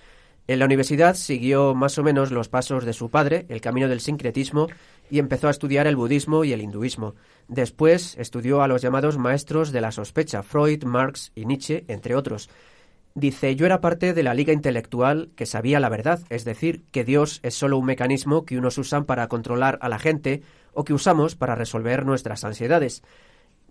En 0.49 0.59
la 0.59 0.65
universidad 0.65 1.15
siguió 1.15 1.75
más 1.75 1.99
o 1.99 2.03
menos 2.03 2.33
los 2.33 2.49
pasos 2.49 2.85
de 2.85 2.93
su 2.93 3.11
padre, 3.11 3.47
el 3.49 3.61
camino 3.61 3.89
del 3.89 4.01
sincretismo, 4.01 4.67
y 5.09 5.19
empezó 5.21 5.47
a 5.47 5.53
estudiar 5.53 5.87
el 5.87 5.95
budismo 5.95 6.45
y 6.45 6.53
el 6.53 6.63
hinduismo. 6.63 7.15
Después 7.47 8.17
estudió 8.19 8.63
a 8.63 8.69
los 8.69 8.83
llamados 8.83 9.19
maestros 9.19 9.71
de 9.71 9.81
la 9.81 9.93
sospecha, 9.93 10.43
Freud, 10.43 10.83
Marx 10.85 11.31
y 11.37 11.45
Nietzsche, 11.45 11.85
entre 11.87 12.17
otros. 12.17 12.51
Dice, 13.15 13.55
yo 13.55 13.67
era 13.67 13.81
parte 13.81 14.15
de 14.15 14.23
la 14.23 14.35
liga 14.35 14.53
intelectual 14.53 15.31
que 15.37 15.47
sabía 15.47 15.81
la 15.81 15.91
verdad, 15.91 16.21
es 16.31 16.45
decir, 16.45 16.83
que 16.91 17.05
Dios 17.05 17.41
es 17.43 17.55
solo 17.55 17.77
un 17.77 17.85
mecanismo 17.85 18.45
que 18.45 18.57
unos 18.57 18.79
usan 18.79 19.05
para 19.05 19.29
controlar 19.29 19.79
a 19.83 19.89
la 19.89 19.99
gente 19.99 20.43
o 20.73 20.85
que 20.85 20.95
usamos 20.95 21.37
para 21.37 21.55
resolver 21.55 22.07
nuestras 22.07 22.43
ansiedades. 22.43 23.03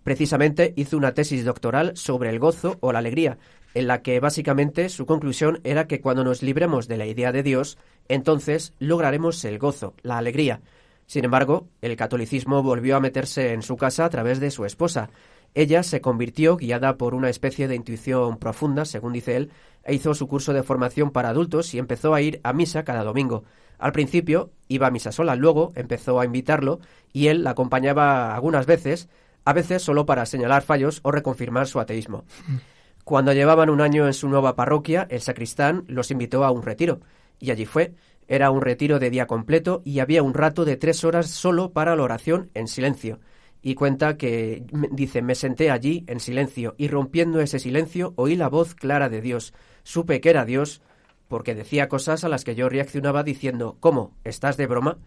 Precisamente 0.04 0.74
hizo 0.78 0.96
una 0.96 1.14
tesis 1.14 1.44
doctoral 1.44 1.94
sobre 1.96 2.30
el 2.30 2.40
gozo 2.40 2.78
o 2.82 2.92
la 2.92 3.00
alegría, 3.00 3.40
en 3.74 3.88
la 3.88 4.02
que 4.02 4.20
básicamente 4.20 4.90
su 4.90 5.06
conclusión 5.06 5.60
era 5.64 5.88
que 5.88 6.02
cuando 6.02 6.24
nos 6.24 6.44
libremos 6.44 6.88
de 6.88 6.98
la 6.98 7.06
idea 7.06 7.32
de 7.32 7.44
Dios, 7.44 7.78
entonces 8.08 8.74
lograremos 8.80 9.44
el 9.46 9.60
gozo, 9.60 9.94
la 10.02 10.18
alegría. 10.18 10.62
Sin 11.06 11.26
embargo, 11.26 11.68
el 11.82 11.96
catolicismo 11.96 12.64
volvió 12.64 12.96
a 12.96 13.02
meterse 13.02 13.54
en 13.54 13.62
su 13.62 13.78
casa 13.78 14.06
a 14.06 14.10
través 14.10 14.40
de 14.40 14.52
su 14.52 14.66
esposa. 14.66 15.10
Ella 15.54 15.84
se 15.84 16.00
convirtió, 16.00 16.56
guiada 16.56 16.98
por 16.98 17.14
una 17.14 17.30
especie 17.30 17.68
de 17.68 17.76
intuición 17.76 18.38
profunda, 18.38 18.86
según 18.86 19.14
dice 19.14 19.36
él, 19.36 19.52
e 19.84 19.94
hizo 19.94 20.14
su 20.14 20.28
curso 20.28 20.54
de 20.54 20.64
formación 20.64 21.12
para 21.12 21.30
adultos 21.30 21.74
y 21.74 21.80
empezó 21.80 22.14
a 22.14 22.22
ir 22.22 22.40
a 22.44 22.54
misa 22.54 22.84
cada 22.84 23.04
domingo. 23.04 23.44
Al 23.78 23.92
principio 23.92 24.52
iba 24.68 24.88
a 24.88 24.92
misa 24.92 25.12
sola, 25.12 25.36
luego 25.36 25.72
empezó 25.76 26.20
a 26.20 26.26
invitarlo 26.26 26.80
y 27.12 27.28
él 27.28 27.44
la 27.44 27.52
acompañaba 27.52 28.34
algunas 28.36 28.66
veces, 28.66 29.10
a 29.44 29.54
veces 29.54 29.82
solo 29.82 30.06
para 30.06 30.26
señalar 30.26 30.62
fallos 30.62 31.00
o 31.04 31.12
reconfirmar 31.12 31.68
su 31.68 31.80
ateísmo. 31.80 32.24
Cuando 33.04 33.34
llevaban 33.34 33.70
un 33.70 33.82
año 33.82 34.08
en 34.08 34.14
su 34.14 34.30
nueva 34.30 34.56
parroquia, 34.56 35.08
el 35.10 35.22
sacristán 35.22 35.84
los 35.88 36.12
invitó 36.12 36.44
a 36.44 36.52
un 36.52 36.64
retiro, 36.64 37.02
y 37.40 37.52
allí 37.52 37.66
fue. 37.66 37.94
Era 38.28 38.52
un 38.52 38.62
retiro 38.62 39.00
de 39.00 39.10
día 39.10 39.28
completo 39.28 39.82
y 39.84 40.00
había 40.00 40.24
un 40.24 40.34
rato 40.34 40.64
de 40.64 40.78
tres 40.78 41.04
horas 41.04 41.28
solo 41.30 41.74
para 41.74 41.96
la 41.96 42.04
oración 42.04 42.50
en 42.54 42.68
silencio. 42.68 43.20
Y 43.62 43.76
cuenta 43.76 44.16
que, 44.16 44.64
dice, 44.92 45.22
me 45.22 45.36
senté 45.36 45.70
allí 45.70 46.06
en 46.08 46.20
silencio 46.20 46.74
y 46.78 46.88
rompiendo 46.88 47.42
ese 47.42 47.60
silencio 47.60 48.14
oí 48.16 48.36
la 48.36 48.48
voz 48.48 48.74
clara 48.74 49.10
de 49.10 49.22
Dios. 49.22 49.54
Supe 49.84 50.22
que 50.22 50.30
era 50.30 50.46
Dios 50.46 50.82
porque 51.28 51.56
decía 51.56 51.88
cosas 51.88 52.24
a 52.24 52.30
las 52.30 52.44
que 52.44 52.56
yo 52.56 52.70
reaccionaba 52.70 53.24
diciendo, 53.24 53.78
¿cómo? 53.80 54.16
¿Estás 54.24 54.58
de 54.58 54.68
broma? 54.68 54.98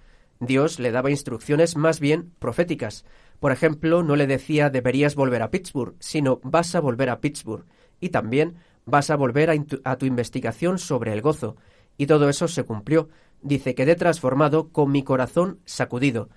Dios 0.41 0.79
le 0.79 0.91
daba 0.91 1.11
instrucciones 1.11 1.77
más 1.77 2.01
bien 2.01 2.33
proféticas. 2.39 3.05
Por 3.41 3.53
ejemplo, 3.53 4.03
no 4.03 4.17
le 4.17 4.27
decía 4.27 4.71
deberías 4.71 5.15
volver 5.15 5.43
a 5.43 5.51
Pittsburgh, 5.51 5.95
sino 5.99 6.41
vas 6.43 6.75
a 6.75 6.81
volver 6.81 7.11
a 7.11 7.21
Pittsburgh. 7.21 7.67
Y 8.01 8.11
también 8.11 8.57
vas 8.87 9.11
a 9.11 9.17
volver 9.17 9.51
a, 9.85 9.97
tu 9.97 10.07
investigación 10.07 10.79
sobre 10.79 11.13
el 11.13 11.23
gozo. 11.23 11.57
Y 11.97 12.07
todo 12.07 12.29
eso 12.29 12.49
se 12.49 12.65
cumplió. 12.65 13.09
Dice, 13.43 13.75
quedé 13.75 13.95
transformado 13.95 14.71
con 14.71 14.91
mi 14.91 15.03
corazón 15.03 15.61
sacudido. 15.65 16.29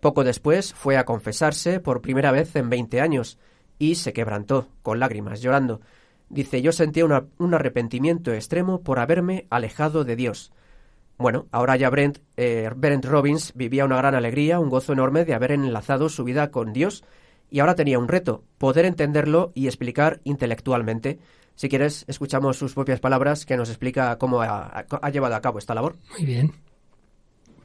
Poco 0.00 0.24
después 0.24 0.74
fue 0.74 0.96
a 0.96 1.04
confesarse 1.04 1.78
por 1.78 2.02
primera 2.02 2.32
vez 2.32 2.56
en 2.56 2.70
20 2.70 3.00
años 3.00 3.38
y 3.78 3.96
se 3.96 4.12
quebrantó, 4.12 4.68
con 4.82 4.98
lágrimas, 4.98 5.40
llorando. 5.40 5.80
Dice, 6.28 6.62
yo 6.62 6.72
sentía 6.72 7.04
un 7.04 7.54
arrepentimiento 7.54 8.32
extremo 8.32 8.82
por 8.82 8.98
haberme 8.98 9.46
alejado 9.50 10.04
de 10.04 10.16
Dios. 10.16 10.52
Bueno, 11.18 11.46
ahora 11.52 11.76
ya 11.76 11.90
Brent, 11.90 12.18
eh, 12.36 12.70
Brent 12.74 13.04
Robbins 13.04 13.52
vivía 13.54 13.84
una 13.84 13.96
gran 13.96 14.14
alegría, 14.14 14.58
un 14.58 14.70
gozo 14.70 14.92
enorme 14.92 15.24
de 15.24 15.34
haber 15.34 15.52
enlazado 15.52 16.08
su 16.08 16.24
vida 16.24 16.50
con 16.50 16.72
Dios 16.72 17.04
y 17.52 17.60
ahora 17.60 17.76
tenía 17.76 17.98
un 17.98 18.08
reto, 18.08 18.42
poder 18.58 18.84
entenderlo 18.86 19.52
y 19.54 19.66
explicar 19.66 20.20
intelectualmente. 20.24 21.20
Si 21.54 21.68
quieres, 21.68 22.04
escuchamos 22.08 22.56
sus 22.56 22.74
propias 22.74 22.98
palabras 22.98 23.46
que 23.46 23.56
nos 23.56 23.68
explica 23.68 24.18
cómo 24.18 24.42
ha, 24.42 24.66
ha 24.66 25.10
llevado 25.10 25.36
a 25.36 25.40
cabo 25.42 25.58
esta 25.58 25.74
labor. 25.74 25.96
Muy 26.18 26.26
bien. 26.26 26.52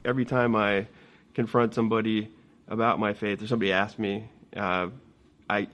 every 0.04 0.24
time 0.24 0.56
I 0.56 0.86
confront 1.34 1.74
somebody 1.74 2.30
about 2.68 2.98
my 2.98 3.14
faith 3.14 3.42
or 3.42 3.46
somebody 3.46 3.72
asks 3.72 3.98
me, 3.98 4.28
uh, 4.56 4.88
I 5.48 5.68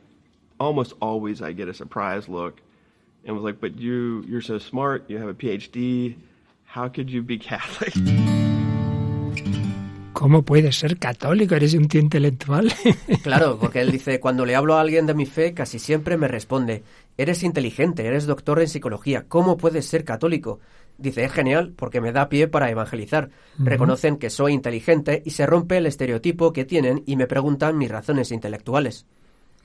almost 0.58 0.94
always 1.00 1.42
I 1.42 1.52
get 1.52 1.68
a 1.68 1.74
surprise 1.74 2.28
look 2.28 2.60
and 3.24 3.34
was 3.34 3.44
like, 3.44 3.60
"But 3.60 3.78
you 3.78 4.24
you're 4.28 4.42
so 4.42 4.58
smart. 4.58 5.08
You 5.08 5.18
have 5.18 5.28
a 5.28 5.34
PhD. 5.34 6.16
How 6.64 6.88
could 6.88 7.10
you 7.10 7.22
be 7.22 7.38
Catholic?" 7.38 7.94
¿Cómo 10.24 10.40
puedes 10.40 10.76
ser 10.76 10.96
católico? 10.96 11.54
Eres 11.54 11.74
un 11.74 11.86
tío 11.86 12.00
intelectual. 12.00 12.72
Claro, 13.22 13.58
porque 13.60 13.82
él 13.82 13.92
dice, 13.92 14.20
cuando 14.20 14.46
le 14.46 14.56
hablo 14.56 14.74
a 14.74 14.80
alguien 14.80 15.04
de 15.04 15.12
mi 15.12 15.26
fe, 15.26 15.52
casi 15.52 15.78
siempre 15.78 16.16
me 16.16 16.28
responde, 16.28 16.82
eres 17.18 17.42
inteligente, 17.42 18.06
eres 18.06 18.24
doctor 18.24 18.62
en 18.62 18.68
psicología, 18.68 19.26
¿cómo 19.28 19.58
puedes 19.58 19.84
ser 19.84 20.02
católico? 20.02 20.60
Dice, 20.96 21.24
es 21.24 21.32
genial, 21.32 21.74
porque 21.76 22.00
me 22.00 22.10
da 22.10 22.30
pie 22.30 22.48
para 22.48 22.70
evangelizar. 22.70 23.28
Reconocen 23.58 24.16
que 24.16 24.30
soy 24.30 24.54
inteligente 24.54 25.22
y 25.26 25.32
se 25.32 25.44
rompe 25.44 25.76
el 25.76 25.84
estereotipo 25.84 26.54
que 26.54 26.64
tienen 26.64 27.02
y 27.04 27.16
me 27.16 27.26
preguntan 27.26 27.76
mis 27.76 27.90
razones 27.90 28.32
intelectuales. 28.32 29.04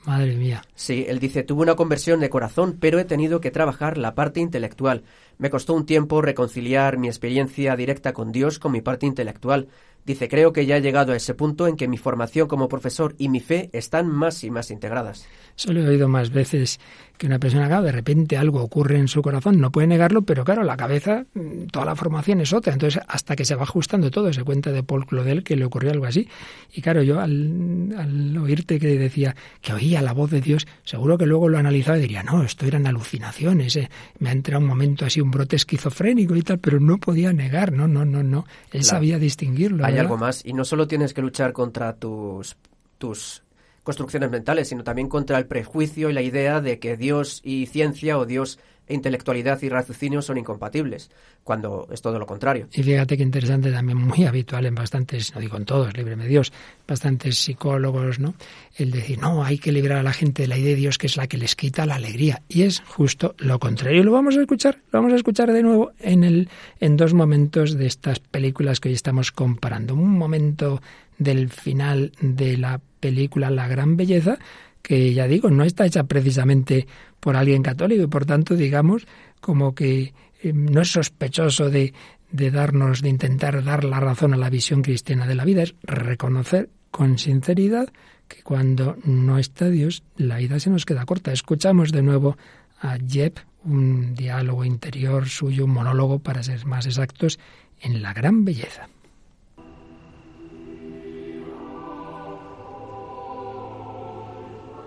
Madre 0.06 0.36
mía. 0.36 0.62
Sí, 0.76 1.06
él 1.08 1.20
dice, 1.20 1.44
tuve 1.44 1.62
una 1.62 1.76
conversión 1.76 2.20
de 2.20 2.30
corazón, 2.30 2.78
pero 2.80 3.00
he 3.00 3.06
tenido 3.06 3.42
que 3.42 3.52
trabajar 3.52 3.98
la 3.98 4.16
parte 4.16 4.40
intelectual. 4.40 5.04
Me 5.38 5.50
costó 5.50 5.74
un 5.74 5.86
tiempo 5.86 6.22
reconciliar 6.22 6.98
mi 6.98 7.08
experiencia 7.08 7.76
directa 7.76 8.14
con 8.14 8.32
Dios 8.32 8.60
con 8.60 8.72
mi 8.72 8.82
parte 8.82 9.06
intelectual. 9.06 9.68
Dice, 10.10 10.28
creo 10.28 10.52
que 10.54 10.66
ya 10.66 10.78
he 10.78 10.82
llegado 10.82 11.14
a 11.14 11.16
ese 11.16 11.36
punto 11.36 11.68
en 11.68 11.76
que 11.76 11.88
mi 11.88 11.98
formación 12.00 12.48
como 12.48 12.68
profesor 12.68 13.14
y 13.20 13.30
mi 13.30 13.42
fe 13.42 13.70
están 13.74 14.08
más 14.08 14.44
y 14.44 14.50
más 14.50 14.72
integradas. 14.72 15.28
Solo 15.56 15.82
he 15.82 15.88
oído 15.88 16.08
más 16.08 16.32
veces 16.32 16.80
que 17.20 17.28
una 17.28 17.38
persona, 17.38 17.68
claro, 17.68 17.84
de 17.84 17.92
repente 17.92 18.38
algo 18.38 18.64
ocurre 18.64 18.98
en 18.98 19.08
su 19.10 19.22
corazón, 19.22 19.60
no 19.60 19.72
puede 19.74 19.86
negarlo, 19.88 20.22
pero 20.24 20.46
claro, 20.46 20.64
la 20.64 20.78
cabeza, 20.78 21.26
mm, 21.34 21.66
toda 21.70 21.86
la 21.86 21.96
formación 21.96 22.40
es 22.40 22.54
otra. 22.54 22.72
Entonces, 22.74 23.04
hasta 23.10 23.36
que 23.36 23.44
se 23.46 23.54
va 23.56 23.64
ajustando 23.64 24.10
todo, 24.10 24.32
se 24.34 24.44
cuenta 24.44 24.72
de 24.72 24.82
Paul 24.84 25.06
Claudel 25.06 25.44
que 25.44 25.58
le 25.58 25.66
ocurrió 25.66 25.92
algo 25.92 26.06
así. 26.06 26.28
Y 26.74 26.82
claro, 26.82 27.04
yo 27.04 27.20
al, 27.20 27.94
al 27.98 28.38
oírte 28.38 28.80
que 28.80 28.88
decía 28.98 29.36
que 29.62 29.74
oía 29.74 30.02
la 30.02 30.14
voz 30.14 30.32
de 30.32 30.40
Dios, 30.42 30.66
seguro 30.86 31.18
que 31.20 31.26
luego 31.28 31.50
lo 31.50 31.58
analizaba 31.60 31.98
y 32.00 32.02
diría, 32.02 32.24
no, 32.24 32.42
esto 32.42 32.66
eran 32.66 32.88
alucinaciones, 32.88 33.76
eh, 33.76 33.90
me 34.20 34.30
ha 34.30 34.32
entrado 34.32 34.62
un 34.62 34.68
momento 34.68 35.06
así, 35.06 35.20
un 35.22 35.30
brote 35.30 35.58
esquizofrénico 35.58 36.36
y 36.38 36.42
tal, 36.42 36.58
pero 36.60 36.80
no 36.80 36.98
podía 37.00 37.34
negar, 37.34 37.74
no, 37.74 37.88
no, 37.88 38.06
no, 38.06 38.24
no. 38.24 38.46
Él 38.72 38.80
Claro. 38.80 38.86
sabía 38.86 39.20
distinguirlo. 39.20 39.86
Hay 39.86 39.99
algo 40.00 40.18
más, 40.18 40.46
y 40.46 40.54
no 40.54 40.66
solo 40.66 40.88
tienes 40.88 41.14
que 41.14 41.22
luchar 41.22 41.54
contra 41.54 41.96
tus, 41.96 42.58
tus 42.98 43.44
construcciones 43.84 44.30
mentales, 44.30 44.70
sino 44.70 44.84
también 44.84 45.10
contra 45.10 45.38
el 45.38 45.48
prejuicio 45.48 46.10
y 46.10 46.14
la 46.14 46.22
idea 46.22 46.62
de 46.62 46.80
que 46.80 46.98
Dios 46.98 47.42
y 47.44 47.66
ciencia 47.66 48.18
o 48.18 48.26
Dios 48.26 48.60
intelectualidad 48.90 49.62
y 49.62 49.70
raciocinio 49.70 50.22
son 50.22 50.38
incompatibles, 50.38 51.10
cuando 51.44 51.88
es 51.92 52.02
todo 52.02 52.20
lo 52.20 52.26
contrario. 52.26 52.68
Y 52.74 52.84
fíjate 52.84 53.18
que 53.18 53.24
interesante, 53.24 53.72
también 53.72 53.98
muy 53.98 54.26
habitual 54.26 54.66
en 54.66 54.76
bastantes, 54.76 55.34
no 55.34 55.42
digo 55.42 55.58
en 55.58 55.66
todos, 55.66 55.96
líbreme 55.96 56.28
Dios, 56.28 56.52
bastantes 56.88 57.38
psicólogos, 57.38 58.20
¿no? 58.20 58.34
El 58.76 58.92
decir, 58.92 59.20
no, 59.20 59.44
hay 59.44 59.58
que 59.58 59.72
librar 59.72 60.00
a 60.00 60.04
la 60.04 60.14
gente 60.14 60.44
de 60.44 60.48
la 60.48 60.58
idea 60.58 60.72
de 60.72 60.76
Dios 60.76 60.98
que 60.98 61.08
es 61.08 61.18
la 61.18 61.28
que 61.28 61.38
les 61.38 61.56
quita 61.56 61.86
la 61.86 61.96
alegría. 61.96 62.42
Y 62.50 62.64
es 62.64 62.82
justo 62.82 63.36
lo 63.38 63.60
contrario. 63.60 64.02
Y 64.02 64.04
lo 64.04 64.12
vamos 64.12 64.38
a 64.38 64.42
escuchar, 64.42 64.80
lo 64.92 65.00
vamos 65.00 65.14
a 65.14 65.16
escuchar 65.16 65.52
de 65.54 65.64
nuevo 65.64 65.92
en, 66.00 66.24
el, 66.24 66.50
en 66.80 66.98
dos 66.98 67.14
momentos 67.14 67.78
de 67.78 67.88
estas 67.88 68.20
películas 68.20 68.80
que 68.80 68.90
hoy 68.90 68.96
estamos 68.96 69.32
comparando. 69.32 69.94
Un 69.94 70.18
momento 70.18 70.82
del 71.18 71.50
final 71.50 72.12
de 72.22 72.58
la 72.58 72.82
película 73.00 73.50
La 73.50 73.68
Gran 73.68 73.98
Belleza, 73.98 74.40
que 74.82 75.14
ya 75.14 75.28
digo, 75.28 75.50
no 75.50 75.64
está 75.64 75.86
hecha 75.86 76.06
precisamente 76.06 76.88
por 77.20 77.36
alguien 77.36 77.64
católico 77.64 78.04
y 78.04 78.08
por 78.08 78.26
tanto, 78.26 78.56
digamos, 78.56 79.08
como 79.40 79.76
que 79.76 80.14
eh, 80.42 80.54
no 80.54 80.82
es 80.82 80.92
sospechoso 80.92 81.70
de, 81.70 81.94
darnos, 82.32 83.02
de 83.02 83.10
intentar 83.10 83.64
dar 83.64 83.84
la 83.84 84.00
razón 84.00 84.34
a 84.34 84.38
la 84.38 84.50
visión 84.50 84.82
cristiana 84.82 85.28
de 85.28 85.36
la 85.36 85.46
vida, 85.46 85.64
es 85.64 85.76
reconocer 85.84 86.70
con 86.92 87.18
sinceridad 87.18 87.90
que 88.28 88.44
cuando 88.44 88.98
no 89.04 89.38
está 89.38 89.70
Dios, 89.70 90.04
la 90.16 90.38
vida 90.38 90.60
se 90.60 90.70
nos 90.70 90.86
queda 90.86 91.06
corta. 91.06 91.32
Escuchamos 91.32 91.92
de 91.92 92.04
nuevo 92.04 92.38
a 92.80 92.98
Jeb, 92.98 93.34
un 93.64 94.14
diálogo 94.14 94.64
interior 94.64 95.28
suyo, 95.28 95.66
un 95.66 95.72
monólogo, 95.72 96.20
para 96.20 96.44
ser 96.44 96.66
más 96.66 96.86
exactos, 96.86 97.40
en 97.82 98.02
la 98.02 98.14
gran 98.14 98.46
belleza. 98.46 98.88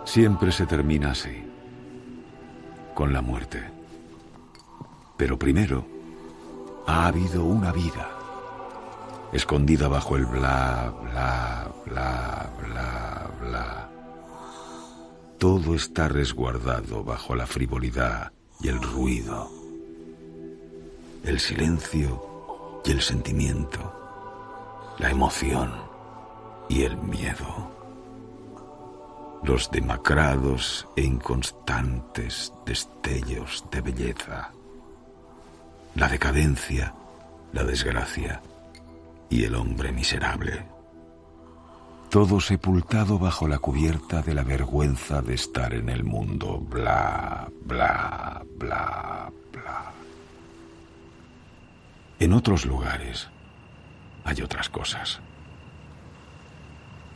Siempre 0.05 0.53
se 0.53 0.67
termina 0.67 1.13
así, 1.13 1.43
con 2.95 3.13
la 3.13 3.23
muerte. 3.23 3.63
Pero 5.17 5.39
primero 5.39 5.85
ha 6.87 7.07
habido 7.07 7.45
una 7.45 7.73
vida, 7.73 8.09
escondida 9.33 9.89
bajo 9.89 10.17
el 10.17 10.27
bla, 10.27 10.93
bla, 11.03 11.69
bla, 11.87 12.51
bla, 12.61 13.31
bla. 13.41 13.89
Todo 15.39 15.75
está 15.75 16.09
resguardado 16.09 17.03
bajo 17.03 17.35
la 17.35 17.47
frivolidad 17.47 18.33
y 18.61 18.69
el 18.69 18.81
ruido, 18.81 19.51
el 21.25 21.41
silencio 21.41 22.81
y 22.85 22.93
el 22.93 23.01
sentimiento, 23.01 24.93
la 24.99 25.11
emoción 25.11 25.73
y 26.69 26.83
el 26.83 26.97
miedo 26.97 27.82
los 29.43 29.71
demacrados 29.71 30.87
e 30.97 31.03
inconstantes 31.03 32.53
destellos 32.65 33.65
de 33.73 33.81
belleza, 33.81 34.53
la 35.97 36.09
decadencia, 36.09 36.95
la 37.53 37.65
desgracia 37.65 38.41
y 39.29 39.45
el 39.45 39.57
hombre 39.57 39.91
miserable. 39.91 40.65
Todo 42.09 42.41
sepultado 42.41 43.19
bajo 43.19 43.49
la 43.49 43.59
cubierta 43.59 44.23
de 44.23 44.35
la 44.35 44.45
vergüenza 44.45 45.23
de 45.23 45.35
estar 45.35 45.75
en 45.75 45.89
el 45.89 46.05
mundo, 46.05 46.59
bla, 46.61 47.51
bla, 47.65 48.45
bla, 48.59 49.33
bla. 49.51 49.93
En 52.21 52.33
otros 52.33 52.65
lugares 52.65 53.29
hay 54.25 54.41
otras 54.41 54.69
cosas. 54.69 55.21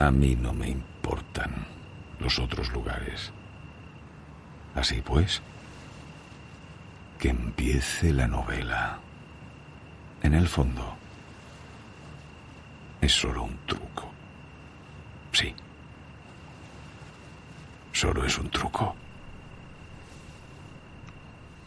A 0.00 0.10
mí 0.10 0.34
no 0.34 0.52
me 0.52 0.70
importan 0.70 1.75
los 2.20 2.38
otros 2.38 2.72
lugares. 2.72 3.32
Así 4.74 5.00
pues, 5.02 5.40
que 7.18 7.30
empiece 7.30 8.12
la 8.12 8.26
novela. 8.26 8.98
En 10.22 10.34
el 10.34 10.48
fondo, 10.48 10.96
es 13.00 13.12
solo 13.12 13.44
un 13.44 13.58
truco. 13.66 14.10
Sí. 15.32 15.54
Solo 17.92 18.24
es 18.24 18.38
un 18.38 18.50
truco. 18.50 18.94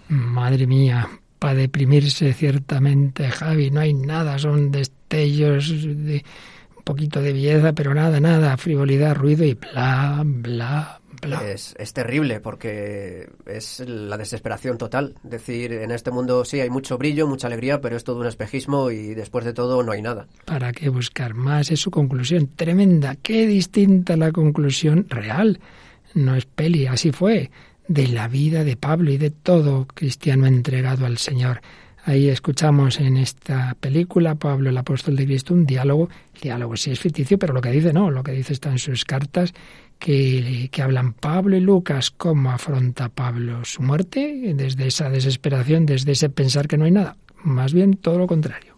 Madre 0.10 0.68
mía, 0.68 1.08
para 1.38 1.54
deprimirse 1.54 2.34
ciertamente, 2.34 3.30
Javi, 3.30 3.72
no 3.72 3.80
hay 3.80 3.94
nada, 3.94 4.38
son 4.38 4.72
destellos 4.72 5.70
de 5.70 6.24
poquito 6.90 7.22
de 7.22 7.34
belleza, 7.34 7.74
pero 7.74 7.94
nada, 7.94 8.20
nada, 8.20 8.58
frivolidad, 8.58 9.16
ruido 9.16 9.44
y 9.46 9.54
bla, 9.54 10.24
bla, 10.26 11.00
bla. 11.22 11.52
Es, 11.52 11.76
es 11.78 11.94
terrible 11.94 12.40
porque 12.40 13.30
es 13.46 13.84
la 13.86 14.18
desesperación 14.18 14.80
total. 14.80 15.14
Decir, 15.22 15.72
en 15.72 15.92
este 15.92 16.10
mundo 16.10 16.44
sí 16.46 16.60
hay 16.60 16.72
mucho 16.72 16.98
brillo, 16.98 17.28
mucha 17.28 17.46
alegría, 17.46 17.80
pero 17.80 17.96
es 17.96 18.04
todo 18.04 18.20
un 18.20 18.26
espejismo 18.26 18.90
y 18.90 19.14
después 19.14 19.46
de 19.46 19.54
todo 19.54 19.84
no 19.84 19.92
hay 19.92 20.02
nada. 20.02 20.26
¿Para 20.46 20.72
qué 20.72 20.90
buscar 20.90 21.36
más? 21.36 21.70
Es 21.70 21.80
su 21.80 21.92
conclusión 21.92 22.48
tremenda. 22.56 23.16
Qué 23.22 23.46
distinta 23.46 24.18
la 24.18 24.32
conclusión 24.32 25.06
real. 25.10 25.60
No 26.16 26.36
es 26.36 26.48
peli, 26.48 26.88
así 26.88 27.12
fue 27.12 27.52
de 27.88 28.08
la 28.08 28.28
vida 28.28 28.64
de 28.64 28.78
Pablo 28.78 29.12
y 29.12 29.18
de 29.20 29.30
todo 29.30 29.86
cristiano 29.86 30.48
entregado 30.48 31.06
al 31.06 31.20
Señor. 31.20 31.62
Ahí 32.06 32.30
escuchamos 32.30 33.00
en 33.00 33.18
esta 33.18 33.76
película, 33.80 34.36
Pablo 34.36 34.70
el 34.70 34.78
apóstol 34.78 35.16
de 35.16 35.26
Cristo, 35.26 35.54
un 35.54 35.66
diálogo, 35.66 36.10
el 36.36 36.42
diálogo 36.42 36.78
sí 36.78 36.92
es 36.92 37.00
ficticio, 37.00 37.38
pero 37.38 37.54
lo 37.54 37.62
que 37.62 37.72
dice 37.72 37.94
no, 37.94 38.10
lo 38.10 38.24
que 38.24 38.32
dice 38.32 38.54
está 38.54 38.70
en 38.72 38.80
sus 38.80 39.06
cartas, 39.06 39.54
que, 40.00 40.70
que 40.72 40.82
hablan 40.82 41.14
Pablo 41.14 41.58
y 41.58 41.60
Lucas, 41.60 42.10
cómo 42.10 42.52
afronta 42.52 43.10
Pablo 43.10 43.66
su 43.66 43.82
muerte, 43.82 44.54
desde 44.56 44.88
esa 44.88 45.10
desesperación, 45.10 45.86
desde 45.86 46.14
ese 46.14 46.30
pensar 46.30 46.68
que 46.68 46.78
no 46.78 46.86
hay 46.86 46.92
nada, 46.92 47.18
más 47.44 47.74
bien 47.74 47.96
todo 47.96 48.18
lo 48.18 48.28
contrario. 48.28 48.76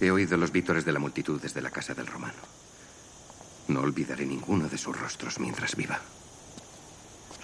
He 0.00 0.10
oído 0.10 0.36
los 0.36 0.50
vítores 0.50 0.84
de 0.84 0.92
la 0.92 0.98
multitud 0.98 1.40
desde 1.40 1.60
la 1.60 1.70
casa 1.70 1.94
del 1.94 2.06
romano. 2.06 2.34
No 3.68 3.80
olvidaré 3.80 4.26
ninguno 4.26 4.68
de 4.68 4.78
sus 4.78 4.98
rostros 4.98 5.38
mientras 5.38 5.76
viva. 5.76 6.00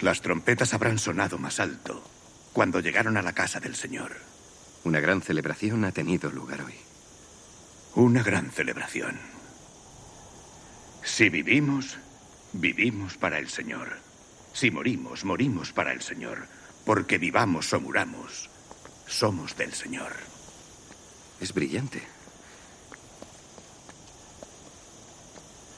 Las 0.01 0.21
trompetas 0.21 0.73
habrán 0.73 0.97
sonado 0.97 1.37
más 1.37 1.59
alto 1.59 2.03
cuando 2.53 2.79
llegaron 2.79 3.17
a 3.17 3.21
la 3.21 3.33
casa 3.33 3.59
del 3.59 3.75
Señor. 3.75 4.30
Una 4.83 4.99
gran 4.99 5.21
celebración 5.21 5.85
ha 5.85 5.91
tenido 5.91 6.31
lugar 6.31 6.63
hoy. 6.63 6.73
Una 7.93 8.23
gran 8.23 8.49
celebración. 8.49 9.19
Si 11.03 11.29
vivimos, 11.29 11.97
vivimos 12.53 13.15
para 13.17 13.37
el 13.37 13.49
Señor. 13.49 13.97
Si 14.53 14.71
morimos, 14.71 15.23
morimos 15.23 15.71
para 15.71 15.93
el 15.93 16.01
Señor. 16.01 16.47
Porque 16.83 17.19
vivamos 17.19 17.71
o 17.73 17.79
muramos, 17.79 18.49
somos 19.05 19.55
del 19.55 19.73
Señor. 19.73 20.13
Es 21.39 21.53
brillante. 21.53 22.01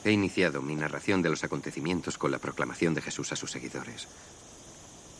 He 0.06 0.12
iniciado 0.12 0.62
mi 0.62 0.76
narración 0.76 1.22
de 1.22 1.30
los 1.30 1.44
acontecimientos 1.44 2.18
con 2.18 2.32
la 2.32 2.40
proclamación 2.40 2.94
de 2.94 3.02
Jesús 3.02 3.34
a 3.34 3.36
sus 3.36 3.52
seguidores, 3.52 4.08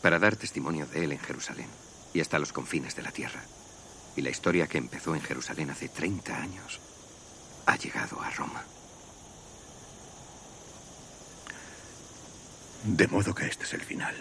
para 0.00 0.18
dar 0.18 0.36
testimonio 0.36 0.86
de 0.86 1.04
Él 1.04 1.12
en 1.12 1.18
Jerusalén 1.18 1.68
y 2.14 2.20
hasta 2.20 2.38
los 2.38 2.52
confines 2.52 2.96
de 2.96 3.02
la 3.02 3.10
tierra. 3.10 3.42
Y 4.16 4.22
la 4.22 4.30
historia 4.30 4.66
que 4.66 4.78
empezó 4.78 5.14
en 5.14 5.22
Jerusalén 5.22 5.70
hace 5.70 5.88
30 5.88 6.36
años 6.36 6.80
ha 7.66 7.76
llegado 7.76 8.20
a 8.20 8.30
Roma. 8.30 8.62
De 12.84 13.08
modo 13.08 13.34
que 13.34 13.46
este 13.46 13.64
es 13.64 13.72
el 13.72 13.80
final. 13.80 14.14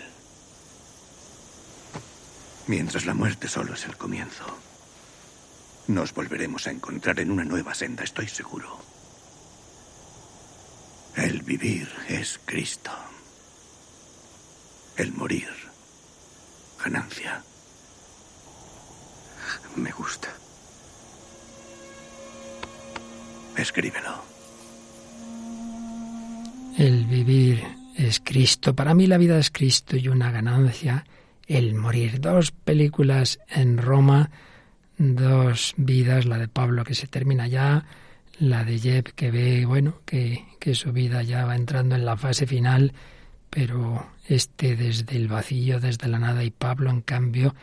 Mientras 2.67 3.05
la 3.05 3.13
muerte 3.13 3.47
solo 3.49 3.73
es 3.73 3.83
el 3.85 3.97
comienzo. 3.97 4.45
Nos 5.87 6.13
volveremos 6.13 6.65
a 6.67 6.71
encontrar 6.71 7.19
en 7.19 7.29
una 7.29 7.43
nueva 7.43 7.75
senda, 7.75 8.05
estoy 8.05 8.29
seguro. 8.29 8.79
El 11.15 11.41
vivir 11.41 11.91
es 12.07 12.39
Cristo. 12.45 12.91
El 14.95 15.11
morir, 15.11 15.49
ganancia. 16.81 17.43
Me 19.75 19.91
gusta. 19.91 20.29
Escríbelo. 23.57 24.23
El 26.77 27.05
vivir 27.05 27.63
es 27.95 28.19
Cristo. 28.19 28.75
Para 28.75 28.93
mí 28.93 29.07
la 29.07 29.17
vida 29.17 29.37
es 29.37 29.51
Cristo 29.51 29.95
y 29.95 30.07
una 30.07 30.31
ganancia 30.31 31.05
el 31.47 31.75
morir. 31.75 32.19
Dos 32.19 32.51
películas 32.51 33.39
en 33.49 33.77
Roma, 33.77 34.31
dos 34.97 35.73
vidas, 35.77 36.25
la 36.25 36.37
de 36.37 36.47
Pablo 36.47 36.83
que 36.83 36.95
se 36.95 37.07
termina 37.07 37.47
ya, 37.47 37.85
la 38.39 38.63
de 38.63 38.79
Jeb 38.79 39.13
que 39.13 39.31
ve, 39.31 39.65
bueno, 39.65 39.99
que, 40.05 40.45
que 40.59 40.73
su 40.75 40.91
vida 40.91 41.21
ya 41.21 41.45
va 41.45 41.55
entrando 41.55 41.95
en 41.95 42.05
la 42.05 42.17
fase 42.17 42.47
final, 42.47 42.93
pero 43.49 44.07
este 44.27 44.75
desde 44.75 45.15
el 45.15 45.27
vacío, 45.27 45.79
desde 45.79 46.07
la 46.07 46.19
nada 46.19 46.43
y 46.43 46.49
Pablo 46.49 46.89
en 46.89 47.01
cambio 47.01 47.53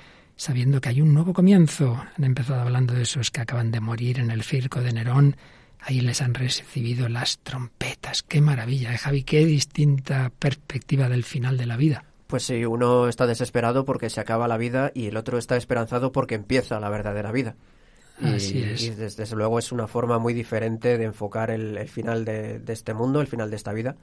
sabiendo 0.41 0.81
que 0.81 0.89
hay 0.89 1.03
un 1.03 1.13
nuevo 1.13 1.35
comienzo. 1.35 2.03
Han 2.17 2.25
empezado 2.25 2.63
hablando 2.63 2.95
de 2.95 3.03
esos 3.03 3.31
que 3.31 3.43
acaban 3.43 3.71
de 3.71 3.81
morir 3.81 4.19
en 4.19 4.31
el 4.31 4.43
circo 4.43 4.81
de 4.81 4.95
Nerón. 4.95 5.37
Ahí 5.81 6.01
les 6.01 6.23
han 6.23 6.33
recibido 6.33 7.11
las 7.11 7.41
trompetas. 7.41 8.23
Qué 8.23 8.41
maravilla, 8.41 8.95
¿eh, 8.95 8.97
Javi? 8.97 9.23
Qué 9.23 9.45
distinta 9.45 10.33
perspectiva 10.39 11.11
del 11.11 11.25
final 11.25 11.59
de 11.59 11.67
la 11.67 11.77
vida. 11.77 12.07
Pues 12.27 12.45
sí, 12.45 12.65
uno 12.65 13.07
está 13.07 13.27
desesperado 13.27 13.85
porque 13.85 14.09
se 14.09 14.19
acaba 14.19 14.49
la 14.49 14.57
vida 14.57 14.93
y 14.95 15.09
el 15.09 15.19
otro 15.19 15.37
está 15.37 15.59
esperanzado 15.59 16.11
porque 16.11 16.37
empieza 16.37 16.81
la 16.81 16.89
verdadera 16.89 17.33
vida. 17.33 17.57
Y, 18.19 18.33
Así 18.33 18.63
es. 18.63 18.83
y 18.83 18.91
desde, 18.91 19.23
desde 19.23 19.37
luego 19.37 19.59
es 19.59 19.73
una 19.73 19.89
forma 19.89 20.19
muy 20.19 20.33
diferente 20.33 20.97
de 20.97 21.05
enfocar 21.05 21.51
el, 21.51 21.77
el 21.77 21.89
final 21.91 22.25
de, 22.25 22.61
de 22.61 22.73
este 22.73 22.95
mundo, 22.95 23.21
el 23.21 23.27
final 23.27 23.51
de 23.51 23.57
esta 23.57 23.75
vida 23.75 23.97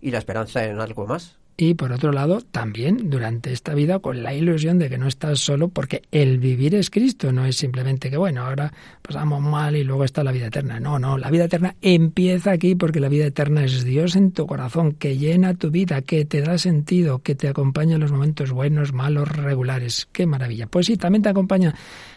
y 0.00 0.10
la 0.10 0.18
esperanza 0.18 0.64
en 0.64 0.80
algo 0.80 1.06
más. 1.06 1.38
Y 1.56 1.74
por 1.74 1.92
otro 1.92 2.10
lado, 2.10 2.40
también 2.40 3.10
durante 3.10 3.52
esta 3.52 3.74
vida 3.74 4.00
con 4.00 4.24
la 4.24 4.34
ilusión 4.34 4.78
de 4.80 4.90
que 4.90 4.98
no 4.98 5.06
estás 5.06 5.38
solo 5.38 5.68
porque 5.68 6.02
el 6.10 6.38
vivir 6.38 6.74
es 6.74 6.90
Cristo, 6.90 7.30
no 7.30 7.46
es 7.46 7.56
simplemente 7.56 8.10
que, 8.10 8.16
bueno, 8.16 8.44
ahora 8.44 8.72
pasamos 9.02 9.40
mal 9.40 9.76
y 9.76 9.84
luego 9.84 10.02
está 10.02 10.24
la 10.24 10.32
vida 10.32 10.46
eterna. 10.46 10.80
No, 10.80 10.98
no, 10.98 11.16
la 11.16 11.30
vida 11.30 11.44
eterna 11.44 11.76
empieza 11.80 12.50
aquí 12.50 12.74
porque 12.74 12.98
la 12.98 13.08
vida 13.08 13.26
eterna 13.26 13.64
es 13.64 13.84
Dios 13.84 14.16
en 14.16 14.32
tu 14.32 14.46
corazón, 14.46 14.92
que 14.92 15.16
llena 15.16 15.54
tu 15.54 15.70
vida, 15.70 16.02
que 16.02 16.24
te 16.24 16.40
da 16.40 16.58
sentido, 16.58 17.20
que 17.20 17.36
te 17.36 17.46
acompaña 17.46 17.94
en 17.94 18.00
los 18.00 18.10
momentos 18.10 18.50
buenos, 18.50 18.92
malos, 18.92 19.28
regulares. 19.28 20.08
Qué 20.10 20.26
maravilla. 20.26 20.66
Pues 20.66 20.86
sí, 20.86 20.96
también 20.96 21.22
te 21.22 21.28
acompaña 21.28 21.74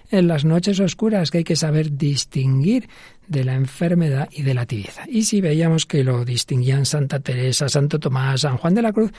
en 0.09 0.27
las 0.27 0.45
noches 0.45 0.79
oscuras 0.79 1.31
que 1.31 1.39
hay 1.39 1.43
que 1.43 1.55
saber 1.55 1.97
distinguir 1.97 2.87
de 3.27 3.43
la 3.43 3.55
enfermedad 3.55 4.29
y 4.31 4.43
de 4.43 4.53
la 4.53 4.65
tibieza. 4.65 5.03
Y 5.07 5.23
si 5.23 5.41
veíamos 5.41 5.85
que 5.85 6.03
lo 6.03 6.23
distinguían 6.23 6.85
Santa 6.85 7.19
Teresa, 7.19 7.69
Santo 7.69 7.99
Tomás, 7.99 8.41
San 8.41 8.57
Juan 8.57 8.75
de 8.75 8.81
la 8.81 8.93
Cruz, 8.93 9.11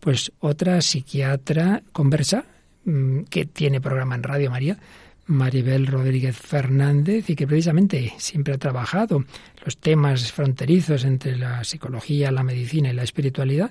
pues 0.00 0.32
otra 0.40 0.80
psiquiatra 0.80 1.82
conversa 1.92 2.44
mm, 2.84 3.22
que 3.30 3.46
tiene 3.46 3.80
programa 3.80 4.14
en 4.14 4.22
Radio 4.22 4.50
María, 4.50 4.78
Maribel 5.26 5.86
Rodríguez 5.86 6.36
Fernández, 6.36 7.30
y 7.30 7.34
que 7.34 7.46
precisamente 7.46 8.12
siempre 8.18 8.54
ha 8.54 8.58
trabajado 8.58 9.24
los 9.64 9.78
temas 9.78 10.30
fronterizos 10.32 11.04
entre 11.04 11.36
la 11.36 11.64
psicología, 11.64 12.30
la 12.30 12.42
medicina 12.42 12.90
y 12.90 12.92
la 12.92 13.02
espiritualidad, 13.02 13.70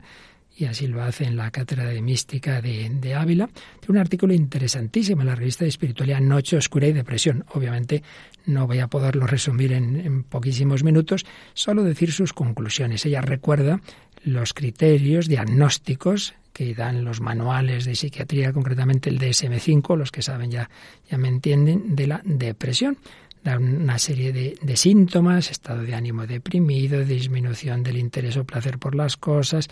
y 0.56 0.66
así 0.66 0.88
lo 0.88 1.02
hace 1.02 1.26
en 1.26 1.36
la 1.36 1.52
Cátedra 1.52 1.86
de 1.86 2.02
Mística 2.02 2.62
de, 2.62 2.90
de 2.90 3.16
Ávila. 3.16 3.48
Tiene 3.80 3.92
un 3.92 3.98
artículo 3.98 4.34
interesantísimo 4.34 5.22
en 5.22 5.28
la 5.28 5.36
revista 5.36 5.66
de 5.66 5.70
Espiritualidad 5.70 6.22
Noche 6.22 6.58
Oscura 6.58 6.88
y 6.88 6.94
Depresión. 6.94 7.46
Obviamente 7.54 8.04
no 8.46 8.68
voy 8.68 8.80
a 8.80 8.88
poderlo 8.88 9.26
resumir 9.26 9.74
en, 9.74 9.96
en 9.96 10.24
poquísimos 10.24 10.84
minutos, 10.84 11.26
solo 11.54 11.84
decir 11.84 12.12
sus 12.12 12.34
conclusiones. 12.34 13.06
Ella 13.06 13.22
recuerda 13.22 13.82
los 14.24 14.54
criterios 14.54 15.28
diagnósticos 15.28 16.36
que 16.54 16.76
dan 16.76 17.04
los 17.04 17.20
manuales 17.20 17.84
de 17.86 17.96
psiquiatría, 17.96 18.54
concretamente 18.54 19.10
el 19.10 19.20
DSM-5, 19.20 19.98
los 19.98 20.12
que 20.12 20.22
saben 20.22 20.52
ya, 20.52 20.70
ya 21.10 21.18
me 21.18 21.28
entienden, 21.28 21.96
de 21.96 22.08
la 22.08 22.22
depresión 22.24 22.98
una 23.46 24.00
serie 24.00 24.32
de, 24.32 24.78
síntomas, 24.78 25.52
estado 25.52 25.84
de 25.84 25.94
ánimo 25.94 26.26
deprimido, 26.26 27.04
disminución 27.04 27.84
del 27.84 27.98
interés 27.98 28.38
o 28.38 28.46
placer 28.46 28.80
por 28.80 28.96
las 28.96 29.18
cosas, 29.18 29.68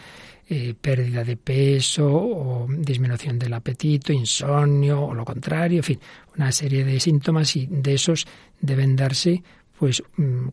eh, 0.49 0.73
pérdida 0.79 1.23
de 1.23 1.37
peso 1.37 2.07
o 2.11 2.67
disminución 2.69 3.39
del 3.39 3.53
apetito, 3.53 4.11
insomnio 4.11 5.01
o 5.01 5.13
lo 5.13 5.23
contrario, 5.23 5.77
en 5.77 5.83
fin, 5.83 5.99
una 6.35 6.51
serie 6.51 6.83
de 6.83 6.99
síntomas 6.99 7.55
y 7.55 7.67
de 7.67 7.93
esos 7.93 8.27
deben 8.59 8.95
darse 8.95 9.41
pues 9.79 10.03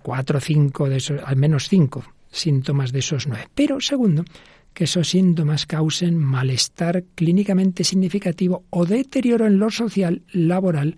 cuatro 0.01 0.39
o 0.39 0.41
cinco 0.41 0.89
de 0.89 0.99
esos, 0.99 1.21
al 1.23 1.37
menos 1.37 1.69
cinco 1.69 2.05
síntomas 2.31 2.93
de 2.93 3.01
esos 3.01 3.27
nueve. 3.27 3.49
Pero 3.55 3.81
segundo, 3.81 4.25
que 4.73 4.85
esos 4.85 5.09
síntomas 5.09 5.67
causen 5.67 6.17
malestar 6.17 7.03
clínicamente 7.17 7.83
significativo 7.83 8.65
o 8.71 8.87
deterioro 8.87 9.47
en 9.47 9.59
lo 9.59 9.71
social, 9.71 10.23
laboral 10.33 10.97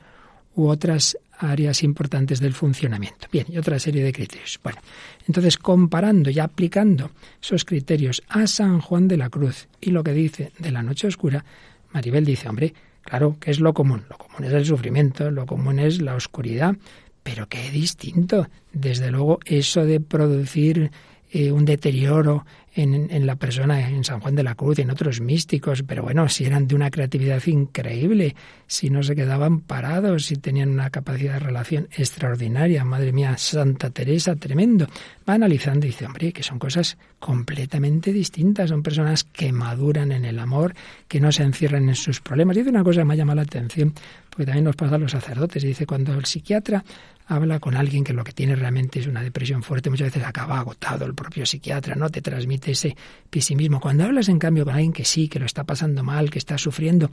u 0.55 0.69
otras 0.69 1.17
áreas 1.39 1.83
importantes 1.83 2.41
del 2.41 2.53
funcionamiento. 2.53 3.29
Bien, 3.33 3.47
y 3.49 3.59
otra 3.59 3.79
serie 3.79 4.05
de 4.05 4.13
criterios. 4.13 4.61
Bueno, 4.63 4.79
entonces 5.27 5.57
comparando 5.57 6.31
y 6.31 6.39
aplicando 6.39 7.11
esos 7.43 7.65
criterios 7.65 8.23
a 8.29 8.47
San 8.47 8.81
Juan 8.81 9.09
de 9.09 9.17
la 9.17 9.31
Cruz 9.31 9.69
y 9.81 9.91
lo 9.91 10.03
que 10.03 10.13
dice 10.13 10.53
de 10.59 10.71
la 10.71 10.83
noche 10.83 11.07
oscura, 11.07 11.45
Maribel 11.93 12.25
dice, 12.25 12.49
hombre, 12.49 12.75
claro, 13.03 13.37
¿qué 13.41 13.51
es 13.51 13.61
lo 13.61 13.73
común? 13.73 14.05
Lo 14.09 14.19
común 14.19 14.45
es 14.45 14.53
el 14.53 14.65
sufrimiento, 14.65 15.31
lo 15.31 15.47
común 15.47 15.79
es 15.79 16.01
la 16.01 16.15
oscuridad, 16.15 16.77
pero 17.23 17.49
qué 17.49 17.71
distinto. 17.71 18.49
Desde 18.73 19.11
luego, 19.11 19.41
eso 19.45 19.85
de 19.85 20.01
producir 20.01 20.91
eh, 21.31 21.53
un 21.53 21.65
deterioro 21.65 22.45
en, 22.75 23.27
la 23.27 23.37
persona, 23.37 23.89
en 23.89 24.05
San 24.05 24.21
Juan 24.21 24.35
de 24.35 24.43
la 24.43 24.55
Cruz 24.55 24.79
y 24.79 24.83
en 24.83 24.91
otros 24.91 25.21
místicos, 25.21 25.83
pero 25.83 26.03
bueno, 26.03 26.29
si 26.29 26.45
eran 26.45 26.69
de 26.69 26.75
una 26.75 26.91
creatividad 26.91 27.45
increíble, 27.47 28.37
si 28.67 28.91
no 28.91 29.03
se 29.03 29.17
quedaban 29.17 29.61
parados, 29.61 30.27
si 30.27 30.37
tenían 30.37 30.71
una 30.71 30.91
capacidad 30.91 31.35
de 31.35 31.41
relación 31.41 31.89
extraordinaria, 31.97 32.85
madre 32.85 33.13
mía, 33.13 33.37
Santa 33.39 33.91
Teresa, 33.91 34.37
tremendo. 34.37 34.87
Va 35.29 35.35
analizando 35.35 35.87
y 35.87 35.91
dice, 35.91 36.07
hombre, 36.07 36.33
que 36.33 36.43
son 36.43 36.59
cosas 36.59 36.97
completamente 37.19 38.13
distintas, 38.13 38.71
son 38.71 38.83
personas 38.83 39.25
que 39.25 39.53
maduran 39.53 40.13
en 40.13 40.25
el 40.25 40.39
amor, 40.39 40.75
que 41.09 41.21
no 41.21 41.33
se 41.33 41.43
encierran 41.43 41.89
en 41.89 41.97
sus 41.97 42.21
problemas. 42.21 42.57
Dice 42.57 42.71
una 42.71 42.85
cosa 42.85 43.01
que 43.01 43.05
me 43.05 43.15
ha 43.15 43.17
llamado 43.17 43.37
la 43.37 43.43
atención, 43.43 43.95
porque 44.29 44.47
también 44.47 44.65
nos 44.65 44.77
pasa 44.77 44.95
a 44.95 44.99
los 44.99 45.13
sacerdotes, 45.13 45.65
y 45.65 45.69
dice, 45.69 45.87
cuando 45.87 46.15
el 46.15 46.25
psiquiatra 46.25 46.85
habla 47.31 47.61
con 47.61 47.77
alguien 47.77 48.03
que 48.03 48.13
lo 48.13 48.25
que 48.25 48.33
tiene 48.33 48.57
realmente 48.57 48.99
es 48.99 49.07
una 49.07 49.23
depresión 49.23 49.63
fuerte, 49.63 49.89
muchas 49.89 50.09
veces 50.09 50.25
acaba 50.25 50.59
agotado 50.59 51.07
el 51.07 51.15
propio 51.15 51.47
psiquiatra, 51.47 51.95
no 51.95 52.11
te 52.11 52.21
transmite 52.21 52.73
ese 52.73 52.97
pesimismo. 53.31 53.81
Cuando 53.81 54.05
hablas 54.05 54.29
en 54.29 54.41
cambio 54.41 54.65
con 54.65 54.75
alguien 54.75 54.93
que 54.93 55.05
sí, 55.05 55.29
que 55.29 55.39
lo 55.39 55.47
está 55.47 55.63
pasando 55.63 56.03
mal, 56.03 56.29
que 56.29 56.41
está 56.41 56.59
sufriendo, 56.59 57.09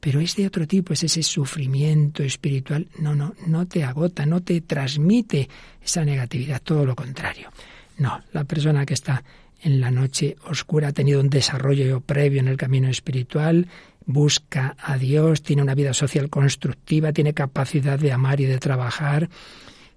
pero 0.00 0.18
es 0.18 0.34
de 0.34 0.46
otro 0.46 0.66
tipo, 0.66 0.92
es 0.92 1.04
ese 1.04 1.22
sufrimiento 1.22 2.24
espiritual, 2.24 2.88
no, 2.98 3.14
no, 3.14 3.34
no 3.46 3.66
te 3.66 3.84
agota, 3.84 4.26
no 4.26 4.42
te 4.42 4.60
transmite 4.60 5.48
esa 5.80 6.04
negatividad, 6.04 6.60
todo 6.62 6.84
lo 6.84 6.96
contrario. 6.96 7.50
No, 7.98 8.20
la 8.32 8.44
persona 8.44 8.84
que 8.84 8.94
está 8.94 9.22
en 9.62 9.80
la 9.80 9.92
noche 9.92 10.36
oscura 10.48 10.88
ha 10.88 10.92
tenido 10.92 11.20
un 11.20 11.30
desarrollo 11.30 12.00
previo 12.00 12.40
en 12.40 12.48
el 12.48 12.56
camino 12.56 12.88
espiritual, 12.88 13.68
busca 14.12 14.76
a 14.78 14.96
Dios, 14.96 15.42
tiene 15.42 15.62
una 15.62 15.74
vida 15.74 15.94
social 15.94 16.28
constructiva, 16.28 17.12
tiene 17.12 17.34
capacidad 17.34 17.98
de 17.98 18.12
amar 18.12 18.40
y 18.40 18.46
de 18.46 18.58
trabajar, 18.58 19.28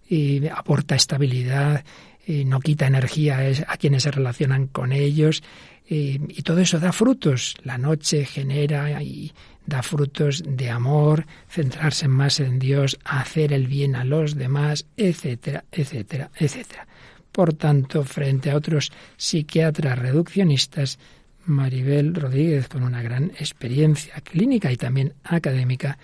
y 0.07 0.47
aporta 0.47 0.95
estabilidad, 0.95 1.84
y 2.26 2.45
no 2.45 2.59
quita 2.59 2.88
energía 2.88 3.39
a 3.68 3.78
quienes 3.78 4.03
se 4.03 4.11
relacionan 4.11 4.68
con 4.68 4.91
ellos, 4.91 5.43
y, 5.88 6.22
y 6.30 6.41
todo 6.43 6.59
eso 6.59 6.80
da 6.80 6.93
frutos. 6.93 7.55
La 7.64 7.78
noche 7.78 8.26
genera 8.26 9.01
y 9.03 9.34
da 9.66 9.82
frutos 9.84 10.43
de 10.45 10.70
amor, 10.70 11.26
centrarse 11.49 12.07
más 12.07 12.39
en 12.39 12.59
Dios, 12.59 12.97
hacer 13.03 13.53
el 13.53 13.68
bien 13.68 13.95
a 13.95 14.03
los 14.03 14.36
demás, 14.36 14.86
etcétera, 14.97 15.66
etcétera, 15.72 16.32
etcétera. 16.38 16.88
Por 17.32 17.53
tanto, 17.53 18.03
frente 18.03 18.51
a 18.51 18.55
otros 18.55 18.91
psiquiatras 19.18 19.97
reduccionistas, 19.97 20.99
Maribel 21.46 22.14
Rodríguez, 22.16 22.68
con 22.68 22.84
una 22.84 23.02
gran 23.02 23.26
experiencia 23.39 24.16
clínica 24.22 24.72
y 24.72 24.78
también 24.78 25.14
académica, 25.24 25.98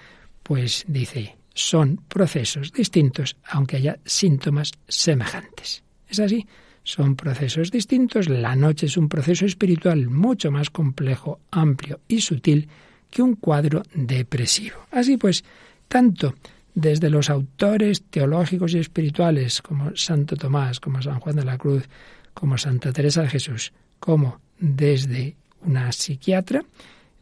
pues 0.43 0.85
dice, 0.87 1.37
son 1.53 1.97
procesos 2.07 2.71
distintos, 2.71 3.37
aunque 3.43 3.77
haya 3.77 3.99
síntomas 4.05 4.71
semejantes. 4.87 5.83
Es 6.07 6.19
así, 6.19 6.47
son 6.83 7.15
procesos 7.15 7.71
distintos. 7.71 8.29
La 8.29 8.55
noche 8.55 8.87
es 8.87 8.97
un 8.97 9.09
proceso 9.09 9.45
espiritual 9.45 10.09
mucho 10.09 10.51
más 10.51 10.69
complejo, 10.69 11.39
amplio 11.51 11.99
y 12.07 12.21
sutil 12.21 12.67
que 13.09 13.21
un 13.21 13.35
cuadro 13.35 13.83
depresivo. 13.93 14.77
Así 14.91 15.17
pues, 15.17 15.43
tanto 15.87 16.35
desde 16.73 17.09
los 17.09 17.29
autores 17.29 18.03
teológicos 18.09 18.73
y 18.73 18.79
espirituales 18.79 19.61
como 19.61 19.95
Santo 19.95 20.35
Tomás, 20.35 20.79
como 20.79 21.01
San 21.01 21.19
Juan 21.19 21.35
de 21.35 21.45
la 21.45 21.57
Cruz, 21.57 21.87
como 22.33 22.57
Santa 22.57 22.93
Teresa 22.93 23.21
de 23.21 23.29
Jesús, 23.29 23.73
como 23.99 24.39
desde 24.59 25.35
una 25.61 25.91
psiquiatra, 25.91 26.63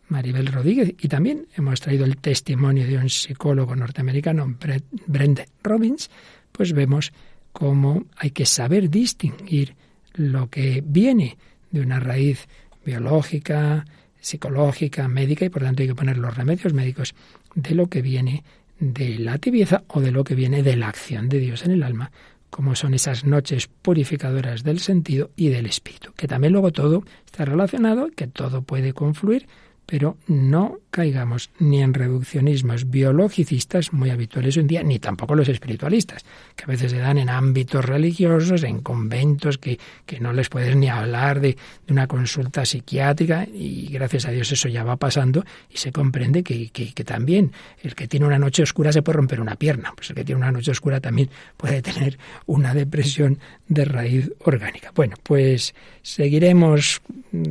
Maribel 0.10 0.48
Rodríguez, 0.48 0.94
y 1.00 1.08
también 1.08 1.48
hemos 1.56 1.82
traído 1.82 2.06
el 2.06 2.18
testimonio 2.18 2.88
de 2.88 2.98
un 2.98 3.10
psicólogo 3.10 3.76
norteamericano, 3.76 4.58
Brent 5.06 5.42
Robbins, 5.64 6.10
pues 6.52 6.74
vemos 6.74 7.12
cómo 7.52 8.06
hay 8.16 8.32
que 8.32 8.46
saber 8.46 8.90
distinguir 8.90 9.76
lo 10.14 10.50
que 10.50 10.84
viene 10.86 11.38
de 11.72 11.82
una 11.82 12.00
raíz 12.00 12.48
biológica, 12.86 13.86
psicológica, 14.20 15.08
médica, 15.08 15.46
y 15.46 15.50
por 15.50 15.64
tanto 15.64 15.82
hay 15.82 15.90
que 15.90 15.96
poner 15.96 16.18
los 16.18 16.36
remedios 16.36 16.74
médicos 16.74 17.14
de 17.56 17.76
lo 17.76 17.88
que 17.88 18.02
viene 18.02 18.44
de 18.80 19.20
la 19.20 19.38
tibieza 19.38 19.84
o 19.88 20.02
de 20.02 20.12
lo 20.12 20.24
que 20.24 20.36
viene 20.36 20.64
de 20.64 20.76
la 20.76 20.88
acción 20.88 21.30
de 21.30 21.40
Dios 21.40 21.64
en 21.66 21.72
el 21.72 21.84
alma, 21.84 22.12
como 22.50 22.76
son 22.76 22.94
esas 22.94 23.26
noches 23.26 23.68
purificadoras 23.68 24.64
del 24.64 24.80
sentido 24.80 25.32
y 25.36 25.50
del 25.50 25.66
espíritu, 25.66 26.14
que 26.14 26.28
también 26.28 26.54
luego 26.54 26.72
todo 26.72 27.04
está 27.26 27.46
relacionado, 27.46 28.10
que 28.16 28.28
todo 28.28 28.62
puede 28.62 28.94
confluir, 28.94 29.48
pero 29.88 30.18
no 30.28 30.80
caigamos 30.92 31.50
ni 31.60 31.82
en 31.82 31.94
reduccionismos 31.94 32.90
biologicistas 32.90 33.94
muy 33.94 34.10
habituales 34.10 34.58
hoy 34.58 34.62
en 34.62 34.68
día, 34.68 34.84
ni 34.84 35.00
tampoco 35.00 35.34
los 35.34 35.48
espiritualistas, 35.48 36.26
que 36.56 36.66
a 36.66 36.68
veces 36.68 36.92
se 36.92 36.98
dan 36.98 37.18
en 37.18 37.30
ámbitos 37.30 37.86
religiosos, 37.86 38.64
en 38.64 38.82
conventos, 38.82 39.58
que, 39.58 39.80
que 40.06 40.20
no 40.20 40.34
les 40.34 40.50
puedes 40.50 40.76
ni 40.76 40.90
hablar 40.90 41.40
de, 41.40 41.58
de, 41.88 41.94
una 41.94 42.08
consulta 42.08 42.66
psiquiátrica, 42.66 43.48
y 43.52 43.88
gracias 43.88 44.26
a 44.26 44.32
Dios 44.32 44.52
eso 44.52 44.68
ya 44.68 44.84
va 44.84 44.98
pasando, 44.98 45.46
y 45.70 45.78
se 45.78 45.92
comprende 45.92 46.44
que, 46.44 46.70
que, 46.70 46.94
que 46.94 47.04
también 47.06 47.54
el 47.82 47.96
que 47.96 48.08
tiene 48.08 48.26
una 48.26 48.40
noche 48.40 48.64
oscura 48.64 48.92
se 48.92 49.02
puede 49.02 49.18
romper 49.18 49.40
una 49.40 49.56
pierna, 49.56 49.94
pues 49.96 50.10
el 50.10 50.18
que 50.18 50.26
tiene 50.26 50.42
una 50.42 50.52
noche 50.52 50.72
oscura 50.72 51.00
también 51.00 51.30
puede 51.56 51.82
tener 51.82 52.18
una 52.46 52.74
depresión 52.74 53.40
de 53.70 53.86
raíz 53.86 54.32
orgánica. 54.40 54.92
Bueno, 54.94 55.16
pues 55.24 55.74
seguiremos, 56.02 57.02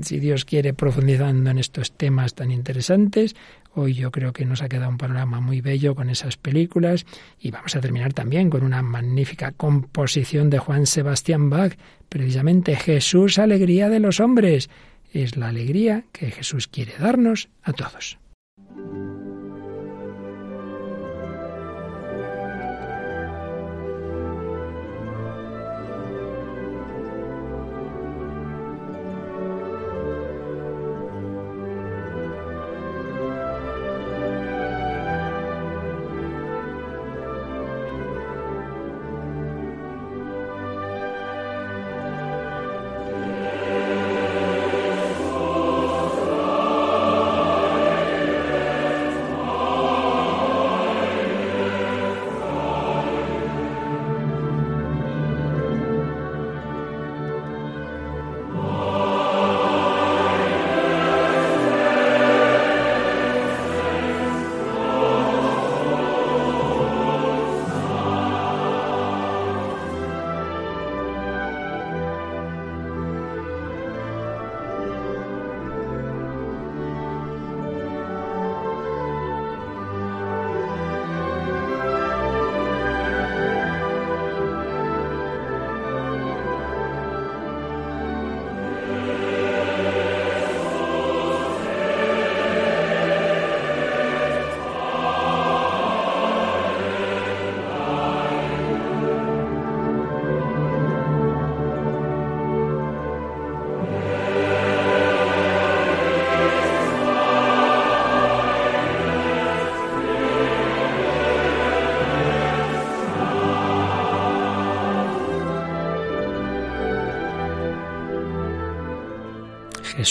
si 0.03 0.19
Dios 0.19 0.45
quiere, 0.45 0.75
profundizando 0.75 1.51
en 1.51 1.59
estos 1.59 1.93
temas 1.93 2.26
tan 2.35 2.51
interesantes. 2.51 3.37
Hoy 3.75 3.95
yo 3.95 4.11
creo 4.11 4.33
que 4.33 4.45
nos 4.45 4.63
ha 4.63 4.69
quedado 4.69 4.91
un 4.91 4.99
panorama 4.99 5.41
muy 5.41 5.61
bello 5.61 5.95
con 5.95 6.11
esas 6.11 6.37
películas 6.37 7.07
y 7.39 7.51
vamos 7.51 7.77
a 7.77 7.81
terminar 7.81 8.13
también 8.13 8.51
con 8.51 8.63
una 8.63 8.83
magnífica 8.83 9.53
composición 9.53 10.51
de 10.51 10.59
Juan 10.59 10.87
Sebastián 10.87 11.51
Bach, 11.51 11.77
precisamente 12.09 12.77
Jesús, 12.77 13.39
alegría 13.39 13.89
de 13.89 14.01
los 14.01 14.21
hombres. 14.21 14.71
Es 15.13 15.37
la 15.37 15.49
alegría 15.49 16.05
que 16.13 16.31
Jesús 16.31 16.69
quiere 16.69 16.95
darnos 16.99 17.49
a 17.63 17.73
todos. 17.73 18.19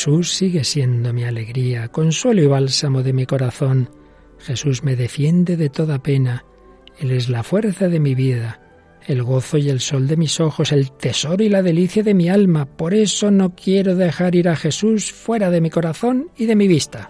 Jesús 0.06 0.34
sigue 0.36 0.64
siendo 0.64 1.14
mi 1.14 1.24
alegría, 1.24 1.88
consuelo 1.88 2.43
y 2.43 2.45
bálsamo 2.45 3.01
de 3.01 3.12
mi 3.12 3.26
corazón. 3.26 3.89
Jesús 4.38 4.84
me 4.84 4.95
defiende 4.95 5.58
de 5.58 5.70
toda 5.70 5.97
pena. 5.97 6.45
Él 6.99 7.10
es 7.10 7.28
la 7.28 7.41
fuerza 7.41 7.89
de 7.89 7.99
mi 7.99 8.14
vida. 8.14 8.62
el 9.08 9.24
gozo 9.24 9.58
y 9.58 9.70
el 9.70 9.80
sol 9.80 10.08
de 10.08 10.16
mis 10.16 10.39
ojos, 10.39 10.72
el 10.72 10.91
tesoro 10.91 11.43
y 11.43 11.49
la 11.49 11.64
delicia 11.64 12.03
de 12.03 12.14
mi 12.14 12.30
alma. 12.30 12.66
Por 12.66 12.93
eso 12.93 13.32
no 13.32 13.56
quiero 13.56 13.95
dejar 13.95 14.36
ir 14.36 14.47
a 14.47 14.56
Jesús 14.56 15.12
fuera 15.12 15.49
de 15.49 15.60
mi 15.60 15.72
corazón 15.72 16.30
y 16.38 16.45
de 16.45 16.56
mi 16.56 16.68
vista. 16.68 17.10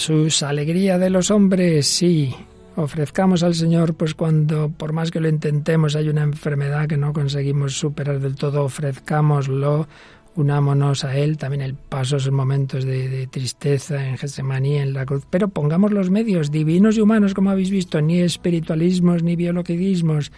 Jesús, 0.00 0.42
alegría 0.42 0.96
de 0.96 1.10
los 1.10 1.30
hombres, 1.30 1.86
sí. 1.86 2.34
Ofrezcamos 2.74 3.42
al 3.42 3.54
Señor, 3.54 3.92
pues 3.92 4.14
cuando, 4.14 4.70
por 4.70 4.94
más 4.94 5.10
que 5.10 5.20
lo 5.20 5.28
intentemos, 5.28 5.94
hay 5.94 6.08
una 6.08 6.22
enfermedad 6.22 6.88
que 6.88 6.96
no 6.96 7.12
conseguimos 7.12 7.74
superar 7.74 8.18
del 8.18 8.34
todo, 8.34 8.64
ofrezcámoslo, 8.64 9.88
unámonos 10.36 11.04
a 11.04 11.18
Él, 11.18 11.36
también 11.36 11.60
el 11.60 11.74
paso, 11.74 12.16
esos 12.16 12.32
momentos 12.32 12.86
de, 12.86 13.26
tristeza 13.26 14.08
en 14.08 14.16
Getsemaní, 14.16 14.78
en 14.78 14.94
la 14.94 15.04
cruz, 15.04 15.26
pero 15.28 15.48
pongamos 15.48 15.92
los 15.92 16.08
medios 16.08 16.50
divinos 16.50 16.96
y 16.96 17.02
humanos, 17.02 17.34
como 17.34 17.50
habéis 17.50 17.68
visto, 17.68 18.00
ni 18.00 18.20
espiritualismos 18.20 19.22
ni 19.22 19.36
biologismos, 19.36 20.32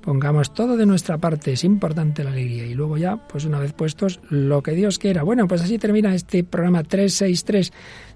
pongamos 0.00 0.54
todo 0.54 0.76
de 0.76 0.86
nuestra 0.86 1.18
parte, 1.18 1.52
es 1.52 1.64
importante 1.64 2.24
la 2.24 2.30
alegría. 2.30 2.66
Y 2.66 2.74
luego 2.74 2.96
ya, 2.96 3.16
pues 3.28 3.44
una 3.44 3.58
vez 3.58 3.72
puestos, 3.72 4.20
lo 4.28 4.62
que 4.62 4.72
Dios 4.72 4.98
quiera. 4.98 5.22
Bueno, 5.22 5.46
pues 5.48 5.62
así 5.62 5.78
termina 5.78 6.14
este 6.14 6.44
programa 6.44 6.82
363 6.82 7.72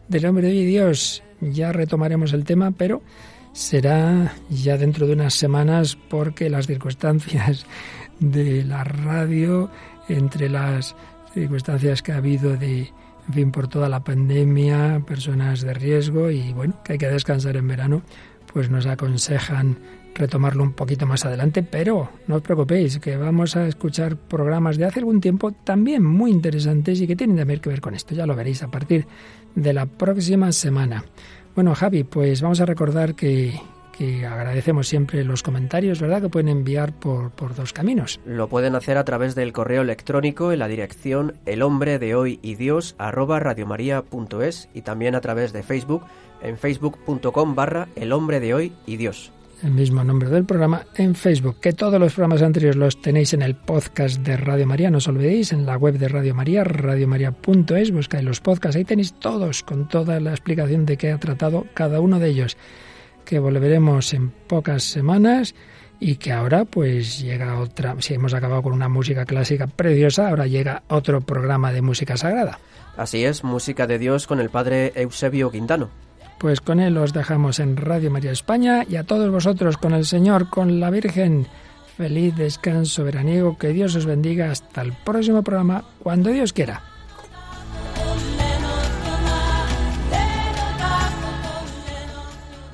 del 0.09 0.27
hombre 0.27 0.49
de 0.49 0.65
Dios. 0.65 1.23
Ya 1.41 1.73
retomaremos 1.73 2.33
el 2.33 2.45
tema, 2.45 2.71
pero 2.71 3.03
será 3.53 4.35
ya 4.51 4.77
dentro 4.77 5.07
de 5.07 5.13
unas 5.13 5.35
semanas 5.35 5.97
porque 6.09 6.51
las 6.51 6.67
circunstancias 6.67 7.67
de 8.21 8.65
la 8.65 8.85
radio, 8.85 9.71
entre 10.09 10.49
las 10.49 10.95
circunstancias 11.33 12.03
que 12.03 12.13
ha 12.13 12.17
habido 12.17 12.57
de, 12.57 12.93
en 13.29 13.35
fin, 13.35 13.51
por 13.53 13.69
toda 13.69 13.89
la 13.89 14.03
pandemia, 14.05 15.03
personas 15.07 15.63
de 15.63 15.75
riesgo 15.75 16.31
y 16.31 16.53
bueno, 16.53 16.75
que 16.85 16.95
hay 16.95 16.99
que 16.99 17.09
descansar 17.09 17.57
en 17.57 17.69
verano, 17.69 18.03
pues 18.55 18.71
nos 18.71 18.87
aconsejan 18.87 19.77
retomarlo 20.15 20.63
un 20.63 20.73
poquito 20.73 21.07
más 21.07 21.25
adelante, 21.27 21.65
pero 21.65 22.09
no 22.29 22.37
os 22.37 22.43
preocupéis, 22.43 23.01
que 23.01 23.17
vamos 23.17 23.57
a 23.57 23.67
escuchar 23.67 24.17
programas 24.17 24.77
de 24.77 24.85
hace 24.85 25.01
algún 25.01 25.21
tiempo 25.21 25.51
también 25.51 26.05
muy 26.05 26.31
interesantes 26.31 27.01
y 27.01 27.07
que 27.09 27.17
tienen 27.17 27.37
también 27.37 27.61
que 27.61 27.69
ver 27.69 27.81
con 27.81 27.95
esto. 27.95 28.15
Ya 28.15 28.25
lo 28.25 28.37
veréis 28.37 28.63
a 28.63 28.71
partir 28.71 29.07
de 29.57 29.73
la 29.73 29.87
próxima 29.87 30.53
semana. 30.53 31.05
Bueno, 31.57 31.75
Javi, 31.75 32.05
pues 32.05 32.43
vamos 32.43 32.61
a 32.61 32.67
recordar 32.67 33.17
que, 33.17 33.61
que 33.97 34.27
agradecemos 34.27 34.89
siempre 34.89 35.25
los 35.25 35.43
comentarios, 35.43 36.01
¿verdad? 36.01 36.23
Que 36.23 36.29
pueden 36.29 36.49
enviar 36.49 36.93
por, 36.93 37.31
por, 37.31 37.55
dos 37.55 37.73
caminos. 37.73 38.21
Lo 38.27 38.49
pueden 38.49 38.75
hacer 38.75 38.99
a 38.99 39.05
través 39.05 39.35
del 39.35 39.53
correo 39.53 39.83
electrónico 39.83 40.53
en 40.53 40.59
la 40.59 40.69
dirección 40.69 41.35
el 41.47 41.63
hombre 41.63 41.99
de 41.99 42.15
hoy 42.15 42.39
y 42.43 42.57
Dios 42.57 42.95
arroba 42.99 43.41
radiomaria.es 43.41 44.69
y 44.75 44.83
también 44.83 45.15
a 45.15 45.21
través 45.21 45.53
de 45.53 45.63
Facebook 45.63 46.05
en 46.43 46.59
facebook.com 46.59 47.55
barra 47.55 47.89
el 47.97 48.13
hombre 48.13 48.41
de 48.41 48.55
hoy 48.55 48.73
y 48.87 48.97
Dios 48.97 49.33
el 49.63 49.71
mismo 49.71 50.05
nombre 50.05 50.29
del 50.29 50.45
programa, 50.45 50.85
en 50.97 51.15
Facebook. 51.15 51.59
Que 51.61 51.73
todos 51.73 51.99
los 51.99 52.13
programas 52.13 52.43
anteriores 52.43 52.77
los 52.77 53.01
tenéis 53.01 53.33
en 53.33 53.41
el 53.41 53.55
podcast 53.55 54.21
de 54.21 54.37
Radio 54.37 54.67
María, 54.67 54.91
no 54.91 54.99
os 54.99 55.09
olvidéis, 55.09 55.53
en 55.53 55.65
la 55.65 55.79
web 55.79 55.99
de 55.99 56.09
Radio 56.09 56.35
María, 56.35 56.65
radiomaria.es, 56.65 57.91
buscáis 57.91 58.25
los 58.25 58.41
podcasts, 58.41 58.77
ahí 58.77 58.85
tenéis 58.85 59.15
todos, 59.15 59.63
con 59.63 59.89
toda 59.89 60.21
la 60.21 60.31
explicación 60.31 60.85
de 60.85 60.99
qué 60.99 61.13
ha 61.13 61.19
tratado 61.19 61.67
cada 61.73 62.01
uno 62.01 62.19
de 62.19 62.29
ellos, 62.29 62.59
que 63.25 63.39
volveremos 63.39 64.13
en 64.15 64.31
pocas 64.31 64.85
semanas 64.85 65.55
y 66.01 66.17
que 66.17 66.33
ahora 66.33 66.65
pues 66.65 67.21
llega 67.21 67.59
otra, 67.59 67.97
si 68.01 68.15
hemos 68.15 68.35
acabado 68.35 68.63
con 68.63 68.73
una 68.73 68.89
música 68.89 69.25
clásica 69.25 69.67
preciosa, 69.67 70.29
ahora 70.29 70.47
llega 70.47 70.83
otro 70.89 71.21
programa 71.21 71.73
de 71.73 71.83
música 71.83 72.17
sagrada. 72.17 72.59
Así 72.97 73.25
es, 73.25 73.43
música 73.43 73.87
de 73.87 73.99
Dios 73.99 74.27
con 74.27 74.41
el 74.41 74.51
padre 74.51 74.93
Eusebio 74.95 75.51
Quintano. 75.51 75.91
Pues 76.39 76.61
con 76.61 76.81
él 76.81 76.97
os 76.99 77.13
dejamos 77.13 77.59
en 77.59 77.77
Radio 77.77 78.11
María 78.11 78.33
España 78.33 78.85
y 78.89 78.97
a 78.97 79.05
todos 79.05 79.31
vosotros 79.31 79.77
con 79.77 79.95
el 79.95 80.05
Señor, 80.05 80.51
con 80.51 80.79
la 80.81 80.91
Virgen. 80.91 81.47
Feliz 81.97 82.37
descanso 82.37 83.05
veraniego, 83.05 83.57
que 83.57 83.69
Dios 83.69 83.95
os 83.95 84.05
bendiga 84.05 84.51
hasta 84.51 84.83
el 84.83 84.93
próximo 84.93 85.43
programa, 85.43 85.85
cuando 86.03 86.31
Dios 86.31 86.53
quiera. 86.53 86.94